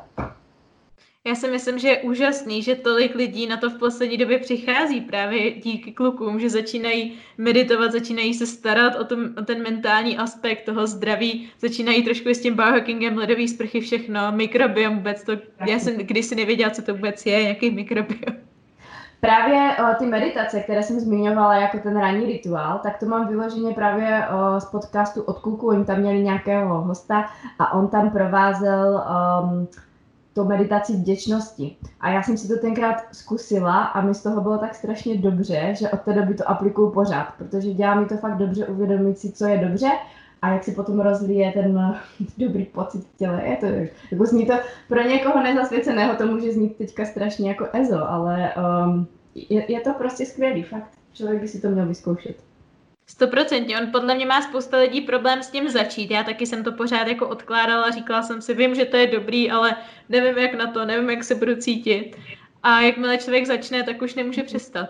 Já 1.29 1.35
si 1.35 1.47
myslím, 1.47 1.79
že 1.79 1.87
je 1.87 1.97
úžasný, 1.97 2.63
že 2.63 2.75
tolik 2.75 3.15
lidí 3.15 3.47
na 3.47 3.57
to 3.57 3.69
v 3.69 3.79
poslední 3.79 4.17
době 4.17 4.39
přichází 4.39 5.01
právě 5.01 5.51
díky 5.51 5.91
klukům, 5.91 6.39
že 6.39 6.49
začínají 6.49 7.13
meditovat, 7.37 7.91
začínají 7.91 8.33
se 8.33 8.47
starat 8.47 8.95
o, 8.95 9.03
tom, 9.03 9.19
o 9.41 9.41
ten 9.41 9.63
mentální 9.63 10.17
aspekt 10.17 10.65
toho 10.65 10.87
zdraví, 10.87 11.49
začínají 11.59 12.03
trošku 12.03 12.29
s 12.29 12.41
tím 12.41 12.55
biohackingem, 12.55 13.17
ledový 13.17 13.47
sprchy, 13.47 13.81
všechno, 13.81 14.31
mikrobiom 14.31 14.95
vůbec 14.95 15.23
to, 15.23 15.31
já 15.67 15.79
jsem 15.79 15.97
kdysi 15.97 16.35
nevěděla, 16.35 16.69
co 16.69 16.81
to 16.81 16.93
vůbec 16.93 17.25
je, 17.25 17.43
jaký 17.43 17.71
mikrobiom. 17.71 18.35
Právě 19.21 19.75
o, 19.77 19.95
ty 19.99 20.05
meditace, 20.05 20.59
které 20.59 20.83
jsem 20.83 20.99
zmiňovala 20.99 21.55
jako 21.55 21.77
ten 21.77 21.99
ranní 21.99 22.25
rituál, 22.25 22.79
tak 22.83 22.99
to 22.99 23.05
mám 23.05 23.27
vyloženě 23.27 23.73
právě 23.73 24.23
o, 24.27 24.59
z 24.59 24.65
podcastu 24.65 25.21
od 25.21 25.39
Kuku. 25.39 25.67
Oni 25.67 25.85
tam 25.85 25.99
měli 25.99 26.23
nějakého 26.23 26.81
hosta 26.81 27.25
a 27.59 27.73
on 27.73 27.87
tam 27.87 28.09
provázel 28.09 29.03
um, 29.43 29.67
to 30.33 30.45
meditaci 30.45 30.93
vděčnosti. 30.93 31.75
A 31.99 32.09
já 32.09 32.23
jsem 32.23 32.37
si 32.37 32.47
to 32.47 32.57
tenkrát 32.57 32.95
zkusila 33.11 33.83
a 33.83 34.01
mi 34.01 34.15
z 34.15 34.23
toho 34.23 34.41
bylo 34.41 34.57
tak 34.57 34.75
strašně 34.75 35.17
dobře, 35.17 35.73
že 35.79 35.89
od 35.89 36.01
té 36.01 36.13
doby 36.13 36.33
to 36.33 36.49
aplikuju 36.49 36.91
pořád, 36.91 37.33
protože 37.37 37.73
dělá 37.73 37.95
mi 37.95 38.05
to 38.05 38.17
fakt 38.17 38.37
dobře 38.37 38.65
uvědomit 38.65 39.19
si, 39.19 39.31
co 39.31 39.45
je 39.45 39.57
dobře 39.57 39.89
a 40.41 40.49
jak 40.49 40.63
si 40.63 40.71
potom 40.71 40.99
rozvíje 40.99 41.51
ten 41.51 41.95
dobrý 42.37 42.65
pocit 42.65 43.03
v 43.03 43.17
těle. 43.17 43.43
Je 43.43 43.57
to, 43.57 43.65
jako 44.11 44.25
zní 44.25 44.45
to 44.45 44.53
pro 44.87 45.01
někoho 45.01 45.43
nezasvěceného, 45.43 46.15
to 46.15 46.27
může 46.27 46.51
znít 46.51 46.75
teďka 46.75 47.05
strašně 47.05 47.49
jako 47.49 47.67
ezo, 47.73 48.09
ale 48.09 48.53
um, 48.85 49.07
je, 49.35 49.71
je 49.71 49.81
to 49.81 49.93
prostě 49.93 50.25
skvělý, 50.25 50.63
fakt. 50.63 50.91
Člověk 51.13 51.41
by 51.41 51.47
si 51.47 51.61
to 51.61 51.69
měl 51.69 51.85
vyzkoušet. 51.85 52.48
Stoprocentně, 53.09 53.81
on 53.81 53.91
podle 53.91 54.15
mě 54.15 54.25
má 54.25 54.41
spousta 54.41 54.77
lidí 54.77 55.01
problém 55.01 55.43
s 55.43 55.49
tím 55.49 55.69
začít. 55.69 56.11
Já 56.11 56.23
taky 56.23 56.45
jsem 56.45 56.63
to 56.63 56.71
pořád 56.71 57.07
jako 57.07 57.27
odkládala, 57.27 57.89
říkala 57.89 58.23
jsem 58.23 58.41
si, 58.41 58.53
vím, 58.53 58.75
že 58.75 58.85
to 58.85 58.97
je 58.97 59.07
dobrý, 59.07 59.51
ale 59.51 59.75
nevím, 60.09 60.37
jak 60.37 60.53
na 60.53 60.67
to, 60.67 60.85
nevím, 60.85 61.09
jak 61.09 61.23
se 61.23 61.35
budu 61.35 61.55
cítit. 61.55 62.15
A 62.63 62.81
jakmile 62.81 63.17
člověk 63.17 63.45
začne, 63.45 63.83
tak 63.83 64.01
už 64.01 64.15
nemůže 64.15 64.43
přestat. 64.43 64.89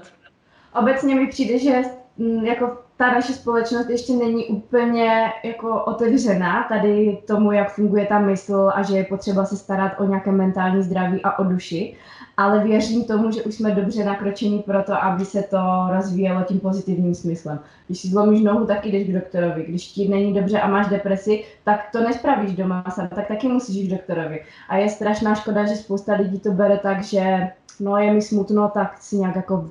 Obecně 0.79 1.15
mi 1.15 1.27
přijde, 1.27 1.59
že 1.59 1.83
mm, 2.17 2.45
jako 2.45 2.77
ta 2.97 3.11
naše 3.11 3.33
společnost 3.33 3.89
ještě 3.89 4.13
není 4.13 4.45
úplně 4.45 5.33
jako 5.43 5.83
otevřená 5.83 6.65
tady 6.69 7.17
tomu, 7.27 7.51
jak 7.51 7.71
funguje 7.71 8.05
ta 8.05 8.19
mysl 8.19 8.71
a 8.75 8.83
že 8.83 8.97
je 8.97 9.03
potřeba 9.03 9.45
se 9.45 9.57
starat 9.57 9.91
o 9.99 10.03
nějaké 10.03 10.31
mentální 10.31 10.83
zdraví 10.83 11.21
a 11.23 11.39
o 11.39 11.43
duši 11.43 11.97
ale 12.39 12.63
věřím 12.63 13.03
tomu, 13.03 13.31
že 13.31 13.43
už 13.43 13.55
jsme 13.55 13.71
dobře 13.71 14.05
nakročeni 14.05 14.59
pro 14.59 14.83
to, 14.83 15.03
aby 15.03 15.25
se 15.25 15.43
to 15.43 15.57
rozvíjelo 15.89 16.43
tím 16.43 16.59
pozitivním 16.59 17.15
smyslem. 17.15 17.59
Když 17.87 17.99
si 17.99 18.07
zlomíš 18.07 18.41
nohu, 18.41 18.65
tak 18.65 18.85
jdeš 18.85 19.07
k 19.07 19.13
doktorovi. 19.13 19.65
Když 19.67 19.87
ti 19.87 20.07
není 20.07 20.33
dobře 20.33 20.59
a 20.59 20.67
máš 20.67 20.87
depresi, 20.87 21.43
tak 21.63 21.91
to 21.91 21.99
nespravíš 21.99 22.55
doma 22.55 22.83
sám, 22.89 23.07
tak 23.07 23.27
taky 23.27 23.47
musíš 23.47 23.75
jít 23.75 23.87
k 23.87 23.91
doktorovi. 23.91 24.43
A 24.69 24.77
je 24.77 24.89
strašná 24.89 25.35
škoda, 25.35 25.65
že 25.65 25.75
spousta 25.75 26.13
lidí 26.13 26.39
to 26.39 26.51
bere 26.51 26.77
tak, 26.77 27.03
že 27.03 27.49
no 27.79 27.97
je 27.97 28.13
mi 28.13 28.21
smutno, 28.21 28.71
tak 28.73 28.97
si 28.97 29.17
nějak 29.17 29.35
jako 29.35 29.69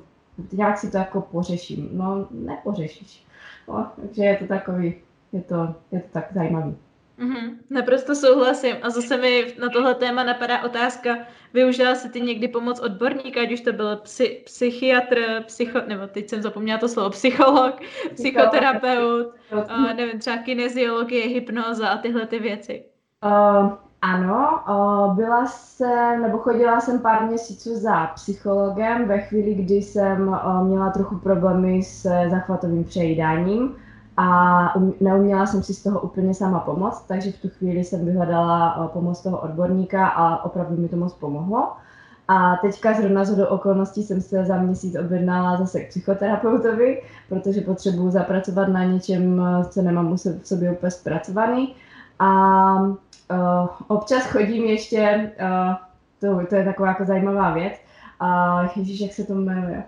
nějak 0.51 0.77
si 0.77 0.91
to 0.91 0.97
jako 0.97 1.21
pořeším. 1.21 1.89
No, 1.93 2.27
nepořešíš. 2.31 3.25
No, 3.67 3.87
takže 4.01 4.23
je 4.23 4.37
to 4.37 4.45
takový, 4.47 4.95
je 5.31 5.41
to, 5.41 5.75
je 5.91 5.99
to 5.99 6.07
tak 6.11 6.33
zajímavý. 6.33 6.75
Mm-hmm, 7.19 7.57
naprosto 7.69 8.15
souhlasím. 8.15 8.75
A 8.81 8.89
zase 8.89 9.17
mi 9.17 9.53
na 9.59 9.69
tohle 9.69 9.95
téma 9.95 10.23
napadá 10.23 10.63
otázka, 10.63 11.17
využila 11.53 11.95
jsi 11.95 12.09
ty 12.09 12.21
někdy 12.21 12.47
pomoc 12.47 12.79
odborníka, 12.79 13.41
ať 13.41 13.51
už 13.51 13.61
to 13.61 13.73
byl 13.73 13.95
psy, 13.95 14.41
psychiatr, 14.45 15.43
psycho, 15.45 15.79
nebo 15.87 16.07
teď 16.07 16.29
jsem 16.29 16.41
zapomněla 16.41 16.79
to 16.79 16.87
slovo, 16.87 17.09
psycholog, 17.09 17.79
psychoterapeut, 18.13 19.33
a 19.67 19.93
nevím, 19.93 20.19
třeba 20.19 20.37
kineziologie, 20.37 21.27
hypnoza 21.27 21.87
a 21.89 21.97
tyhle 21.97 22.25
ty 22.25 22.39
věci. 22.39 22.83
Uh, 23.25 23.71
ano, 24.01 24.63
uh, 24.69 25.15
byla 25.15 25.45
jsem, 25.45 26.21
nebo 26.21 26.37
chodila 26.37 26.79
jsem 26.79 26.99
pár 26.99 27.25
měsíců 27.25 27.75
za 27.75 28.07
psychologem 28.07 29.07
ve 29.07 29.21
chvíli, 29.21 29.53
kdy 29.53 29.73
jsem 29.73 30.27
uh, 30.27 30.67
měla 30.67 30.89
trochu 30.89 31.19
problémy 31.19 31.83
s 31.83 32.01
zachvatovým 32.29 32.83
přejídáním 32.83 33.75
a 34.21 34.75
um, 34.75 34.93
neuměla 34.99 35.45
jsem 35.45 35.63
si 35.63 35.73
z 35.73 35.83
toho 35.83 35.99
úplně 35.99 36.33
sama 36.33 36.59
pomoct, 36.59 37.01
takže 37.07 37.31
v 37.31 37.41
tu 37.41 37.49
chvíli 37.49 37.83
jsem 37.83 38.05
vyhledala 38.05 38.77
uh, 38.77 38.87
pomoc 38.87 39.21
toho 39.21 39.37
odborníka 39.37 40.07
a 40.07 40.43
opravdu 40.43 40.77
mi 40.77 40.89
to 40.89 40.95
moc 40.95 41.13
pomohlo. 41.13 41.71
A 42.27 42.55
teďka 42.55 42.93
zrovna 42.93 43.25
z 43.25 43.45
okolností 43.49 44.03
jsem 44.03 44.21
se 44.21 44.45
za 44.45 44.57
měsíc 44.57 44.95
objednala 44.95 45.57
zase 45.57 45.79
k 45.79 45.89
psychoterapeutovi, 45.89 47.01
protože 47.29 47.61
potřebuji 47.61 48.11
zapracovat 48.11 48.67
na 48.67 48.83
něčem, 48.83 49.39
uh, 49.39 49.63
co 49.63 49.81
nemám 49.81 50.13
v 50.13 50.47
sobě 50.47 50.71
úplně 50.71 50.91
zpracovaný. 50.91 51.75
A 52.19 52.73
uh, 52.81 52.97
občas 53.87 54.25
chodím 54.25 54.63
ještě, 54.63 55.31
uh, 55.41 55.75
to, 56.19 56.47
to 56.47 56.55
je 56.55 56.65
taková 56.65 56.87
jako 56.87 57.05
zajímavá 57.05 57.53
věc, 57.53 57.73
a 58.19 58.61
uh, 58.61 58.69
ježíš, 58.75 58.99
jak 58.99 59.13
se 59.13 59.23
to 59.23 59.35
jmenuje? 59.35 59.83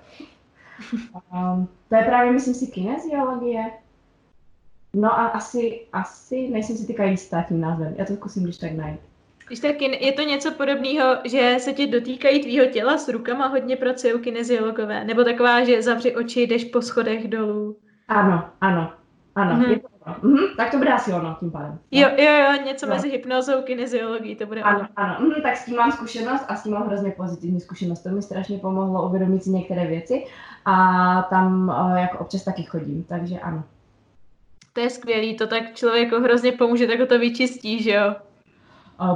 Um, 1.33 1.67
to 1.89 1.95
je 1.95 2.03
právě, 2.03 2.31
myslím 2.31 2.53
si, 2.53 2.67
kineziologie. 2.67 3.71
No 4.93 5.19
a 5.19 5.27
asi, 5.27 5.81
asi 5.93 6.49
nejsem 6.49 6.77
si 6.77 6.87
teďka 6.87 7.03
jistá 7.03 7.41
tím 7.41 7.61
názvem. 7.61 7.93
Já 7.97 8.05
to 8.05 8.13
zkusím 8.13 8.43
když 8.43 8.57
tak 8.57 8.71
najít. 8.71 8.99
Když 9.47 9.59
tak 9.59 9.81
je 9.81 10.11
to 10.11 10.21
něco 10.21 10.51
podobného, 10.51 11.15
že 11.23 11.55
se 11.59 11.73
tě 11.73 11.87
dotýkají 11.87 12.41
tvýho 12.41 12.65
těla 12.65 12.97
s 12.97 13.07
rukama, 13.07 13.47
hodně 13.47 13.75
pracují 13.75 14.19
kineziologové, 14.19 15.03
nebo 15.03 15.23
taková, 15.23 15.63
že 15.63 15.81
zavři 15.81 16.15
oči, 16.15 16.41
jdeš 16.41 16.65
po 16.65 16.81
schodech 16.81 17.27
dolů. 17.27 17.77
Ano, 18.07 18.49
ano, 18.61 18.93
ano. 19.35 19.55
Mm-hmm. 19.55 19.69
Je 19.69 19.79
to, 19.79 19.87
mm-hmm, 20.05 20.55
tak 20.57 20.71
to 20.71 20.77
bude 20.77 20.93
asi 20.93 21.13
ono 21.13 21.37
tím 21.39 21.51
pádem. 21.51 21.79
Jo, 21.91 22.09
jo, 22.17 22.31
jo, 22.31 22.63
něco 22.65 22.85
no. 22.85 22.95
mezi 22.95 23.09
hypnozou 23.09 23.61
kineziologií, 23.61 24.35
to 24.35 24.45
bude 24.45 24.61
ano, 24.61 24.79
ono. 24.79 24.87
Ano, 24.95 25.15
mm, 25.19 25.41
tak 25.41 25.57
s 25.57 25.65
tím 25.65 25.75
mám 25.75 25.91
zkušenost 25.91 26.45
a 26.47 26.55
s 26.55 26.63
tím 26.63 26.73
mám 26.73 26.87
hrozně 26.87 27.11
pozitivní 27.11 27.59
zkušenost. 27.59 28.03
To 28.03 28.09
mi 28.09 28.21
strašně 28.21 28.57
pomohlo 28.57 29.07
uvědomit 29.07 29.43
si 29.43 29.49
některé 29.49 29.87
věci 29.87 30.25
a 30.65 31.27
tam 31.29 31.69
uh, 31.69 31.97
jako 31.97 32.17
občas 32.17 32.43
taky 32.43 32.63
chodím, 32.63 33.03
takže 33.03 33.39
ano. 33.39 33.63
To 34.73 34.79
je 34.79 34.89
skvělý, 34.89 35.37
to 35.37 35.47
tak 35.47 35.75
člověku 35.75 36.15
hrozně 36.15 36.51
pomůže, 36.51 36.87
tak 36.87 36.99
ho 36.99 37.05
to 37.05 37.19
vyčistí, 37.19 37.83
že 37.83 37.91
jo? 37.91 38.15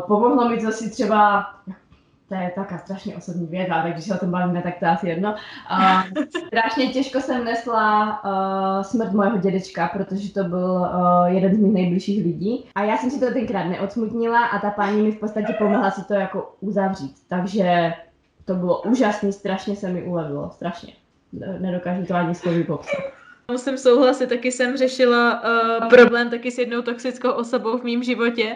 Pomohlo 0.07 0.49
mi 0.49 0.61
to 0.61 0.71
si 0.71 0.89
třeba, 0.89 1.45
to 2.29 2.35
je 2.35 2.51
taká 2.55 2.77
strašně 2.77 3.15
osobní 3.15 3.47
věc, 3.47 3.69
ale 3.71 3.91
když 3.91 4.05
se 4.05 4.15
o 4.15 4.17
tom 4.17 4.31
bavíme, 4.31 4.61
tak 4.61 4.79
to 4.79 4.85
je 4.85 4.91
asi 4.91 5.07
jedno. 5.07 5.35
Uh, 5.71 6.23
strašně 6.47 6.87
těžko 6.87 7.21
jsem 7.21 7.45
nesla 7.45 8.19
uh, 8.23 8.83
smrt 8.83 9.11
mojeho 9.11 9.37
dědečka, 9.37 9.87
protože 9.87 10.33
to 10.33 10.43
byl 10.43 10.71
uh, 10.71 11.25
jeden 11.27 11.55
z 11.55 11.57
mých 11.57 11.73
nejbližších 11.73 12.23
lidí. 12.23 12.65
A 12.75 12.83
já 12.83 12.97
jsem 12.97 13.11
si 13.11 13.19
to 13.19 13.33
tenkrát 13.33 13.63
neodsmutnila 13.63 14.45
a 14.45 14.59
ta 14.59 14.71
paní 14.71 15.01
mi 15.01 15.11
v 15.11 15.19
podstatě 15.19 15.53
pomohla 15.53 15.91
si 15.91 16.03
to 16.03 16.13
jako 16.13 16.55
uzavřít. 16.59 17.15
Takže 17.29 17.93
to 18.45 18.55
bylo 18.55 18.81
úžasné, 18.81 19.31
strašně 19.31 19.75
se 19.75 19.89
mi 19.89 20.03
ulevilo, 20.03 20.49
strašně. 20.49 20.93
Nedokážu 21.59 22.05
to 22.05 22.15
ani 22.15 22.35
slovy 22.35 22.63
popsat. 22.63 23.03
Musím 23.51 23.77
souhlasit, 23.77 24.29
taky 24.29 24.51
jsem 24.51 24.77
řešila 24.77 25.43
uh, 25.43 25.89
problém 25.89 26.29
taky 26.29 26.51
s 26.51 26.57
jednou 26.57 26.81
toxickou 26.81 27.31
osobou 27.31 27.77
v 27.77 27.83
mém 27.83 28.03
životě. 28.03 28.55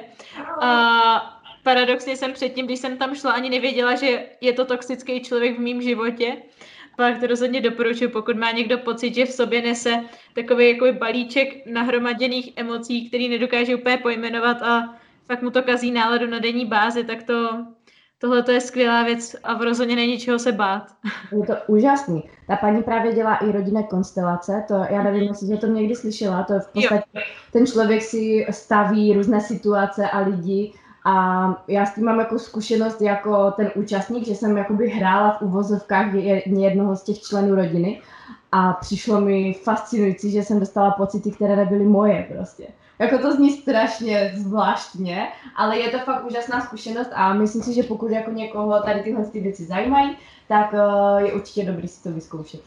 A 0.61 1.41
paradoxně 1.63 2.17
jsem 2.17 2.33
předtím, 2.33 2.65
když 2.65 2.79
jsem 2.79 2.97
tam 2.97 3.15
šla, 3.15 3.31
ani 3.31 3.49
nevěděla, 3.49 3.95
že 3.95 4.25
je 4.41 4.53
to 4.53 4.65
toxický 4.65 5.21
člověk 5.21 5.57
v 5.57 5.61
mém 5.61 5.81
životě. 5.81 6.37
Pak 6.97 7.19
to 7.19 7.27
rozhodně 7.27 7.61
doporučuji, 7.61 8.07
pokud 8.07 8.35
má 8.35 8.51
někdo 8.51 8.77
pocit, 8.77 9.15
že 9.15 9.25
v 9.25 9.31
sobě 9.31 9.61
nese 9.61 10.03
takový 10.33 10.69
jako 10.69 10.93
balíček 10.93 11.65
nahromaděných 11.65 12.51
emocí, 12.55 13.07
který 13.07 13.29
nedokáže 13.29 13.75
úplně 13.75 13.97
pojmenovat 13.97 14.61
a 14.61 14.95
fakt 15.27 15.41
mu 15.41 15.49
to 15.49 15.63
kazí 15.63 15.91
náladu 15.91 16.27
na 16.27 16.39
denní 16.39 16.65
bázi, 16.65 17.03
tak 17.03 17.23
to 17.23 17.65
tohle 18.19 18.43
je 18.51 18.61
skvělá 18.61 19.03
věc 19.03 19.35
a 19.43 19.53
v 19.53 19.61
rozhodně 19.61 19.95
není 19.95 20.19
čeho 20.19 20.39
se 20.39 20.51
bát. 20.51 20.83
Je 21.31 21.45
to 21.45 21.53
úžasný. 21.67 22.23
Ta 22.47 22.55
paní 22.55 22.83
právě 22.83 23.13
dělá 23.13 23.35
i 23.35 23.51
rodinné 23.51 23.83
konstelace, 23.83 24.63
to 24.67 24.73
já 24.89 25.03
nevím, 25.03 25.23
jestli 25.23 25.47
jsi 25.47 25.57
to 25.57 25.67
někdy 25.67 25.95
slyšela, 25.95 26.43
to 26.43 26.53
je 26.53 26.59
v 26.59 26.67
podstatě, 26.67 27.03
jo. 27.13 27.21
ten 27.53 27.67
člověk 27.67 28.01
si 28.01 28.45
staví 28.49 29.13
různé 29.13 29.41
situace 29.41 30.09
a 30.09 30.19
lidi 30.19 30.73
a 31.05 31.63
já 31.67 31.85
s 31.85 31.95
tím 31.95 32.05
mám 32.05 32.19
jako 32.19 32.39
zkušenost 32.39 33.01
jako 33.01 33.51
ten 33.51 33.71
účastník, 33.75 34.25
že 34.25 34.35
jsem 34.35 34.57
jakoby 34.57 34.89
hrála 34.89 35.31
v 35.31 35.41
uvozovkách 35.41 36.13
jednoho 36.45 36.95
z 36.95 37.03
těch 37.03 37.19
členů 37.19 37.55
rodiny 37.55 38.01
a 38.51 38.73
přišlo 38.73 39.21
mi 39.21 39.53
fascinující, 39.63 40.31
že 40.31 40.43
jsem 40.43 40.59
dostala 40.59 40.91
pocity, 40.91 41.31
které 41.31 41.55
nebyly 41.55 41.85
moje 41.85 42.27
prostě. 42.35 42.67
Jako 42.99 43.17
to 43.17 43.31
zní 43.31 43.51
strašně 43.51 44.31
zvláštně, 44.35 45.27
ale 45.55 45.79
je 45.79 45.89
to 45.89 45.99
fakt 45.99 46.25
úžasná 46.25 46.61
zkušenost 46.61 47.09
a 47.13 47.33
myslím 47.33 47.63
si, 47.63 47.73
že 47.73 47.83
pokud 47.83 48.11
jako 48.11 48.31
někoho 48.31 48.81
tady 48.81 48.99
tyhle 48.99 49.25
ty 49.25 49.39
věci 49.39 49.65
zajímají, 49.65 50.17
tak 50.47 50.73
uh, 50.73 51.25
je 51.25 51.33
určitě 51.33 51.65
dobrý 51.65 51.87
si 51.87 52.03
to 52.03 52.11
vyzkoušet. 52.11 52.61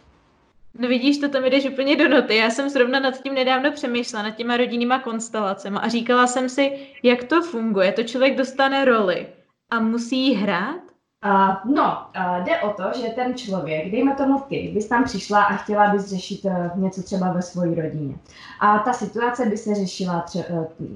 No 0.79 0.89
vidíš, 0.89 1.19
to 1.19 1.29
tam 1.29 1.45
jdeš 1.45 1.67
úplně 1.67 1.97
do 1.97 2.09
noty. 2.09 2.37
Já 2.37 2.51
jsem 2.51 2.69
zrovna 2.69 3.01
nad 3.01 3.23
tím 3.23 3.35
nedávno 3.35 3.73
přemýšlela, 3.73 4.25
nad 4.25 4.37
těma 4.37 4.57
rodinnýma 4.57 4.99
konstelacemi 4.99 5.79
a 5.81 5.89
říkala 5.89 6.27
jsem 6.27 6.49
si, 6.49 6.73
jak 7.03 7.25
to 7.25 7.43
funguje. 7.43 7.93
To 7.93 8.03
člověk 8.03 8.37
dostane 8.37 8.85
roli 8.85 9.27
a 9.71 9.81
musí 9.81 10.35
hrát? 10.35 10.92
Uh, 11.25 11.75
no, 11.75 12.07
uh, 12.17 12.45
jde 12.45 12.61
o 12.61 12.71
to, 12.71 12.83
že 13.01 13.09
ten 13.09 13.35
člověk, 13.35 13.93
dejme 13.93 14.15
tomu 14.15 14.41
ty, 14.49 14.71
bys 14.75 14.89
tam 14.89 15.05
přišla 15.05 15.43
a 15.43 15.57
chtěla 15.57 15.89
bys 15.89 16.07
řešit 16.07 16.45
uh, 16.45 16.83
něco 16.83 17.03
třeba 17.03 17.33
ve 17.33 17.43
své 17.43 17.67
rodině. 17.67 18.15
A 18.61 18.79
ta 18.79 18.93
situace 18.93 19.47
by 19.47 19.57
se 19.57 19.75
řešila, 19.75 20.25
tře- 20.27 20.45
uh, 20.51 20.87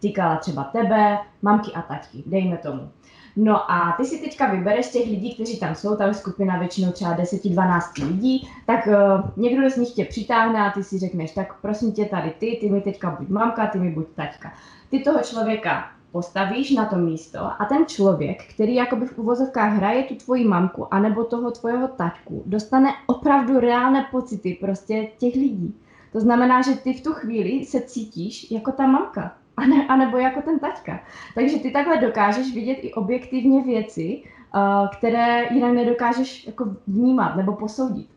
týkala 0.00 0.36
třeba 0.36 0.64
tebe, 0.64 1.18
mamky 1.42 1.72
a 1.72 1.82
taťky, 1.82 2.22
dejme 2.26 2.56
tomu. 2.56 2.90
No 3.36 3.72
a 3.72 3.94
ty 3.96 4.04
si 4.04 4.18
teďka 4.18 4.46
vybereš 4.46 4.88
těch 4.88 5.06
lidí, 5.06 5.34
kteří 5.34 5.58
tam 5.58 5.74
jsou, 5.74 5.96
tam 5.96 6.08
je 6.08 6.14
skupina 6.14 6.58
většinou 6.58 6.92
třeba 6.92 7.16
10-12 7.16 8.06
lidí, 8.06 8.48
tak 8.66 8.86
uh, 8.86 9.30
někdo 9.36 9.70
z 9.70 9.76
nich 9.76 9.90
tě 9.90 10.04
přitáhne 10.04 10.60
a 10.60 10.70
ty 10.70 10.84
si 10.84 10.98
řekneš, 10.98 11.30
tak 11.30 11.60
prosím 11.60 11.92
tě 11.92 12.04
tady 12.04 12.30
ty, 12.30 12.58
ty 12.60 12.70
mi 12.70 12.80
teďka 12.80 13.10
buď 13.10 13.28
mamka, 13.28 13.66
ty 13.66 13.78
mi 13.78 13.90
buď 13.90 14.06
taťka. 14.14 14.52
Ty 14.90 14.98
toho 14.98 15.18
člověka 15.22 15.90
postavíš 16.12 16.70
na 16.70 16.84
to 16.84 16.96
místo 16.96 17.38
a 17.40 17.64
ten 17.68 17.86
člověk, 17.86 18.44
který 18.54 18.74
jakoby 18.74 19.06
v 19.06 19.18
uvozovkách 19.18 19.72
hraje 19.72 20.02
tu 20.02 20.14
tvoji 20.14 20.44
mamku 20.44 20.94
anebo 20.94 21.24
toho 21.24 21.50
tvojeho 21.50 21.88
taťku, 21.88 22.42
dostane 22.46 22.90
opravdu 23.06 23.60
reálné 23.60 24.06
pocity 24.10 24.58
prostě 24.60 25.08
těch 25.18 25.34
lidí. 25.34 25.74
To 26.12 26.20
znamená, 26.20 26.62
že 26.62 26.76
ty 26.76 26.92
v 26.92 27.02
tu 27.02 27.12
chvíli 27.12 27.64
se 27.64 27.80
cítíš 27.80 28.50
jako 28.50 28.72
ta 28.72 28.86
mamka, 28.86 29.32
a 29.56 29.66
ne, 29.66 29.86
anebo 29.88 30.18
jako 30.18 30.42
ten 30.42 30.58
taťka. 30.58 31.00
Takže 31.34 31.58
ty 31.58 31.70
takhle 31.70 31.98
dokážeš 31.98 32.54
vidět 32.54 32.74
i 32.74 32.94
objektivně 32.94 33.62
věci, 33.62 34.22
uh, 34.54 34.88
které 34.98 35.46
jinak 35.50 35.72
nedokážeš 35.72 36.46
jako 36.46 36.76
vnímat 36.86 37.36
nebo 37.36 37.52
posoudit. 37.52 38.08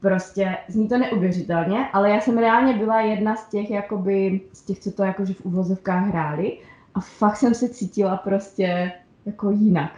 Prostě 0.00 0.56
zní 0.68 0.88
to 0.88 0.98
neuvěřitelně, 0.98 1.88
ale 1.92 2.10
já 2.10 2.20
jsem 2.20 2.38
reálně 2.38 2.74
byla 2.74 3.00
jedna 3.00 3.36
z 3.36 3.48
těch, 3.48 3.70
jakoby, 3.70 4.40
z 4.52 4.62
těch, 4.62 4.80
co 4.80 4.92
to 4.92 5.02
jakože 5.02 5.34
v 5.34 5.44
uvozovkách 5.44 6.06
hráli 6.06 6.58
a 6.94 7.00
fakt 7.00 7.36
jsem 7.36 7.54
se 7.54 7.68
cítila 7.68 8.16
prostě 8.16 8.92
jako 9.26 9.50
jinak. 9.50 9.90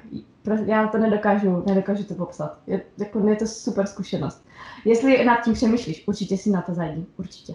Já 0.64 0.86
to 0.86 0.98
nedokážu, 0.98 1.62
nedokážu 1.66 2.04
to 2.04 2.14
popsat. 2.14 2.58
Je, 2.66 2.80
jako, 2.98 3.28
je 3.28 3.36
to 3.36 3.46
super 3.46 3.86
zkušenost. 3.86 4.46
Jestli 4.84 5.24
nad 5.24 5.44
tím 5.44 5.54
přemýšlíš, 5.54 6.04
určitě 6.06 6.36
si 6.36 6.50
na 6.50 6.62
to 6.62 6.74
zajdi, 6.74 7.06
určitě. 7.16 7.54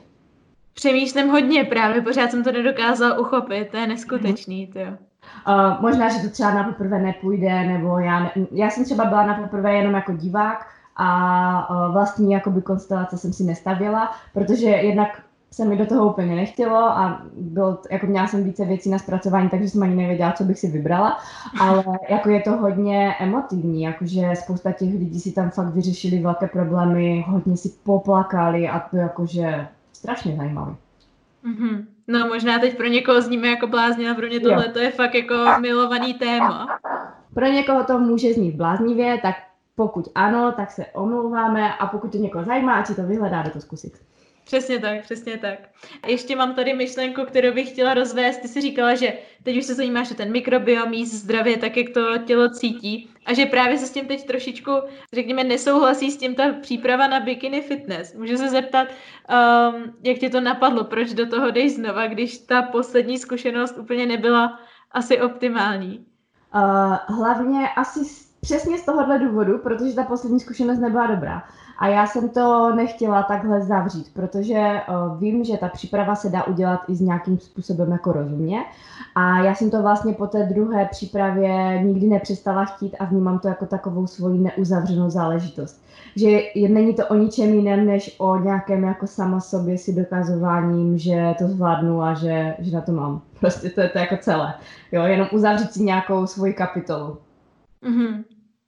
Přemýšlím 0.74 1.28
hodně 1.28 1.64
právě, 1.64 2.02
pořád 2.02 2.32
jsem 2.32 2.44
to 2.44 2.52
nedokázala 2.52 3.20
uchopit, 3.20 3.70
to 3.70 3.78
je 3.78 3.88
neskutečný, 3.88 4.68
to 4.68 4.80
jo. 4.80 4.92
Uh, 5.48 5.82
možná, 5.82 6.10
že 6.10 6.20
to 6.20 6.30
třeba 6.30 6.54
na 6.54 6.64
poprvé 6.64 7.00
nepůjde, 7.00 7.64
nebo 7.64 8.00
já, 8.00 8.20
ne, 8.20 8.32
já 8.52 8.70
jsem 8.70 8.86
třeba 8.86 9.06
byla 9.06 9.26
na 9.26 9.34
poprvé 9.34 9.74
jenom 9.74 9.94
jako 9.94 10.14
divák 10.14 10.68
a 10.96 11.70
uh, 11.70 11.94
vlastní 11.94 12.32
jakoby 12.32 12.62
konstelace 12.62 13.18
jsem 13.18 13.34
si 13.34 13.44
nestavila, 13.44 14.12
protože 14.34 14.70
jednak 14.70 15.22
se 15.52 15.66
mi 15.66 15.78
do 15.78 15.86
toho 15.86 16.10
úplně 16.10 16.36
nechtělo 16.36 16.78
a 16.78 17.22
bylo, 17.34 17.82
jako 17.91 18.06
měla 18.06 18.28
jsem 18.28 18.43
více 18.43 18.66
věcí 18.66 18.89
na 18.89 19.00
zpracování, 19.00 19.50
takže 19.50 19.70
jsem 19.70 19.84
ani 19.84 19.95
nevěděla, 19.95 20.32
co 20.32 20.43
bych 20.43 20.60
si 20.60 20.68
vybrala, 20.68 21.20
ale 21.60 21.84
jako 22.10 22.30
je 22.30 22.41
to 22.41 22.52
hodně 22.52 23.16
emotivní, 23.20 23.82
jakože 23.82 24.30
spousta 24.36 24.72
těch 24.72 24.93
lidí 24.93 25.20
si 25.20 25.32
tam 25.32 25.50
fakt 25.50 25.74
vyřešili 25.74 26.20
velké 26.20 26.47
problémy, 26.47 27.26
hodně 27.28 27.58
si 27.58 27.70
poplakali 27.84 28.70
a 28.70 28.80
to 28.80 28.97
jakože 28.97 29.68
strašně 29.93 30.36
zajímavý. 30.36 30.76
Mm-hmm. 31.45 31.86
No 32.08 32.28
možná 32.28 32.60
teď 32.60 32.78
pro 32.78 32.88
někoho 32.88 33.22
zníme 33.22 33.47
jako 33.47 33.68
blázni, 33.68 34.10
a 34.10 34.14
pro 34.14 34.28
mě 34.28 34.39
tohle 34.39 34.66
jo. 34.68 34.74
to 34.74 34.80
je 34.80 34.91
fakt 34.91 35.16
jako 35.16 35.36
milovaný 35.60 36.14
téma. 36.14 36.80
Pro 37.34 37.45
někoho 37.45 37.84
to 37.84 38.00
může 38.00 38.34
znít 38.34 38.56
bláznivě, 38.56 39.20
tak 39.22 39.36
pokud 39.76 40.08
ano, 40.16 40.52
tak 40.52 40.72
se 40.72 40.86
omlouváme 40.86 41.74
a 41.74 41.88
pokud 41.88 42.12
to 42.12 42.18
někoho 42.18 42.43
zajímá, 42.43 42.74
ať 42.74 42.88
si 42.88 42.95
to 42.95 43.04
vyhledá, 43.04 43.43
to 43.43 43.62
zkusit. 43.62 43.93
Přesně 44.50 44.80
tak, 44.80 45.02
přesně 45.02 45.38
tak. 45.38 45.60
Ještě 46.08 46.36
mám 46.36 46.56
tady 46.56 46.74
myšlenku, 46.74 47.26
kterou 47.26 47.54
bych 47.54 47.70
chtěla 47.70 47.93
rozvést. 47.93 48.38
Ty 48.38 48.47
jsi 48.47 48.62
říkala, 48.62 48.95
že 48.95 49.14
teď 49.43 49.58
už 49.58 49.66
se 49.66 49.76
zajímáš 49.76 50.12
o 50.12 50.16
ten 50.16 50.32
mikrobiom, 50.32 50.93
jíst 50.93 51.14
zdravě, 51.14 51.58
tak 51.58 51.78
jak 51.78 51.89
to 51.89 52.18
tělo 52.18 52.50
cítí 52.50 53.10
a 53.26 53.34
že 53.34 53.45
právě 53.45 53.78
se 53.78 53.88
s 53.88 53.91
tím 53.91 54.06
teď 54.06 54.28
trošičku, 54.28 54.72
řekněme, 55.14 55.43
nesouhlasí 55.43 56.12
s 56.12 56.18
tím 56.18 56.36
ta 56.36 56.54
příprava 56.62 57.08
na 57.08 57.20
bikini 57.20 57.62
fitness. 57.62 58.14
Můžu 58.14 58.38
se 58.38 58.50
zeptat, 58.50 58.88
um, 58.88 59.93
jak 60.04 60.18
tě 60.18 60.30
to 60.30 60.41
napadlo, 60.41 60.84
proč 60.84 61.14
do 61.14 61.26
toho 61.26 61.52
jdeš 61.52 61.76
znova, 61.76 62.08
když 62.08 62.38
ta 62.38 62.62
poslední 62.62 63.18
zkušenost 63.18 63.78
úplně 63.78 64.06
nebyla 64.06 64.60
asi 64.91 65.22
optimální? 65.22 66.06
Uh, 66.56 67.18
hlavně 67.18 67.70
asi 67.70 68.00
přesně 68.41 68.78
z 68.78 68.86
tohohle 68.86 69.20
důvodu, 69.20 69.58
protože 69.58 69.93
ta 69.93 70.04
poslední 70.04 70.39
zkušenost 70.39 70.80
nebyla 70.80 71.08
dobrá. 71.08 71.43
A 71.80 71.88
já 71.88 72.08
jsem 72.08 72.30
to 72.30 72.76
nechtěla 72.76 73.24
takhle 73.24 73.62
zavřít, 73.62 74.14
protože 74.14 74.82
uh, 74.90 75.20
vím, 75.20 75.44
že 75.44 75.58
ta 75.58 75.70
příprava 75.70 76.16
se 76.16 76.30
dá 76.30 76.44
udělat 76.44 76.80
i 76.88 76.96
s 76.96 77.02
nějakým 77.02 77.40
způsobem 77.40 77.92
jako 77.92 78.12
rozumně. 78.12 78.60
A 79.16 79.40
já 79.44 79.56
jsem 79.56 79.72
to 79.72 79.82
vlastně 79.82 80.14
po 80.14 80.28
té 80.28 80.44
druhé 80.44 80.86
přípravě 80.86 81.82
nikdy 81.84 82.08
nepřestala 82.08 82.66
chtít 82.66 82.96
a 83.00 83.06
vnímám 83.06 83.40
to 83.40 83.48
jako 83.48 83.66
takovou 83.66 84.08
svoji 84.08 84.40
neuzavřenou 84.40 85.10
záležitost. 85.10 85.82
Že 86.16 86.40
není 86.68 86.94
to 86.94 87.08
o 87.08 87.16
ničem 87.16 87.54
jiném, 87.54 87.86
než 87.86 88.16
o 88.18 88.38
nějakém 88.38 88.84
jako 88.84 89.08
sama 89.08 89.40
sobě 89.40 89.78
si 89.78 89.96
dokazováním, 89.96 90.98
že 90.98 91.36
to 91.38 91.48
zvládnu 91.48 92.02
a 92.02 92.14
že, 92.14 92.56
že 92.60 92.76
na 92.76 92.82
to 92.82 92.92
mám. 92.92 93.22
Prostě 93.40 93.70
to 93.70 93.82
je 93.82 93.90
to 93.90 93.98
jako 93.98 94.18
celé. 94.18 94.54
Jo, 94.92 95.04
jenom 95.04 95.28
uzavřít 95.32 95.74
si 95.74 95.84
nějakou 95.84 96.28
svoji 96.28 96.54
kapitolu. 96.54 97.18
Mm-hmm. 97.84 98.24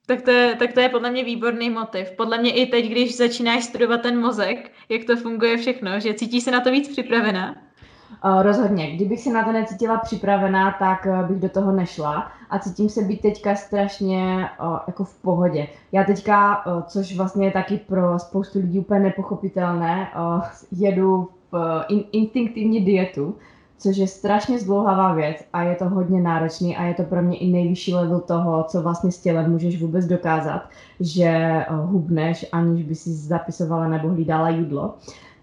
Tak 0.06 0.22
to, 0.22 0.30
je, 0.30 0.54
tak 0.54 0.72
to 0.72 0.80
je 0.80 0.88
podle 0.88 1.10
mě 1.10 1.24
výborný 1.24 1.70
motiv. 1.70 2.10
Podle 2.10 2.38
mě 2.38 2.52
i 2.52 2.66
teď, 2.66 2.90
když 2.90 3.16
začínáš 3.16 3.64
studovat 3.64 4.02
ten 4.02 4.20
mozek, 4.20 4.70
jak 4.88 5.04
to 5.04 5.16
funguje 5.16 5.56
všechno, 5.56 6.00
že 6.00 6.14
cítíš 6.14 6.44
se 6.44 6.50
na 6.50 6.60
to 6.60 6.70
víc 6.70 6.88
připravená? 6.88 7.54
Rozhodně. 8.42 8.96
Kdybych 8.96 9.20
se 9.20 9.30
na 9.30 9.44
to 9.44 9.52
necítila 9.52 9.98
připravená, 9.98 10.76
tak 10.78 11.06
uh, 11.06 11.28
bych 11.28 11.40
do 11.40 11.48
toho 11.48 11.72
nešla 11.72 12.32
a 12.50 12.58
cítím 12.58 12.88
se 12.88 13.02
být 13.02 13.20
teďka 13.20 13.54
strašně 13.54 14.48
uh, 14.60 14.78
jako 14.86 15.04
v 15.04 15.14
pohodě. 15.14 15.68
Já 15.92 16.04
teďka, 16.04 16.66
uh, 16.66 16.82
což 16.82 17.16
vlastně 17.16 17.46
je 17.46 17.50
taky 17.50 17.76
pro 17.76 18.18
spoustu 18.18 18.58
lidí 18.58 18.78
úplně 18.78 19.00
nepochopitelné, 19.00 20.08
jedu 20.72 21.28
v 21.52 21.84
in, 21.88 22.04
instinktivní 22.12 22.84
dietu, 22.84 23.36
což 23.82 23.96
je 23.96 24.06
strašně 24.06 24.58
zdlouhavá 24.58 25.14
věc 25.14 25.36
a 25.52 25.62
je 25.62 25.74
to 25.74 25.88
hodně 25.88 26.20
náročný 26.20 26.76
a 26.76 26.84
je 26.84 26.94
to 26.94 27.02
pro 27.02 27.22
mě 27.22 27.36
i 27.36 27.50
nejvyšší 27.52 27.94
level 27.94 28.20
toho, 28.20 28.64
co 28.68 28.82
vlastně 28.82 29.12
s 29.12 29.20
tělem 29.20 29.50
můžeš 29.50 29.82
vůbec 29.82 30.06
dokázat, 30.06 30.62
že 31.00 31.24
eh, 31.24 31.66
hubneš, 31.70 32.46
aniž 32.52 32.84
by 32.84 32.94
si 32.94 33.10
zapisovala 33.10 33.88
nebo 33.88 34.08
hlídala 34.08 34.48
jídlo. 34.48 34.94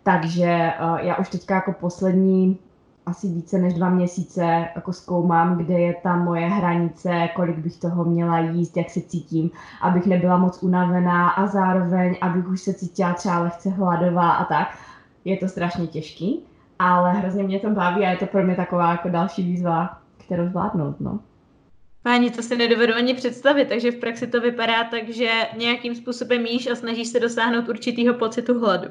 Takže 0.03 0.45
eh, 0.45 1.05
já 1.05 1.17
už 1.17 1.29
teďka 1.29 1.55
jako 1.55 1.73
poslední 1.73 2.57
asi 3.05 3.27
více 3.27 3.57
než 3.57 3.73
dva 3.73 3.89
měsíce 3.89 4.67
jako 4.75 4.93
zkoumám, 4.93 5.57
kde 5.57 5.79
je 5.79 5.95
ta 6.03 6.15
moje 6.15 6.47
hranice, 6.47 7.29
kolik 7.35 7.57
bych 7.57 7.77
toho 7.77 8.05
měla 8.05 8.39
jíst, 8.39 8.77
jak 8.77 8.89
se 8.89 9.01
cítím, 9.01 9.51
abych 9.81 10.05
nebyla 10.05 10.37
moc 10.37 10.63
unavená 10.63 11.29
a 11.29 11.47
zároveň, 11.47 12.15
abych 12.21 12.47
už 12.47 12.61
se 12.61 12.73
cítila 12.73 13.13
třeba 13.13 13.39
lehce 13.39 13.69
hladová 13.69 14.31
a 14.31 14.45
tak. 14.45 14.77
Je 15.25 15.37
to 15.37 15.47
strašně 15.47 15.87
těžký, 15.87 16.48
ale 16.79 17.13
hrozně 17.13 17.43
mě 17.43 17.59
to 17.59 17.69
baví 17.69 18.05
a 18.05 18.09
je 18.09 18.17
to 18.17 18.25
pro 18.25 18.43
mě 18.43 18.55
taková 18.55 18.91
jako 18.91 19.09
další 19.09 19.43
výzva, 19.43 19.97
kterou 20.17 20.47
zvládnout, 20.47 20.99
no. 20.99 21.19
Páni, 22.03 22.31
to 22.31 22.41
si 22.41 22.57
nedovedu 22.57 22.93
ani 22.95 23.13
představit, 23.13 23.69
takže 23.69 23.91
v 23.91 23.95
praxi 23.95 24.27
to 24.27 24.41
vypadá 24.41 24.83
tak, 24.83 25.09
že 25.09 25.29
nějakým 25.57 25.95
způsobem 25.95 26.45
jíš 26.45 26.67
a 26.67 26.75
snažíš 26.75 27.07
se 27.07 27.19
dosáhnout 27.19 27.69
určitého 27.69 28.13
pocitu 28.13 28.59
hladu. 28.59 28.87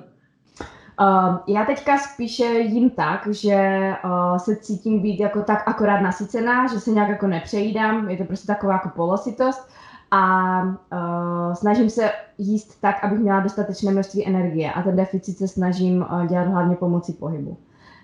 Uh, 1.01 1.39
já 1.47 1.65
teďka 1.65 1.99
spíše 1.99 2.45
jím 2.45 2.91
tak, 2.91 3.27
že 3.31 3.91
uh, 4.05 4.37
se 4.37 4.57
cítím 4.57 5.01
být 5.01 5.21
jako 5.21 5.43
tak 5.43 5.69
akorát 5.69 6.01
nasycená, 6.01 6.67
že 6.67 6.81
se 6.81 6.91
nějak 6.91 7.09
jako 7.09 7.27
nepřejídám, 7.27 8.11
je 8.11 8.17
to 8.17 8.25
prostě 8.25 8.47
taková 8.47 8.73
jako 8.73 8.89
polositost 8.89 9.69
a 10.11 10.63
uh, 10.63 11.55
snažím 11.55 11.91
se 11.91 12.11
jíst 12.39 12.81
tak, 12.81 13.05
abych 13.05 13.19
měla 13.19 13.41
dostatečné 13.41 13.93
množství 13.93 14.27
energie 14.27 14.73
a 14.73 14.83
ten 14.83 14.97
deficit 14.97 15.39
se 15.39 15.49
snažím 15.49 16.01
uh, 16.01 16.27
dělat 16.27 16.47
hlavně 16.47 16.77
pomocí 16.77 17.13
pohybu. 17.13 17.57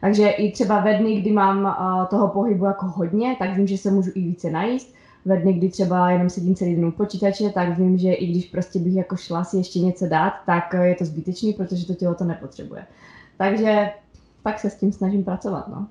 Takže 0.04 0.28
i 0.28 0.52
třeba 0.52 0.80
ve 0.80 0.98
dny, 0.98 1.20
kdy 1.20 1.32
mám 1.32 1.76
toho 2.10 2.28
pohybu 2.28 2.64
jako 2.64 2.86
hodně, 2.86 3.36
tak 3.38 3.56
vím, 3.56 3.66
že 3.66 3.78
se 3.78 3.90
můžu 3.90 4.10
i 4.14 4.20
více 4.20 4.50
najíst. 4.50 4.94
Ve 5.24 5.36
dny, 5.36 5.52
kdy 5.52 5.68
třeba 5.68 6.10
jenom 6.10 6.30
sedím 6.30 6.54
celý 6.54 6.74
den 6.74 6.84
u 6.84 6.90
počítače, 6.90 7.50
tak 7.50 7.78
vím, 7.78 7.98
že 7.98 8.12
i 8.12 8.26
když 8.26 8.46
prostě 8.46 8.78
bych 8.78 8.94
jako 8.94 9.16
šla 9.16 9.44
si 9.44 9.56
ještě 9.56 9.78
něco 9.78 10.06
dát, 10.06 10.32
tak 10.46 10.74
je 10.82 10.94
to 10.94 11.04
zbytečný, 11.04 11.52
protože 11.52 11.86
to 11.86 11.94
tělo 11.94 12.14
to 12.14 12.24
nepotřebuje. 12.24 12.86
Takže 13.38 13.90
tak 14.42 14.58
se 14.58 14.70
s 14.70 14.76
tím 14.76 14.92
snažím 14.92 15.24
pracovat, 15.24 15.68
no. 15.68 15.86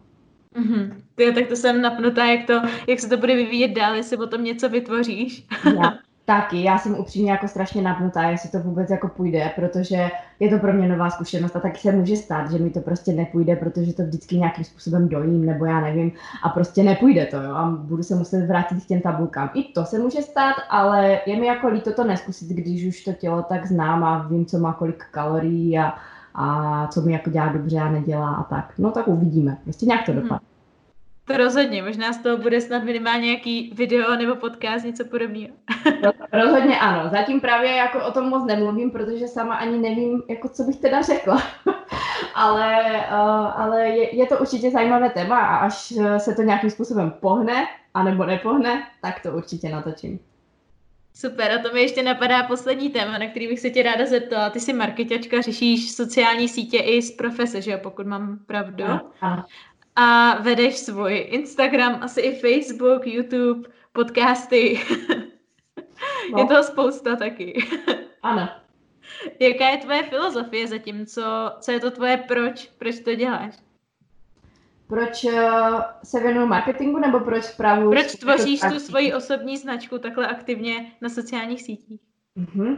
Mm-hmm. 0.55 0.93
Ty, 1.15 1.31
tak 1.31 1.47
to 1.47 1.55
jsem 1.55 1.81
napnutá, 1.81 2.25
jak, 2.25 2.47
to, 2.47 2.61
jak 2.87 2.99
se 2.99 3.09
to 3.09 3.17
bude 3.17 3.35
vyvíjet 3.35 3.71
dál, 3.71 3.95
jestli 3.95 4.17
o 4.17 4.27
tom 4.27 4.43
něco 4.43 4.69
vytvoříš. 4.69 5.47
Já, 5.65 5.93
Taky, 6.25 6.63
já 6.63 6.77
jsem 6.77 6.99
upřímně 6.99 7.31
jako 7.31 7.47
strašně 7.47 7.81
napnutá, 7.81 8.23
jestli 8.23 8.49
to 8.49 8.59
vůbec 8.59 8.89
jako 8.89 9.07
půjde, 9.07 9.51
protože 9.55 10.09
je 10.39 10.49
to 10.49 10.57
pro 10.57 10.73
mě 10.73 10.87
nová 10.87 11.09
zkušenost 11.09 11.55
a 11.55 11.59
taky 11.59 11.77
se 11.77 11.91
může 11.91 12.15
stát, 12.15 12.51
že 12.51 12.57
mi 12.57 12.69
to 12.69 12.79
prostě 12.79 13.13
nepůjde, 13.13 13.55
protože 13.55 13.93
to 13.93 14.03
vždycky 14.03 14.37
nějakým 14.37 14.63
způsobem 14.63 15.09
dojím, 15.09 15.45
nebo 15.45 15.65
já 15.65 15.81
nevím, 15.81 16.11
a 16.43 16.49
prostě 16.49 16.83
nepůjde 16.83 17.25
to, 17.25 17.37
jo, 17.37 17.55
a 17.55 17.65
budu 17.65 18.03
se 18.03 18.15
muset 18.15 18.45
vrátit 18.45 18.83
k 18.83 18.87
těm 18.87 19.01
tabulkám. 19.01 19.49
I 19.53 19.63
to 19.63 19.85
se 19.85 19.99
může 19.99 20.21
stát, 20.21 20.55
ale 20.69 21.19
je 21.25 21.39
mi 21.39 21.47
jako 21.47 21.67
líto 21.67 21.93
to 21.93 22.03
neskusit, 22.03 22.49
když 22.49 22.85
už 22.85 23.03
to 23.03 23.13
tělo 23.13 23.43
tak 23.43 23.65
znám 23.65 24.03
a 24.03 24.27
vím, 24.27 24.45
co 24.45 24.59
má 24.59 24.73
kolik 24.73 25.05
kalorií 25.11 25.79
a, 25.79 25.93
a 26.35 26.87
co 26.87 27.01
mi 27.01 27.13
jako 27.13 27.29
dělá 27.29 27.47
dobře 27.47 27.79
a 27.79 27.91
nedělá 27.91 28.35
a 28.35 28.43
tak. 28.43 28.73
No 28.77 28.91
tak 28.91 29.07
uvidíme, 29.07 29.57
prostě 29.63 29.85
nějak 29.85 30.05
to 30.05 30.13
dopadne. 30.13 30.37
Hmm. 30.37 30.52
To 31.25 31.37
rozhodně, 31.37 31.83
možná 31.83 32.13
z 32.13 32.17
toho 32.17 32.37
bude 32.37 32.61
snad 32.61 32.83
minimálně 32.83 33.25
nějaký 33.25 33.71
video 33.75 34.15
nebo 34.15 34.35
podcast, 34.35 34.85
něco 34.85 35.05
podobného. 35.05 35.47
rozhodně 36.33 36.79
ano, 36.79 37.09
zatím 37.09 37.41
právě 37.41 37.71
jako 37.71 38.05
o 38.05 38.11
tom 38.11 38.29
moc 38.29 38.45
nemluvím, 38.45 38.91
protože 38.91 39.27
sama 39.27 39.55
ani 39.55 39.79
nevím, 39.79 40.23
jako 40.29 40.49
co 40.49 40.63
bych 40.63 40.79
teda 40.79 41.01
řekla. 41.01 41.43
ale 42.35 42.81
uh, 43.11 43.61
ale 43.61 43.87
je, 43.87 44.15
je 44.15 44.25
to 44.27 44.37
určitě 44.37 44.71
zajímavé 44.71 45.09
téma 45.09 45.39
a 45.39 45.57
až 45.57 45.93
se 46.17 46.35
to 46.35 46.41
nějakým 46.41 46.69
způsobem 46.69 47.13
pohne, 47.19 47.65
anebo 47.93 48.25
nepohne, 48.25 48.87
tak 49.01 49.19
to 49.19 49.31
určitě 49.31 49.69
natočím. 49.69 50.19
Super, 51.15 51.51
a 51.51 51.57
to 51.57 51.73
mi 51.73 51.81
ještě 51.81 52.03
napadá 52.03 52.43
poslední 52.43 52.89
téma, 52.89 53.17
na 53.17 53.27
který 53.27 53.47
bych 53.47 53.59
se 53.59 53.69
tě 53.69 53.83
ráda 53.83 54.05
zeptala. 54.05 54.49
Ty 54.49 54.59
jsi 54.59 54.73
marketačka, 54.73 55.41
řešíš 55.41 55.91
sociální 55.91 56.47
sítě 56.47 56.77
i 56.77 57.01
z 57.01 57.11
profese, 57.11 57.61
že 57.61 57.71
jo, 57.71 57.79
pokud 57.83 58.07
mám 58.07 58.39
pravdu. 58.45 58.83
Ano, 58.83 59.01
ano. 59.21 59.45
A 59.95 60.37
vedeš 60.41 60.77
svůj 60.77 61.27
Instagram, 61.29 61.99
asi 62.01 62.21
i 62.21 62.39
Facebook, 62.39 63.07
YouTube, 63.07 63.69
podcasty. 63.91 64.81
No. 66.31 66.39
Je 66.39 66.45
toho 66.45 66.63
spousta 66.63 67.15
taky. 67.15 67.67
Ano. 68.23 68.49
Jaká 69.39 69.69
je 69.69 69.77
tvoje 69.77 70.03
filozofie 70.03 70.67
zatím? 70.67 71.05
Co, 71.05 71.51
co 71.59 71.71
je 71.71 71.79
to 71.79 71.91
tvoje 71.91 72.17
proč? 72.17 72.71
Proč 72.77 72.99
to 72.99 73.15
děláš? 73.15 73.55
Proč 74.87 75.23
uh, 75.23 75.81
se 76.03 76.19
věnuju 76.19 76.47
marketingu 76.47 76.99
nebo 76.99 77.19
proč 77.19 77.43
spravuju? 77.43 77.91
Proč 77.91 78.15
tvoříš 78.15 78.59
tu 78.59 78.79
svoji 78.79 79.13
osobní 79.13 79.57
značku 79.57 79.97
takhle 79.97 80.27
aktivně 80.27 80.91
na 81.01 81.09
sociálních 81.09 81.61
sítích? 81.61 82.01
Uh-huh. 82.37 82.77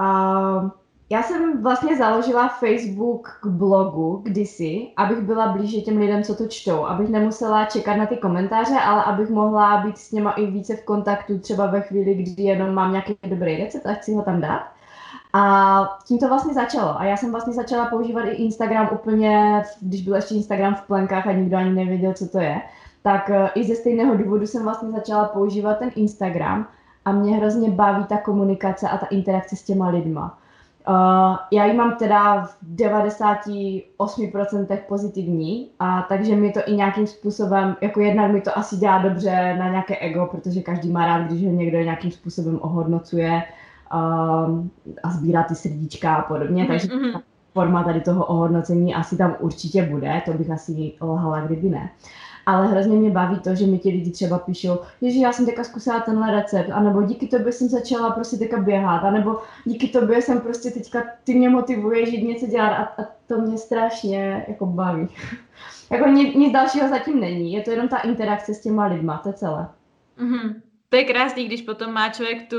Uh, 0.00 0.70
já 1.12 1.22
jsem 1.22 1.62
vlastně 1.62 1.96
založila 1.96 2.48
Facebook 2.48 3.38
k 3.42 3.46
blogu 3.46 4.20
kdysi, 4.22 4.88
abych 4.96 5.20
byla 5.20 5.52
blíže 5.52 5.80
těm 5.80 5.98
lidem, 5.98 6.22
co 6.22 6.34
to 6.34 6.46
čtou, 6.46 6.86
abych 6.86 7.08
nemusela 7.08 7.64
čekat 7.64 7.96
na 7.96 8.06
ty 8.06 8.16
komentáře, 8.16 8.74
ale 8.84 9.04
abych 9.04 9.30
mohla 9.30 9.76
být 9.76 9.98
s 9.98 10.12
něma 10.12 10.30
i 10.30 10.46
více 10.46 10.76
v 10.76 10.84
kontaktu, 10.84 11.38
třeba 11.38 11.66
ve 11.66 11.80
chvíli, 11.80 12.14
kdy 12.14 12.42
jenom 12.42 12.74
mám 12.74 12.90
nějaký 12.90 13.16
dobrý 13.26 13.64
recept 13.64 13.86
a 13.86 13.92
chci 13.92 14.14
ho 14.14 14.22
tam 14.22 14.40
dát. 14.40 14.62
A 15.32 15.98
tím 16.06 16.18
to 16.18 16.28
vlastně 16.28 16.54
začalo. 16.54 17.00
A 17.00 17.04
já 17.04 17.16
jsem 17.16 17.30
vlastně 17.30 17.52
začala 17.52 17.86
používat 17.86 18.22
i 18.22 18.30
Instagram 18.30 18.88
úplně, 18.92 19.62
když 19.80 20.02
byl 20.02 20.14
ještě 20.14 20.34
Instagram 20.34 20.74
v 20.74 20.86
plenkách 20.86 21.26
a 21.26 21.32
nikdo 21.32 21.56
ani 21.56 21.72
nevěděl, 21.72 22.12
co 22.12 22.28
to 22.28 22.38
je. 22.38 22.60
Tak 23.02 23.30
eh, 23.30 23.50
i 23.54 23.64
ze 23.64 23.74
stejného 23.74 24.16
důvodu 24.16 24.46
jsem 24.46 24.62
vlastně 24.62 24.90
začala 24.90 25.24
používat 25.24 25.78
ten 25.78 25.90
Instagram 25.96 26.66
a 27.04 27.12
mě 27.12 27.36
hrozně 27.36 27.70
baví 27.70 28.04
ta 28.04 28.16
komunikace 28.16 28.88
a 28.88 28.98
ta 28.98 29.06
interakce 29.06 29.56
s 29.56 29.62
těma 29.62 29.88
lidma. 29.88 30.38
Uh, 30.88 31.36
já 31.52 31.64
ji 31.64 31.76
mám 31.76 31.96
teda 31.96 32.44
v 32.44 32.56
98% 32.74 34.78
pozitivní, 34.88 35.70
a 35.78 36.02
takže 36.02 36.36
mi 36.36 36.52
to 36.52 36.60
i 36.66 36.72
nějakým 36.72 37.06
způsobem, 37.06 37.76
jako 37.80 38.00
jednak 38.00 38.32
mi 38.32 38.40
to 38.40 38.58
asi 38.58 38.76
dělá 38.76 38.98
dobře 38.98 39.56
na 39.58 39.68
nějaké 39.68 39.96
ego, 39.96 40.28
protože 40.30 40.60
každý 40.60 40.90
má 40.90 41.06
rád, 41.06 41.22
když 41.22 41.44
ho 41.44 41.50
někdo 41.50 41.78
nějakým 41.78 42.10
způsobem 42.10 42.58
ohodnocuje 42.62 43.42
uh, 43.94 44.00
a 45.02 45.10
sbírá 45.10 45.42
ty 45.42 45.54
srdíčka 45.54 46.14
a 46.14 46.22
podobně, 46.22 46.64
mm-hmm. 46.64 46.68
takže 46.68 46.88
mhm. 46.94 47.20
forma 47.52 47.84
tady 47.84 48.00
toho 48.00 48.26
ohodnocení 48.26 48.94
asi 48.94 49.16
tam 49.16 49.36
určitě 49.40 49.82
bude, 49.82 50.22
to 50.24 50.32
bych 50.32 50.50
asi 50.50 50.92
lhala, 51.02 51.40
kdyby 51.40 51.70
ne. 51.70 51.80
Uh, 51.80 51.86
ale 52.46 52.66
hrozně 52.66 52.96
mě 52.96 53.10
baví 53.10 53.38
to, 53.38 53.54
že 53.54 53.66
mi 53.66 53.78
ti 53.78 53.88
lidi 53.88 54.10
třeba 54.10 54.38
píšou, 54.38 54.78
že 55.02 55.18
já 55.18 55.32
jsem 55.32 55.46
teďka 55.46 55.64
zkusila 55.64 56.00
tenhle 56.00 56.30
recept, 56.30 56.70
anebo 56.70 57.02
díky 57.02 57.26
tobě 57.26 57.52
jsem 57.52 57.68
začala 57.68 58.10
prostě 58.10 58.36
teďka 58.36 58.56
běhat, 58.56 59.04
anebo 59.04 59.38
díky 59.64 59.88
tobě 59.88 60.22
jsem 60.22 60.40
prostě 60.40 60.70
teďka, 60.70 61.02
ty 61.24 61.34
mě 61.34 61.50
motivuješ 61.50 62.12
jít 62.12 62.28
něco 62.28 62.46
dělat 62.46 62.68
a, 62.68 63.02
a 63.02 63.06
to 63.26 63.38
mě 63.38 63.58
strašně 63.58 64.44
jako 64.48 64.66
baví. 64.66 65.08
jako 65.90 66.08
nic, 66.08 66.34
nic 66.34 66.52
dalšího 66.52 66.88
zatím 66.88 67.20
není, 67.20 67.52
je 67.52 67.62
to 67.62 67.70
jenom 67.70 67.88
ta 67.88 67.98
interakce 67.98 68.54
s 68.54 68.60
těma 68.60 68.86
lidma, 68.86 69.18
to 69.18 69.28
je 69.28 69.32
celé. 69.32 69.68
Mm-hmm. 70.18 70.54
To 70.88 70.96
je 70.96 71.04
krásný, 71.04 71.44
když 71.44 71.62
potom 71.62 71.92
má 71.92 72.08
člověk 72.08 72.48
tu 72.48 72.58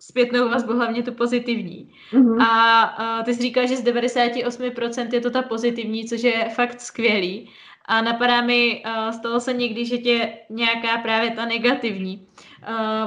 zpětnou 0.00 0.48
vazbu, 0.48 0.72
hlavně 0.72 1.02
tu 1.02 1.12
pozitivní. 1.12 1.92
Mm-hmm. 2.12 2.42
A, 2.42 2.82
a 2.82 3.22
ty 3.22 3.34
jsi 3.34 3.42
říkal, 3.42 3.66
že 3.66 3.76
z 3.76 3.84
98% 3.84 5.08
je 5.12 5.20
to 5.20 5.30
ta 5.30 5.42
pozitivní, 5.42 6.04
což 6.04 6.22
je 6.22 6.48
fakt 6.48 6.80
skvělý. 6.80 7.50
A 7.90 8.02
napadá 8.02 8.40
mi, 8.40 8.82
uh, 8.86 9.10
stalo 9.10 9.40
se 9.40 9.52
někdy, 9.52 9.86
že 9.86 9.98
tě 9.98 10.32
nějaká 10.50 10.98
právě 11.02 11.30
ta 11.30 11.44
negativní 11.44 12.26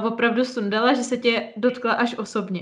uh, 0.00 0.06
opravdu 0.06 0.44
sundala, 0.44 0.92
že 0.92 1.02
se 1.02 1.16
tě 1.16 1.48
dotkla 1.56 1.92
až 1.92 2.18
osobně. 2.18 2.60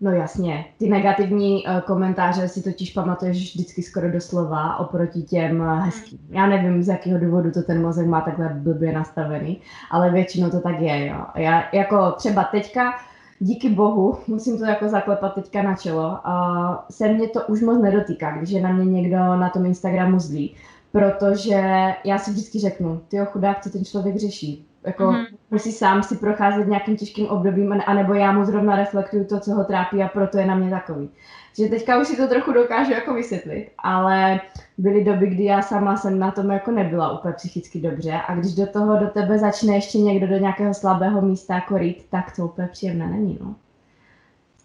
No 0.00 0.10
jasně, 0.10 0.64
ty 0.78 0.88
negativní 0.88 1.64
uh, 1.64 1.80
komentáře 1.80 2.48
si 2.48 2.62
totiž 2.62 2.92
pamatuješ 2.92 3.36
vždycky 3.36 3.82
skoro 3.82 4.12
doslova 4.12 4.76
oproti 4.76 5.22
těm 5.22 5.60
uh, 5.60 5.78
hezkým. 5.78 6.18
Já 6.30 6.46
nevím, 6.46 6.82
z 6.82 6.88
jakého 6.88 7.18
důvodu 7.18 7.50
to 7.50 7.62
ten 7.62 7.82
mozek 7.82 8.06
má 8.06 8.20
takhle 8.20 8.48
blbě 8.48 8.92
nastavený, 8.92 9.60
ale 9.90 10.10
většinou 10.10 10.50
to 10.50 10.60
tak 10.60 10.80
je, 10.80 11.06
jo. 11.06 11.24
Já 11.34 11.64
jako 11.72 12.12
třeba 12.12 12.44
teďka, 12.44 12.94
díky 13.38 13.68
bohu, 13.68 14.18
musím 14.26 14.58
to 14.58 14.64
jako 14.64 14.88
zaklepat 14.88 15.34
teďka 15.34 15.62
na 15.62 15.74
čelo, 15.74 16.08
uh, 16.08 16.76
se 16.90 17.08
mě 17.08 17.28
to 17.28 17.40
už 17.48 17.60
moc 17.60 17.82
nedotýká, 17.82 18.36
když 18.36 18.50
je 18.50 18.62
na 18.62 18.72
mě 18.72 18.84
někdo 18.84 19.16
na 19.16 19.48
tom 19.48 19.66
Instagramu 19.66 20.20
zlý, 20.20 20.56
protože 20.92 21.62
já 22.04 22.18
si 22.18 22.30
vždycky 22.30 22.58
řeknu, 22.58 23.00
ty 23.08 23.18
chudák, 23.24 23.62
co 23.62 23.70
ten 23.70 23.84
člověk 23.84 24.16
řeší. 24.16 24.68
Jako 24.84 25.04
mm-hmm. 25.04 25.26
musí 25.50 25.72
sám 25.72 26.02
si 26.02 26.16
procházet 26.16 26.68
nějakým 26.68 26.96
těžkým 26.96 27.26
obdobím, 27.26 27.80
anebo 27.86 28.14
já 28.14 28.32
mu 28.32 28.44
zrovna 28.44 28.76
reflektuju 28.76 29.24
to, 29.24 29.40
co 29.40 29.54
ho 29.54 29.64
trápí 29.64 30.02
a 30.02 30.08
proto 30.08 30.38
je 30.38 30.46
na 30.46 30.54
mě 30.54 30.70
takový. 30.70 31.10
Že 31.58 31.68
teďka 31.68 32.00
už 32.00 32.08
si 32.08 32.16
to 32.16 32.28
trochu 32.28 32.52
dokážu 32.52 32.92
jako 32.92 33.14
vysvětlit, 33.14 33.70
ale 33.78 34.40
byly 34.78 35.04
doby, 35.04 35.26
kdy 35.26 35.44
já 35.44 35.62
sama 35.62 35.96
jsem 35.96 36.18
na 36.18 36.30
tom 36.30 36.50
jako 36.50 36.70
nebyla 36.70 37.18
úplně 37.18 37.34
psychicky 37.34 37.80
dobře 37.80 38.20
a 38.28 38.34
když 38.34 38.54
do 38.54 38.66
toho 38.66 38.98
do 38.98 39.06
tebe 39.06 39.38
začne 39.38 39.74
ještě 39.74 39.98
někdo 39.98 40.26
do 40.26 40.36
nějakého 40.36 40.74
slabého 40.74 41.22
místa 41.22 41.54
jako 41.54 41.78
rýt, 41.78 42.06
tak 42.10 42.36
to 42.36 42.44
úplně 42.44 42.68
příjemné 42.68 43.06
není, 43.06 43.38
no. 43.40 43.54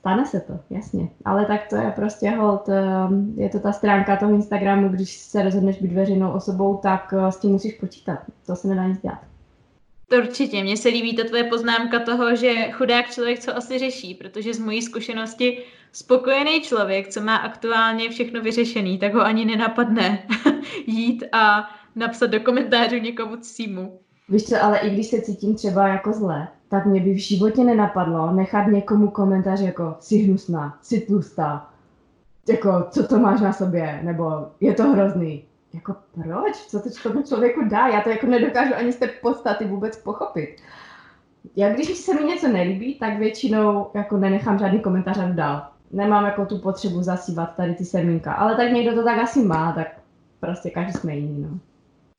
Stane 0.04 0.26
se 0.26 0.39
to, 0.39 0.60
jasně. 0.70 1.10
Ale 1.26 1.45
tak 1.45 1.68
to 1.68 1.76
je 1.76 1.91
prostě 1.95 2.30
hold, 2.30 2.70
ehm, 2.70 3.34
je 3.38 3.49
to 3.49 3.60
ta 3.60 3.72
stránka 3.72 4.16
toho 4.16 4.32
Instagramu, 4.32 4.89
když 4.89 5.18
se 5.18 5.43
rozhodneš 5.43 5.82
být 5.82 5.91
veřejnou 5.91 6.32
osobou, 6.32 6.78
tak 6.78 7.14
eh, 7.18 7.32
s 7.32 7.38
tím 7.38 7.51
musíš 7.51 7.74
počítat. 7.74 8.20
To 8.45 8.56
se 8.56 8.68
nedá 8.68 8.88
nic 8.88 9.01
dělat. 9.01 9.20
To 10.08 10.16
určitě. 10.16 10.64
Mně 10.64 10.78
se 10.78 10.89
líbí 10.89 11.16
ta 11.16 11.24
tvoje 11.24 11.43
poznámka 11.43 11.99
toho, 11.99 12.36
že 12.36 12.72
chudák 12.72 13.12
člověk 13.12 13.39
co 13.39 13.58
asi 13.58 13.80
řeší, 13.80 14.14
protože 14.16 14.54
z 14.54 14.60
mojí 14.60 14.82
zkušenosti 14.82 15.64
spokojený 15.91 16.62
člověk, 16.62 17.08
co 17.08 17.22
má 17.22 17.36
aktuálně 17.36 18.10
všechno 18.10 18.41
vyřešený, 18.41 18.97
tak 18.97 19.14
ho 19.14 19.22
ani 19.22 19.45
nenapadne 19.45 20.28
jít 20.88 21.24
a 21.32 21.70
napsat 21.95 22.28
do 22.28 22.39
komentářů 22.39 22.95
někomu 22.95 23.36
címu. 23.36 23.99
Víš 24.30 24.43
co, 24.43 24.64
ale 24.64 24.80
i 24.80 24.89
když 24.89 25.08
se 25.08 25.22
cítím 25.22 25.56
třeba 25.56 25.88
jako 25.88 26.14
zle, 26.14 26.47
tak 26.74 26.86
mě 26.86 27.00
by 27.00 27.14
v 27.14 27.18
životě 27.18 27.64
nenapadlo 27.64 28.32
nechat 28.32 28.68
někomu 28.68 29.10
komentář 29.10 29.62
jako 29.62 29.96
si 30.00 30.18
hnusná, 30.18 30.78
si 30.82 31.00
tlustá, 31.00 31.70
jako 32.50 32.86
co 32.90 33.08
to 33.08 33.20
máš 33.20 33.42
na 33.42 33.54
sobě, 33.54 34.00
nebo 34.04 34.48
je 34.62 34.74
to 34.74 34.84
hrozný. 34.84 35.44
Jako 35.74 35.96
proč? 36.14 36.56
Co 36.56 36.80
to 36.80 36.90
tomu 37.04 37.24
člověku 37.24 37.66
dá? 37.70 37.88
Já 37.88 38.02
to 38.02 38.10
jako 38.10 38.28
nedokážu 38.28 38.74
ani 38.76 38.92
z 38.92 38.96
té 38.96 39.08
podstaty 39.08 39.66
vůbec 39.66 39.98
pochopit. 39.98 40.56
Já 41.56 41.74
když 41.74 41.98
se 41.98 42.14
mi 42.14 42.24
něco 42.24 42.48
nelíbí, 42.48 42.96
tak 42.96 43.18
většinou 43.18 43.88
jako 43.94 44.18
nenechám 44.18 44.60
žádný 44.60 44.80
komentář 44.80 45.18
dál. 45.18 45.68
Nemám 45.92 46.26
jako 46.26 46.46
tu 46.46 46.58
potřebu 46.58 47.02
zasívat 47.02 47.56
tady 47.56 47.76
ty 47.76 47.86
semínka, 47.86 48.34
ale 48.34 48.56
tak 48.56 48.72
někdo 48.72 48.96
to 48.96 49.04
tak 49.04 49.18
asi 49.18 49.44
má, 49.44 49.72
tak 49.72 49.88
prostě 50.40 50.70
každý 50.70 50.94
jsme 50.94 51.16
jiný, 51.16 51.42
no. 51.42 51.60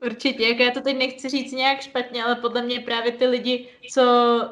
Určitě, 0.06 0.48
jak 0.48 0.58
já 0.58 0.70
to 0.70 0.80
teď 0.80 0.98
nechci 0.98 1.28
říct 1.28 1.52
nějak 1.52 1.80
špatně, 1.80 2.24
ale 2.24 2.34
podle 2.34 2.62
mě 2.62 2.80
právě 2.80 3.12
ty 3.12 3.26
lidi, 3.26 3.68
co 3.92 4.02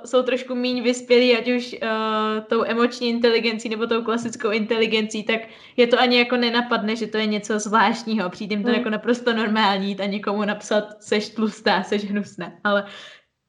jsou 0.05 0.22
trošku 0.22 0.55
míň 0.55 0.82
vyspělí, 0.82 1.36
ať 1.36 1.49
už 1.49 1.76
uh, 1.82 2.45
tou 2.45 2.64
emoční 2.64 3.09
inteligencí 3.09 3.68
nebo 3.68 3.86
tou 3.86 4.03
klasickou 4.03 4.51
inteligencí, 4.51 5.22
tak 5.22 5.40
je 5.76 5.86
to 5.86 6.01
ani 6.01 6.18
jako 6.18 6.36
nenapadne, 6.36 6.97
že 6.97 7.07
to 7.07 7.18
je 7.18 7.26
něco 7.26 7.59
zvláštního. 7.59 8.30
Přijde 8.30 8.55
jim 8.55 8.62
to 8.62 8.68
hmm. 8.68 8.78
jako 8.78 8.90
naprosto 8.90 9.32
normální 9.32 9.88
jít 9.88 10.01
a 10.01 10.07
někomu 10.07 10.45
napsat, 10.45 11.03
seš 11.03 11.28
tlustá, 11.28 11.82
seš 11.82 12.05
hnusná. 12.05 12.53
Ale 12.64 12.84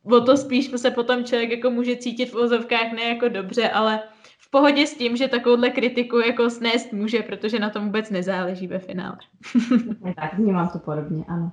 o 0.03 0.21
to 0.21 0.37
spíš 0.37 0.71
se 0.75 0.91
potom 0.91 1.23
člověk 1.23 1.51
jako 1.51 1.69
může 1.69 1.95
cítit 1.95 2.25
v 2.25 2.35
ozovkách 2.35 2.91
ne 2.91 3.03
jako 3.03 3.29
dobře, 3.29 3.69
ale 3.69 3.99
v 4.39 4.49
pohodě 4.49 4.87
s 4.87 4.97
tím, 4.97 5.17
že 5.17 5.27
takovouhle 5.27 5.69
kritiku 5.69 6.19
jako 6.19 6.49
snést 6.49 6.93
může, 6.93 7.21
protože 7.21 7.59
na 7.59 7.69
tom 7.69 7.85
vůbec 7.85 8.09
nezáleží 8.09 8.67
ve 8.67 8.79
finále. 8.79 9.17
tak, 10.15 10.33
vnímám 10.33 10.69
to 10.69 10.79
podobně, 10.79 11.23
ano. 11.27 11.51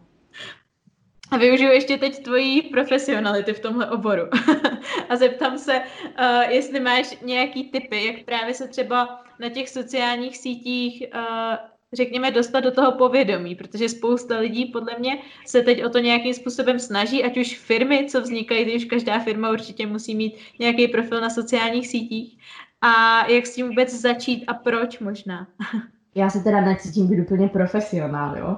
A 1.31 1.37
využiju 1.37 1.71
ještě 1.71 1.99
teď 1.99 2.23
tvojí 2.23 2.63
profesionality 2.63 3.53
v 3.53 3.61
tomhle 3.61 3.91
oboru. 3.91 4.23
a 5.09 5.17
zeptám 5.17 5.59
se, 5.59 5.79
uh, 5.81 6.51
jestli 6.51 6.81
máš 6.81 7.21
nějaký 7.23 7.65
typy, 7.65 8.05
jak 8.05 8.25
právě 8.25 8.55
se 8.55 8.69
třeba 8.69 9.25
na 9.41 9.49
těch 9.49 9.69
sociálních 9.69 10.37
sítích 10.37 11.05
uh, 11.15 11.57
řekněme, 11.93 12.31
dostat 12.31 12.61
do 12.61 12.71
toho 12.71 12.93
povědomí, 12.93 13.55
protože 13.55 13.89
spousta 13.89 14.39
lidí 14.39 14.67
podle 14.67 14.99
mě 14.99 15.19
se 15.47 15.63
teď 15.63 15.85
o 15.85 15.89
to 15.89 15.99
nějakým 15.99 16.35
způsobem 16.35 16.79
snaží, 16.79 17.25
ať 17.25 17.39
už 17.39 17.59
firmy, 17.59 18.07
co 18.11 18.21
vznikají, 18.21 18.77
už 18.77 18.85
každá 18.85 19.19
firma 19.19 19.51
určitě 19.51 19.87
musí 19.87 20.15
mít 20.15 20.37
nějaký 20.59 20.89
profil 20.89 21.21
na 21.21 21.31
sociálních 21.31 21.89
sítích. 21.89 22.39
A 22.81 23.27
jak 23.31 23.47
s 23.47 23.55
tím 23.55 23.69
vůbec 23.69 23.95
začít 23.95 24.45
a 24.47 24.55
proč 24.55 24.99
možná? 24.99 25.47
já 26.15 26.31
se 26.31 26.41
teda 26.41 26.61
necítím 26.61 27.07
být 27.07 27.21
úplně 27.21 27.49
profesionál, 27.49 28.39
jo. 28.39 28.57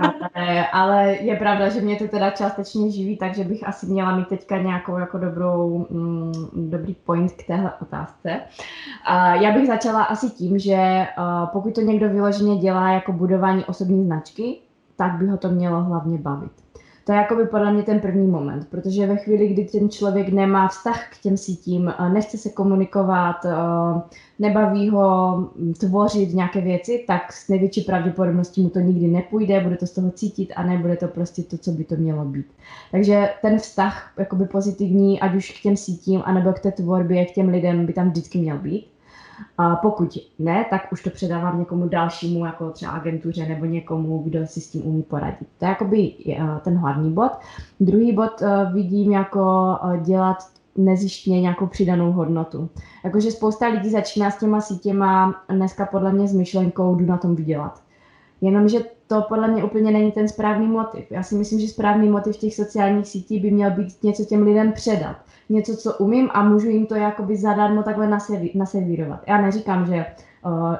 Ale, 0.00 0.66
ale 0.72 1.16
je 1.16 1.36
pravda, 1.36 1.68
že 1.68 1.80
mě 1.80 1.96
to 1.96 2.08
teda 2.08 2.30
částečně 2.30 2.90
živí, 2.90 3.16
takže 3.16 3.44
bych 3.44 3.68
asi 3.68 3.86
měla 3.86 4.16
mít 4.16 4.28
teďka 4.28 4.62
nějakou 4.62 4.98
jako 4.98 5.18
dobrou, 5.18 5.86
mm, 5.90 6.32
dobrý 6.70 6.94
point 6.94 7.32
k 7.32 7.46
téhle 7.46 7.72
otázce. 7.82 8.40
A 9.04 9.34
já 9.34 9.52
bych 9.52 9.66
začala 9.66 10.02
asi 10.02 10.30
tím, 10.30 10.58
že 10.58 11.06
uh, 11.18 11.48
pokud 11.52 11.74
to 11.74 11.80
někdo 11.80 12.08
vyloženě 12.08 12.56
dělá 12.56 12.90
jako 12.90 13.12
budování 13.12 13.64
osobní 13.64 14.06
značky, 14.06 14.58
tak 14.96 15.12
by 15.12 15.26
ho 15.26 15.36
to 15.36 15.48
mělo 15.48 15.84
hlavně 15.84 16.18
bavit. 16.18 16.52
To 17.04 17.12
je 17.12 17.18
jakoby 17.18 17.44
podle 17.46 17.72
mě 17.72 17.82
ten 17.82 18.00
první 18.00 18.26
moment, 18.26 18.68
protože 18.70 19.06
ve 19.06 19.16
chvíli, 19.16 19.48
kdy 19.48 19.64
ten 19.64 19.90
člověk 19.90 20.28
nemá 20.28 20.68
vztah 20.68 21.08
k 21.10 21.18
těm 21.22 21.36
sítím, 21.36 21.94
nechce 22.12 22.38
se 22.38 22.50
komunikovat, 22.50 23.46
nebaví 24.38 24.88
ho 24.88 25.48
tvořit 25.80 26.34
nějaké 26.34 26.60
věci, 26.60 27.04
tak 27.06 27.32
s 27.32 27.48
největší 27.48 27.80
pravděpodobností 27.80 28.62
mu 28.62 28.70
to 28.70 28.78
nikdy 28.78 29.06
nepůjde, 29.06 29.60
bude 29.60 29.76
to 29.76 29.86
z 29.86 29.90
toho 29.90 30.10
cítit 30.10 30.52
a 30.56 30.62
nebude 30.62 30.96
to 30.96 31.08
prostě 31.08 31.42
to, 31.42 31.58
co 31.58 31.70
by 31.70 31.84
to 31.84 31.96
mělo 31.96 32.24
být. 32.24 32.46
Takže 32.90 33.28
ten 33.42 33.58
vztah 33.58 34.12
jakoby 34.18 34.44
pozitivní, 34.44 35.20
ať 35.20 35.34
už 35.34 35.60
k 35.60 35.62
těm 35.62 35.76
sítím, 35.76 36.22
anebo 36.24 36.52
k 36.52 36.60
té 36.60 36.72
tvorbě, 36.72 37.24
k 37.24 37.34
těm 37.34 37.48
lidem 37.48 37.86
by 37.86 37.92
tam 37.92 38.10
vždycky 38.10 38.38
měl 38.38 38.58
být. 38.58 38.86
A 39.58 39.76
pokud 39.76 40.18
ne, 40.38 40.66
tak 40.70 40.92
už 40.92 41.02
to 41.02 41.10
předávám 41.10 41.58
někomu 41.58 41.88
dalšímu, 41.88 42.46
jako 42.46 42.70
třeba 42.70 42.92
agentuře 42.92 43.46
nebo 43.48 43.64
někomu, 43.64 44.22
kdo 44.22 44.46
si 44.46 44.60
s 44.60 44.70
tím 44.70 44.86
umí 44.86 45.02
poradit. 45.02 45.48
To 45.58 45.64
je 45.64 45.68
jakoby 45.68 46.12
eh, 46.28 46.60
ten 46.64 46.76
hlavní 46.76 47.12
bod. 47.12 47.32
Druhý 47.80 48.12
bod 48.12 48.42
eh, 48.42 48.70
vidím 48.72 49.12
jako 49.12 49.76
eh, 49.84 50.00
dělat 50.00 50.36
nezjištně 50.76 51.40
nějakou 51.40 51.66
přidanou 51.66 52.12
hodnotu. 52.12 52.68
Jakože 53.04 53.30
spousta 53.30 53.68
lidí 53.68 53.90
začíná 53.90 54.30
s 54.30 54.38
těma 54.38 54.60
sítěma 54.60 55.42
dneska 55.48 55.86
podle 55.86 56.12
mě 56.12 56.28
s 56.28 56.32
myšlenkou 56.32 56.94
jdu 56.94 57.06
na 57.06 57.16
tom 57.16 57.34
vydělat. 57.34 57.82
Jenomže 58.40 58.78
to 59.06 59.22
podle 59.28 59.48
mě 59.48 59.64
úplně 59.64 59.90
není 59.90 60.12
ten 60.12 60.28
správný 60.28 60.66
motiv. 60.66 61.04
Já 61.10 61.22
si 61.22 61.34
myslím, 61.34 61.60
že 61.60 61.68
správný 61.68 62.08
motiv 62.08 62.36
těch 62.36 62.54
sociálních 62.54 63.06
sítí 63.06 63.40
by 63.40 63.50
měl 63.50 63.70
být 63.70 64.02
něco 64.02 64.24
těm 64.24 64.42
lidem 64.42 64.72
předat 64.72 65.16
něco, 65.48 65.76
co 65.76 65.94
umím 65.94 66.30
a 66.32 66.42
můžu 66.42 66.68
jim 66.68 66.86
to 66.86 66.94
jakoby 66.94 67.36
zadarmo 67.36 67.82
takhle 67.82 68.18
naservírovat. 68.54 69.24
Já 69.28 69.40
neříkám, 69.40 69.86
že 69.86 70.06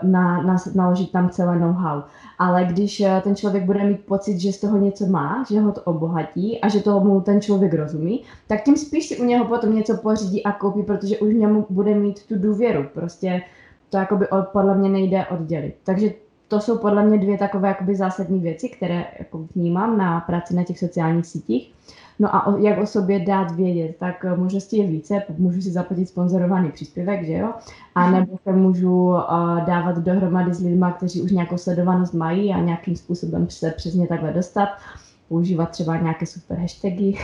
na, 0.03 0.43
na, 0.43 0.57
naložit 0.75 1.13
tam 1.13 1.31
celé 1.31 1.59
know-how, 1.59 2.03
ale 2.39 2.65
když 2.65 3.01
uh, 3.01 3.21
ten 3.21 3.37
člověk 3.37 3.65
bude 3.65 3.85
mít 3.85 4.07
pocit, 4.07 4.41
že 4.41 4.53
z 4.53 4.61
toho 4.61 4.77
něco 4.77 5.07
má, 5.07 5.45
že 5.51 5.61
ho 5.61 5.73
to 5.73 5.81
obohatí 5.81 6.61
a 6.61 6.69
že 6.69 6.83
tomu 6.83 7.21
ten 7.21 7.41
člověk 7.41 7.75
rozumí, 7.75 8.23
tak 8.47 8.63
tím 8.63 8.77
spíš 8.77 9.09
si 9.09 9.17
u 9.17 9.25
něho 9.25 9.45
potom 9.45 9.75
něco 9.75 9.97
pořídí 9.97 10.45
a 10.45 10.53
koupí, 10.53 10.83
protože 10.83 11.19
už 11.19 11.35
němu 11.35 11.67
bude 11.71 11.95
mít 11.95 12.27
tu 12.27 12.39
důvěru. 12.39 12.85
Prostě 12.95 13.43
to 13.91 13.97
jakoby 13.97 14.27
podle 14.53 14.79
mě 14.79 14.89
nejde 14.89 15.27
oddělit. 15.27 15.75
Takže 15.85 16.11
to 16.49 16.61
jsou 16.61 16.79
podle 16.79 17.05
mě 17.05 17.19
dvě 17.19 17.39
takové 17.39 17.69
jakoby 17.69 17.97
zásadní 17.97 18.41
věci, 18.41 18.69
které 18.69 19.05
jako 19.19 19.47
vnímám 19.55 19.99
na 19.99 20.21
práci 20.21 20.55
na 20.55 20.65
těch 20.65 20.79
sociálních 20.79 21.27
sítích. 21.27 21.73
No 22.19 22.35
a 22.35 22.47
o, 22.47 22.57
jak 22.59 22.79
o 22.79 22.87
sobě 22.87 23.25
dát 23.25 23.51
vědět, 23.51 23.97
tak 23.99 24.25
eh, 24.25 24.37
možností 24.37 24.77
je 24.77 24.87
více, 24.87 25.23
můžu 25.39 25.61
si 25.61 25.71
zaplatit 25.71 26.07
sponzorovaný 26.07 26.71
příspěvek, 26.71 27.27
že 27.27 27.33
jo, 27.33 27.55
a 27.95 28.07
mhm. 28.07 28.15
nebo 28.15 28.39
se 28.45 28.53
můžu 28.53 28.93
uh, 28.93 29.21
dávat 29.67 29.99
dohromady 29.99 30.55
s 30.55 30.61
lidmi, 30.61 30.87
kteří 30.97 31.23
už 31.23 31.31
nějakou 31.31 31.59
sledovanost 31.59 32.15
mají 32.15 32.53
a 32.53 32.61
nějakým 32.61 32.97
způsobem 32.97 33.51
se 33.51 33.71
přesně 33.71 34.07
takhle 34.07 34.33
dostat, 34.33 34.69
používat 35.29 35.71
třeba 35.71 35.97
nějaké 35.97 36.27
super 36.27 36.59
hashtagy, 36.59 37.19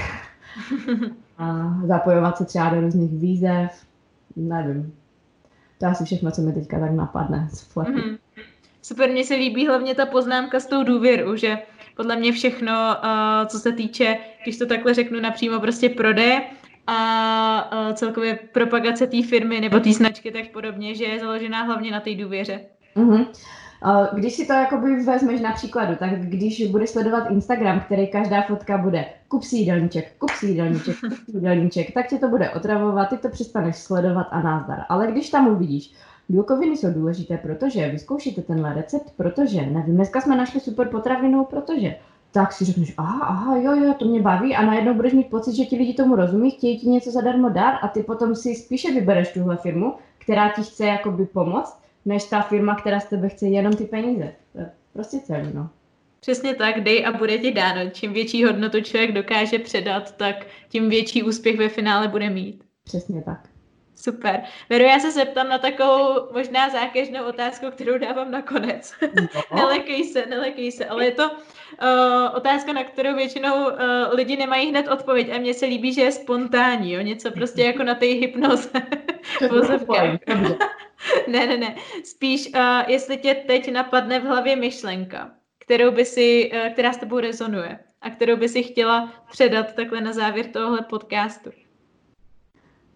a 1.39 1.77
zapojovat 1.87 2.37
se 2.37 2.45
třeba 2.45 2.69
do 2.69 2.81
různých 2.81 3.13
výzev, 3.13 3.71
nevím. 4.37 4.93
To 5.79 5.87
asi 5.87 6.05
všechno, 6.05 6.31
co 6.31 6.43
mi 6.43 6.53
teďka 6.53 6.81
tak 6.81 6.91
napadne 6.91 7.49
mm-hmm. 7.53 8.19
Super, 8.83 9.11
mně 9.11 9.25
se 9.25 9.35
líbí 9.35 9.67
hlavně 9.67 9.95
ta 9.95 10.07
poznámka 10.07 10.61
s 10.61 10.67
tou 10.67 10.85
důvěrou, 10.85 11.37
že 11.37 11.59
podle 11.97 12.17
mě 12.17 12.33
všechno, 12.33 12.73
uh, 12.73 13.47
co 13.47 13.59
se 13.59 13.73
týče, 13.73 14.17
když 14.43 14.59
to 14.59 14.67
takhle 14.67 14.95
řeknu 14.95 15.21
napřímo, 15.21 15.61
prostě 15.61 15.89
prodeje 15.89 16.43
a 16.87 17.71
uh, 17.89 17.95
celkově 17.95 18.39
propagace 18.53 19.07
té 19.07 19.23
firmy 19.23 19.61
nebo 19.61 19.81
té 19.81 19.93
značky 19.93 20.31
tak 20.31 20.49
podobně, 20.49 20.95
že 20.95 21.05
je 21.05 21.21
založená 21.21 21.63
hlavně 21.63 21.91
na 21.91 22.01
té 22.01 22.15
důvěře. 22.15 22.61
Mm-hmm. 22.97 23.27
Když 24.13 24.33
si 24.35 24.47
to 24.47 24.53
jakoby 24.53 25.03
vezmeš 25.05 25.41
na 25.41 25.53
příkladu, 25.53 25.97
tak 25.97 26.11
když 26.21 26.71
budeš 26.71 26.91
sledovat 26.91 27.31
Instagram, 27.31 27.81
který 27.81 28.07
každá 28.07 28.43
fotka 28.43 28.79
bude 28.79 29.05
kup 29.29 29.43
si 29.43 29.57
jídelníček, 29.57 30.13
kup 30.19 30.31
si 30.31 30.47
jídelníček, 30.47 31.01
kup 31.01 31.13
si 31.13 31.37
jídelníček, 31.37 31.95
tak 31.95 32.09
tě 32.09 32.19
to 32.19 32.29
bude 32.29 32.51
otravovat, 32.51 33.09
ty 33.09 33.17
to 33.17 33.29
přestaneš 33.29 33.77
sledovat 33.77 34.27
a 34.31 34.43
názdar. 34.43 34.79
Ale 34.89 35.07
když 35.07 35.31
tam 35.31 35.49
uvidíš, 35.49 35.93
Bílkoviny 36.33 36.77
jsou 36.77 36.93
důležité, 36.93 37.37
protože 37.37 37.89
vyzkoušíte 37.89 38.43
tenhle 38.43 38.75
recept, 38.75 39.13
protože, 39.17 39.67
nevím, 39.67 39.95
dneska 39.95 40.21
jsme 40.21 40.37
našli 40.37 40.61
super 40.61 40.89
potravinu, 40.89 41.45
protože, 41.45 41.97
tak 42.33 42.53
si 42.53 42.65
řekneš, 42.65 42.95
aha, 42.97 43.27
aha, 43.27 43.57
jo, 43.57 43.75
jo, 43.75 43.95
to 43.99 44.05
mě 44.05 44.23
baví 44.23 44.55
a 44.55 44.67
najednou 44.67 44.95
budeš 44.95 45.13
mít 45.13 45.31
pocit, 45.31 45.57
že 45.57 45.65
ti 45.65 45.77
lidi 45.77 45.95
tomu 45.95 46.17
rozumí, 46.17 46.51
chtějí 46.51 46.79
ti 46.79 46.89
něco 46.89 47.11
zadarmo 47.11 47.49
dát 47.49 47.79
a 47.83 47.89
ty 47.89 48.03
potom 48.03 48.35
si 48.35 48.55
spíše 48.55 48.93
vybereš 48.93 49.33
tuhle 49.33 49.57
firmu, 49.57 49.95
která 50.19 50.53
ti 50.53 50.63
chce 50.63 50.87
jakoby 50.87 51.27
pomoct, 51.27 51.83
než 52.05 52.25
ta 52.25 52.41
firma, 52.43 52.75
která 52.75 53.01
z 53.01 53.07
tebe 53.07 53.29
chce 53.29 53.47
jenom 53.47 53.73
ty 53.73 53.85
peníze. 53.85 54.33
To 54.53 54.59
je 54.59 54.71
prostě 54.93 55.19
celý, 55.21 55.49
no. 55.55 55.71
Přesně 56.21 56.55
tak, 56.55 56.81
dej 56.81 57.07
a 57.07 57.13
bude 57.13 57.39
ti 57.39 57.53
dáno. 57.53 57.91
Čím 57.91 58.13
větší 58.13 58.45
hodnotu 58.45 58.81
člověk 58.81 59.13
dokáže 59.13 59.59
předat, 59.59 60.17
tak 60.17 60.47
tím 60.69 60.89
větší 60.89 61.23
úspěch 61.23 61.59
ve 61.59 61.69
finále 61.69 62.09
bude 62.09 62.31
mít. 62.31 62.65
Přesně 62.85 63.23
tak. 63.23 63.52
Super. 63.95 64.43
Veru, 64.71 64.85
já 64.85 64.99
se 64.99 65.11
zeptám 65.11 65.49
na 65.49 65.59
takovou 65.59 66.33
možná 66.33 66.69
zákeřnou 66.69 67.25
otázku, 67.25 67.71
kterou 67.71 67.99
dávám 67.99 68.31
nakonec. 68.31 68.95
No. 69.03 69.41
nelekej 69.57 70.05
se, 70.05 70.27
nelekej 70.27 70.73
se, 70.73 70.87
ale 70.87 71.05
je 71.05 71.11
to 71.11 71.31
uh, 71.31 72.37
otázka, 72.37 72.73
na 72.73 72.85
kterou 72.85 73.17
většinou 73.17 73.67
uh, 73.67 73.77
lidi 74.13 74.37
nemají 74.37 74.69
hned 74.69 74.89
odpověď 74.89 75.31
a 75.35 75.39
mně 75.39 75.55
se 75.55 75.67
líbí, 75.67 75.95
že 75.95 76.03
je 76.03 76.13
spontánní, 76.13 76.93
jo? 76.93 77.01
něco 77.01 77.31
prostě 77.31 77.63
jako 77.63 77.83
na 77.83 77.95
té 77.95 78.07
hypnoze. 78.07 78.71
ne, 81.29 81.47
ne, 81.47 81.57
ne. 81.57 81.77
Spíš, 82.05 82.51
uh, 82.55 82.91
jestli 82.91 83.17
tě 83.17 83.35
teď 83.35 83.73
napadne 83.73 84.21
v 84.21 84.25
hlavě 84.25 84.57
myšlenka, 84.57 85.31
kterou 85.59 85.91
by 85.91 86.05
si, 86.05 86.51
uh, 86.55 86.73
která 86.73 86.93
s 86.93 86.97
tebou 86.97 87.21
rezonuje 87.21 87.79
a 88.01 88.11
kterou 88.11 88.37
by 88.37 88.49
si 88.49 88.63
chtěla 88.63 89.13
předat 89.31 89.75
takhle 89.75 90.01
na 90.01 90.13
závěr 90.13 90.47
tohohle 90.47 90.83
podcastu. 90.83 91.51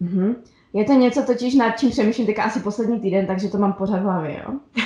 Mm-hmm. 0.01 0.35
Je 0.73 0.85
to 0.85 0.93
něco 0.93 1.23
totiž, 1.23 1.55
nad 1.55 1.71
čím 1.71 1.89
přemýšlím 1.89 2.27
teďka 2.27 2.43
asi 2.43 2.59
poslední 2.59 2.99
týden, 2.99 3.27
takže 3.27 3.49
to 3.49 3.57
mám 3.57 3.73
pořád 3.73 3.99
v 3.99 4.03
hlavě, 4.03 4.43
jo? 4.47 4.53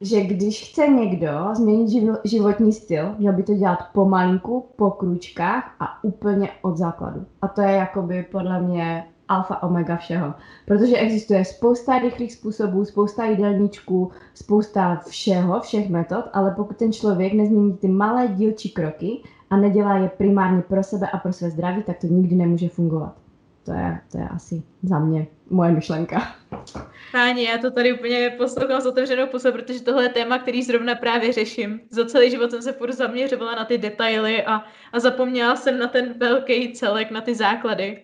že 0.00 0.20
když 0.20 0.70
chce 0.70 0.88
někdo 0.88 1.28
změnit 1.52 2.18
životní 2.24 2.72
styl, 2.72 3.14
měl 3.18 3.32
by 3.32 3.42
to 3.42 3.54
dělat 3.54 3.78
pomalinku, 3.92 4.66
po 4.76 4.90
kručkách 4.90 5.76
a 5.80 6.04
úplně 6.04 6.48
od 6.62 6.76
základu. 6.76 7.24
A 7.42 7.48
to 7.48 7.60
je 7.60 7.70
jakoby 7.70 8.22
podle 8.22 8.60
mě 8.60 9.04
alfa 9.28 9.62
omega 9.62 9.96
všeho. 9.96 10.34
Protože 10.66 10.96
existuje 10.96 11.44
spousta 11.44 11.98
rychlých 11.98 12.32
způsobů, 12.32 12.84
spousta 12.84 13.24
jídelníčků, 13.24 14.10
spousta 14.34 15.00
všeho, 15.06 15.60
všech 15.60 15.90
metod, 15.90 16.24
ale 16.32 16.50
pokud 16.50 16.76
ten 16.76 16.92
člověk 16.92 17.32
nezmění 17.32 17.76
ty 17.76 17.88
malé 17.88 18.28
dílčí 18.28 18.70
kroky 18.70 19.22
a 19.50 19.56
nedělá 19.56 19.96
je 19.96 20.08
primárně 20.08 20.62
pro 20.62 20.82
sebe 20.82 21.08
a 21.12 21.18
pro 21.18 21.32
své 21.32 21.50
zdraví, 21.50 21.82
tak 21.82 21.98
to 21.98 22.06
nikdy 22.06 22.36
nemůže 22.36 22.68
fungovat 22.68 23.23
to 23.64 23.72
je, 23.72 24.00
to 24.12 24.18
je 24.18 24.28
asi 24.28 24.62
za 24.82 24.98
mě 24.98 25.26
moje 25.50 25.72
myšlenka. 25.72 26.34
Páni, 27.12 27.44
já 27.44 27.58
to 27.58 27.70
tady 27.70 27.92
úplně 27.92 28.34
poslouchám 28.36 28.80
s 28.80 28.86
otevřenou 28.86 29.26
pusou, 29.26 29.52
protože 29.52 29.82
tohle 29.82 30.02
je 30.02 30.08
téma, 30.08 30.38
který 30.38 30.62
zrovna 30.62 30.94
právě 30.94 31.32
řeším. 31.32 31.80
Za 31.90 32.04
celý 32.04 32.30
život 32.30 32.50
jsem 32.50 32.62
se 32.62 32.72
furt 32.72 32.92
zaměřovala 32.92 33.54
na 33.54 33.64
ty 33.64 33.78
detaily 33.78 34.44
a, 34.44 34.62
a 34.92 35.00
zapomněla 35.00 35.56
jsem 35.56 35.78
na 35.78 35.88
ten 35.88 36.14
velký 36.18 36.72
celek, 36.72 37.10
na 37.10 37.20
ty 37.20 37.34
základy. 37.34 38.02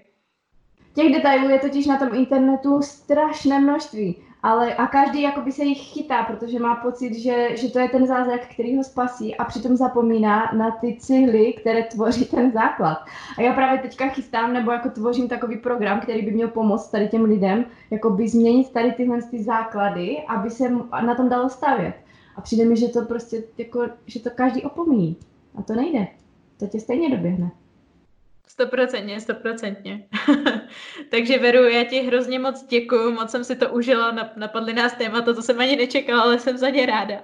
Těch 0.95 1.13
detailů 1.13 1.49
je 1.49 1.59
totiž 1.59 1.87
na 1.87 1.99
tom 1.99 2.15
internetu 2.15 2.83
strašné 2.83 3.61
množství 3.61 4.17
ale 4.43 4.75
a 4.75 4.87
každý 4.87 5.23
jakoby 5.23 5.53
se 5.53 5.65
jich 5.65 5.79
chytá, 5.79 6.23
protože 6.23 6.59
má 6.59 6.75
pocit, 6.75 7.15
že, 7.15 7.57
že 7.57 7.71
to 7.71 7.79
je 7.79 7.89
ten 7.89 8.07
zázrak, 8.07 8.47
který 8.47 8.77
ho 8.77 8.85
spasí 8.85 9.37
a 9.37 9.45
přitom 9.45 9.77
zapomíná 9.77 10.53
na 10.57 10.71
ty 10.71 10.97
cihly, 11.01 11.53
které 11.53 11.83
tvoří 11.83 12.25
ten 12.25 12.53
základ. 12.53 12.99
A 13.39 13.43
já 13.43 13.53
právě 13.53 13.79
teďka 13.79 14.09
chystám, 14.09 14.53
nebo 14.53 14.71
jako 14.71 14.91
tvořím 14.91 15.29
takový 15.29 15.57
program, 15.57 16.01
který 16.01 16.23
by 16.23 16.31
měl 16.31 16.49
pomoct 16.49 16.91
tady 16.91 17.09
těm 17.09 17.25
lidem, 17.25 17.65
jako 17.91 18.11
by 18.11 18.29
změnit 18.29 18.73
tady 18.73 18.93
tyhle 18.93 19.23
ty 19.23 19.43
základy, 19.43 20.23
aby 20.29 20.51
se 20.51 20.71
na 21.07 21.15
tom 21.15 21.29
dalo 21.29 21.49
stavět. 21.49 21.95
A 22.37 22.41
přijde 22.41 22.65
mi, 22.65 22.77
že 22.77 22.89
to 22.89 23.05
prostě, 23.05 23.43
jako, 23.59 23.83
že 24.07 24.21
to 24.21 24.31
každý 24.31 24.63
opomíní. 24.63 25.17
A 25.55 25.63
to 25.63 25.75
nejde. 25.75 26.07
To 26.57 26.67
tě 26.67 26.81
stejně 26.81 27.17
doběhne. 27.17 27.51
Stoprocentně, 28.61 29.21
stoprocentně. 29.21 30.05
Takže 31.11 31.39
Veru, 31.39 31.65
já 31.65 31.85
ti 31.85 32.01
hrozně 32.01 32.39
moc 32.39 32.67
děkuju, 32.67 33.13
moc 33.13 33.31
jsem 33.31 33.45
si 33.45 33.57
to 33.57 33.69
užila, 33.69 34.13
napadly 34.37 34.73
nás 34.73 34.93
témata, 34.93 35.35
to 35.35 35.43
jsem 35.43 35.61
ani 35.61 35.77
nečekala, 35.77 36.23
ale 36.23 36.39
jsem 36.39 36.59
za 36.59 36.69
ně 36.69 36.87
ráda. 36.87 37.15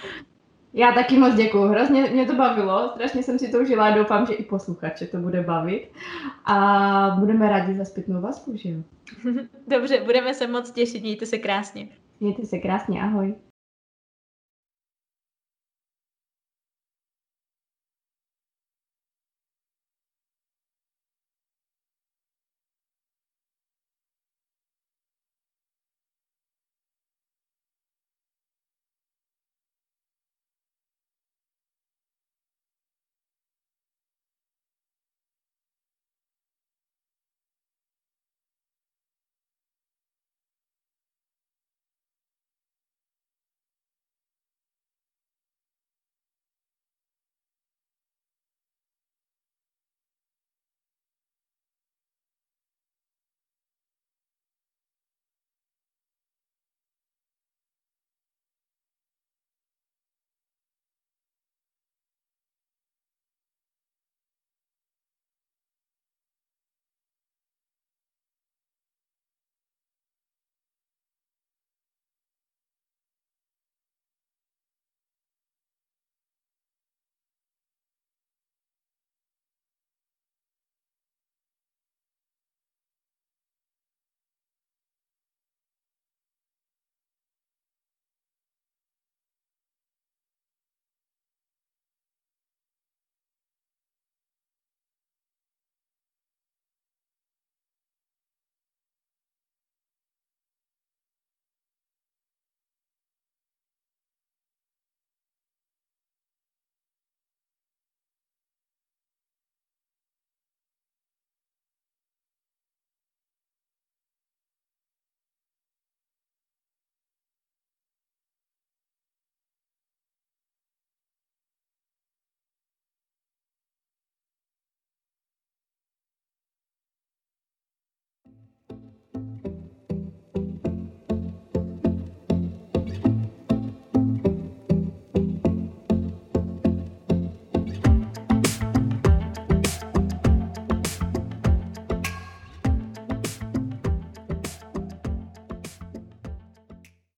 já 0.74 0.92
taky 0.92 1.18
moc 1.18 1.34
děkuju, 1.34 1.64
hrozně 1.64 2.02
mě 2.02 2.26
to 2.26 2.34
bavilo, 2.34 2.90
strašně 2.94 3.22
jsem 3.22 3.38
si 3.38 3.52
to 3.52 3.58
užila 3.58 3.86
a 3.86 3.96
doufám, 3.96 4.26
že 4.26 4.34
i 4.34 4.44
posluchače 4.44 5.06
to 5.06 5.16
bude 5.16 5.42
bavit. 5.42 5.88
A 6.44 7.16
budeme 7.18 7.48
rádi 7.48 7.74
za 7.78 7.84
zpětnou 7.84 8.20
vazbu, 8.20 8.56
že 8.56 8.68
jo? 8.68 8.80
Dobře, 9.68 10.02
budeme 10.04 10.34
se 10.34 10.46
moc 10.46 10.70
těšit, 10.70 11.02
mějte 11.02 11.26
se 11.26 11.38
krásně. 11.38 11.88
Mějte 12.20 12.46
se 12.46 12.58
krásně, 12.58 13.02
ahoj. 13.02 13.34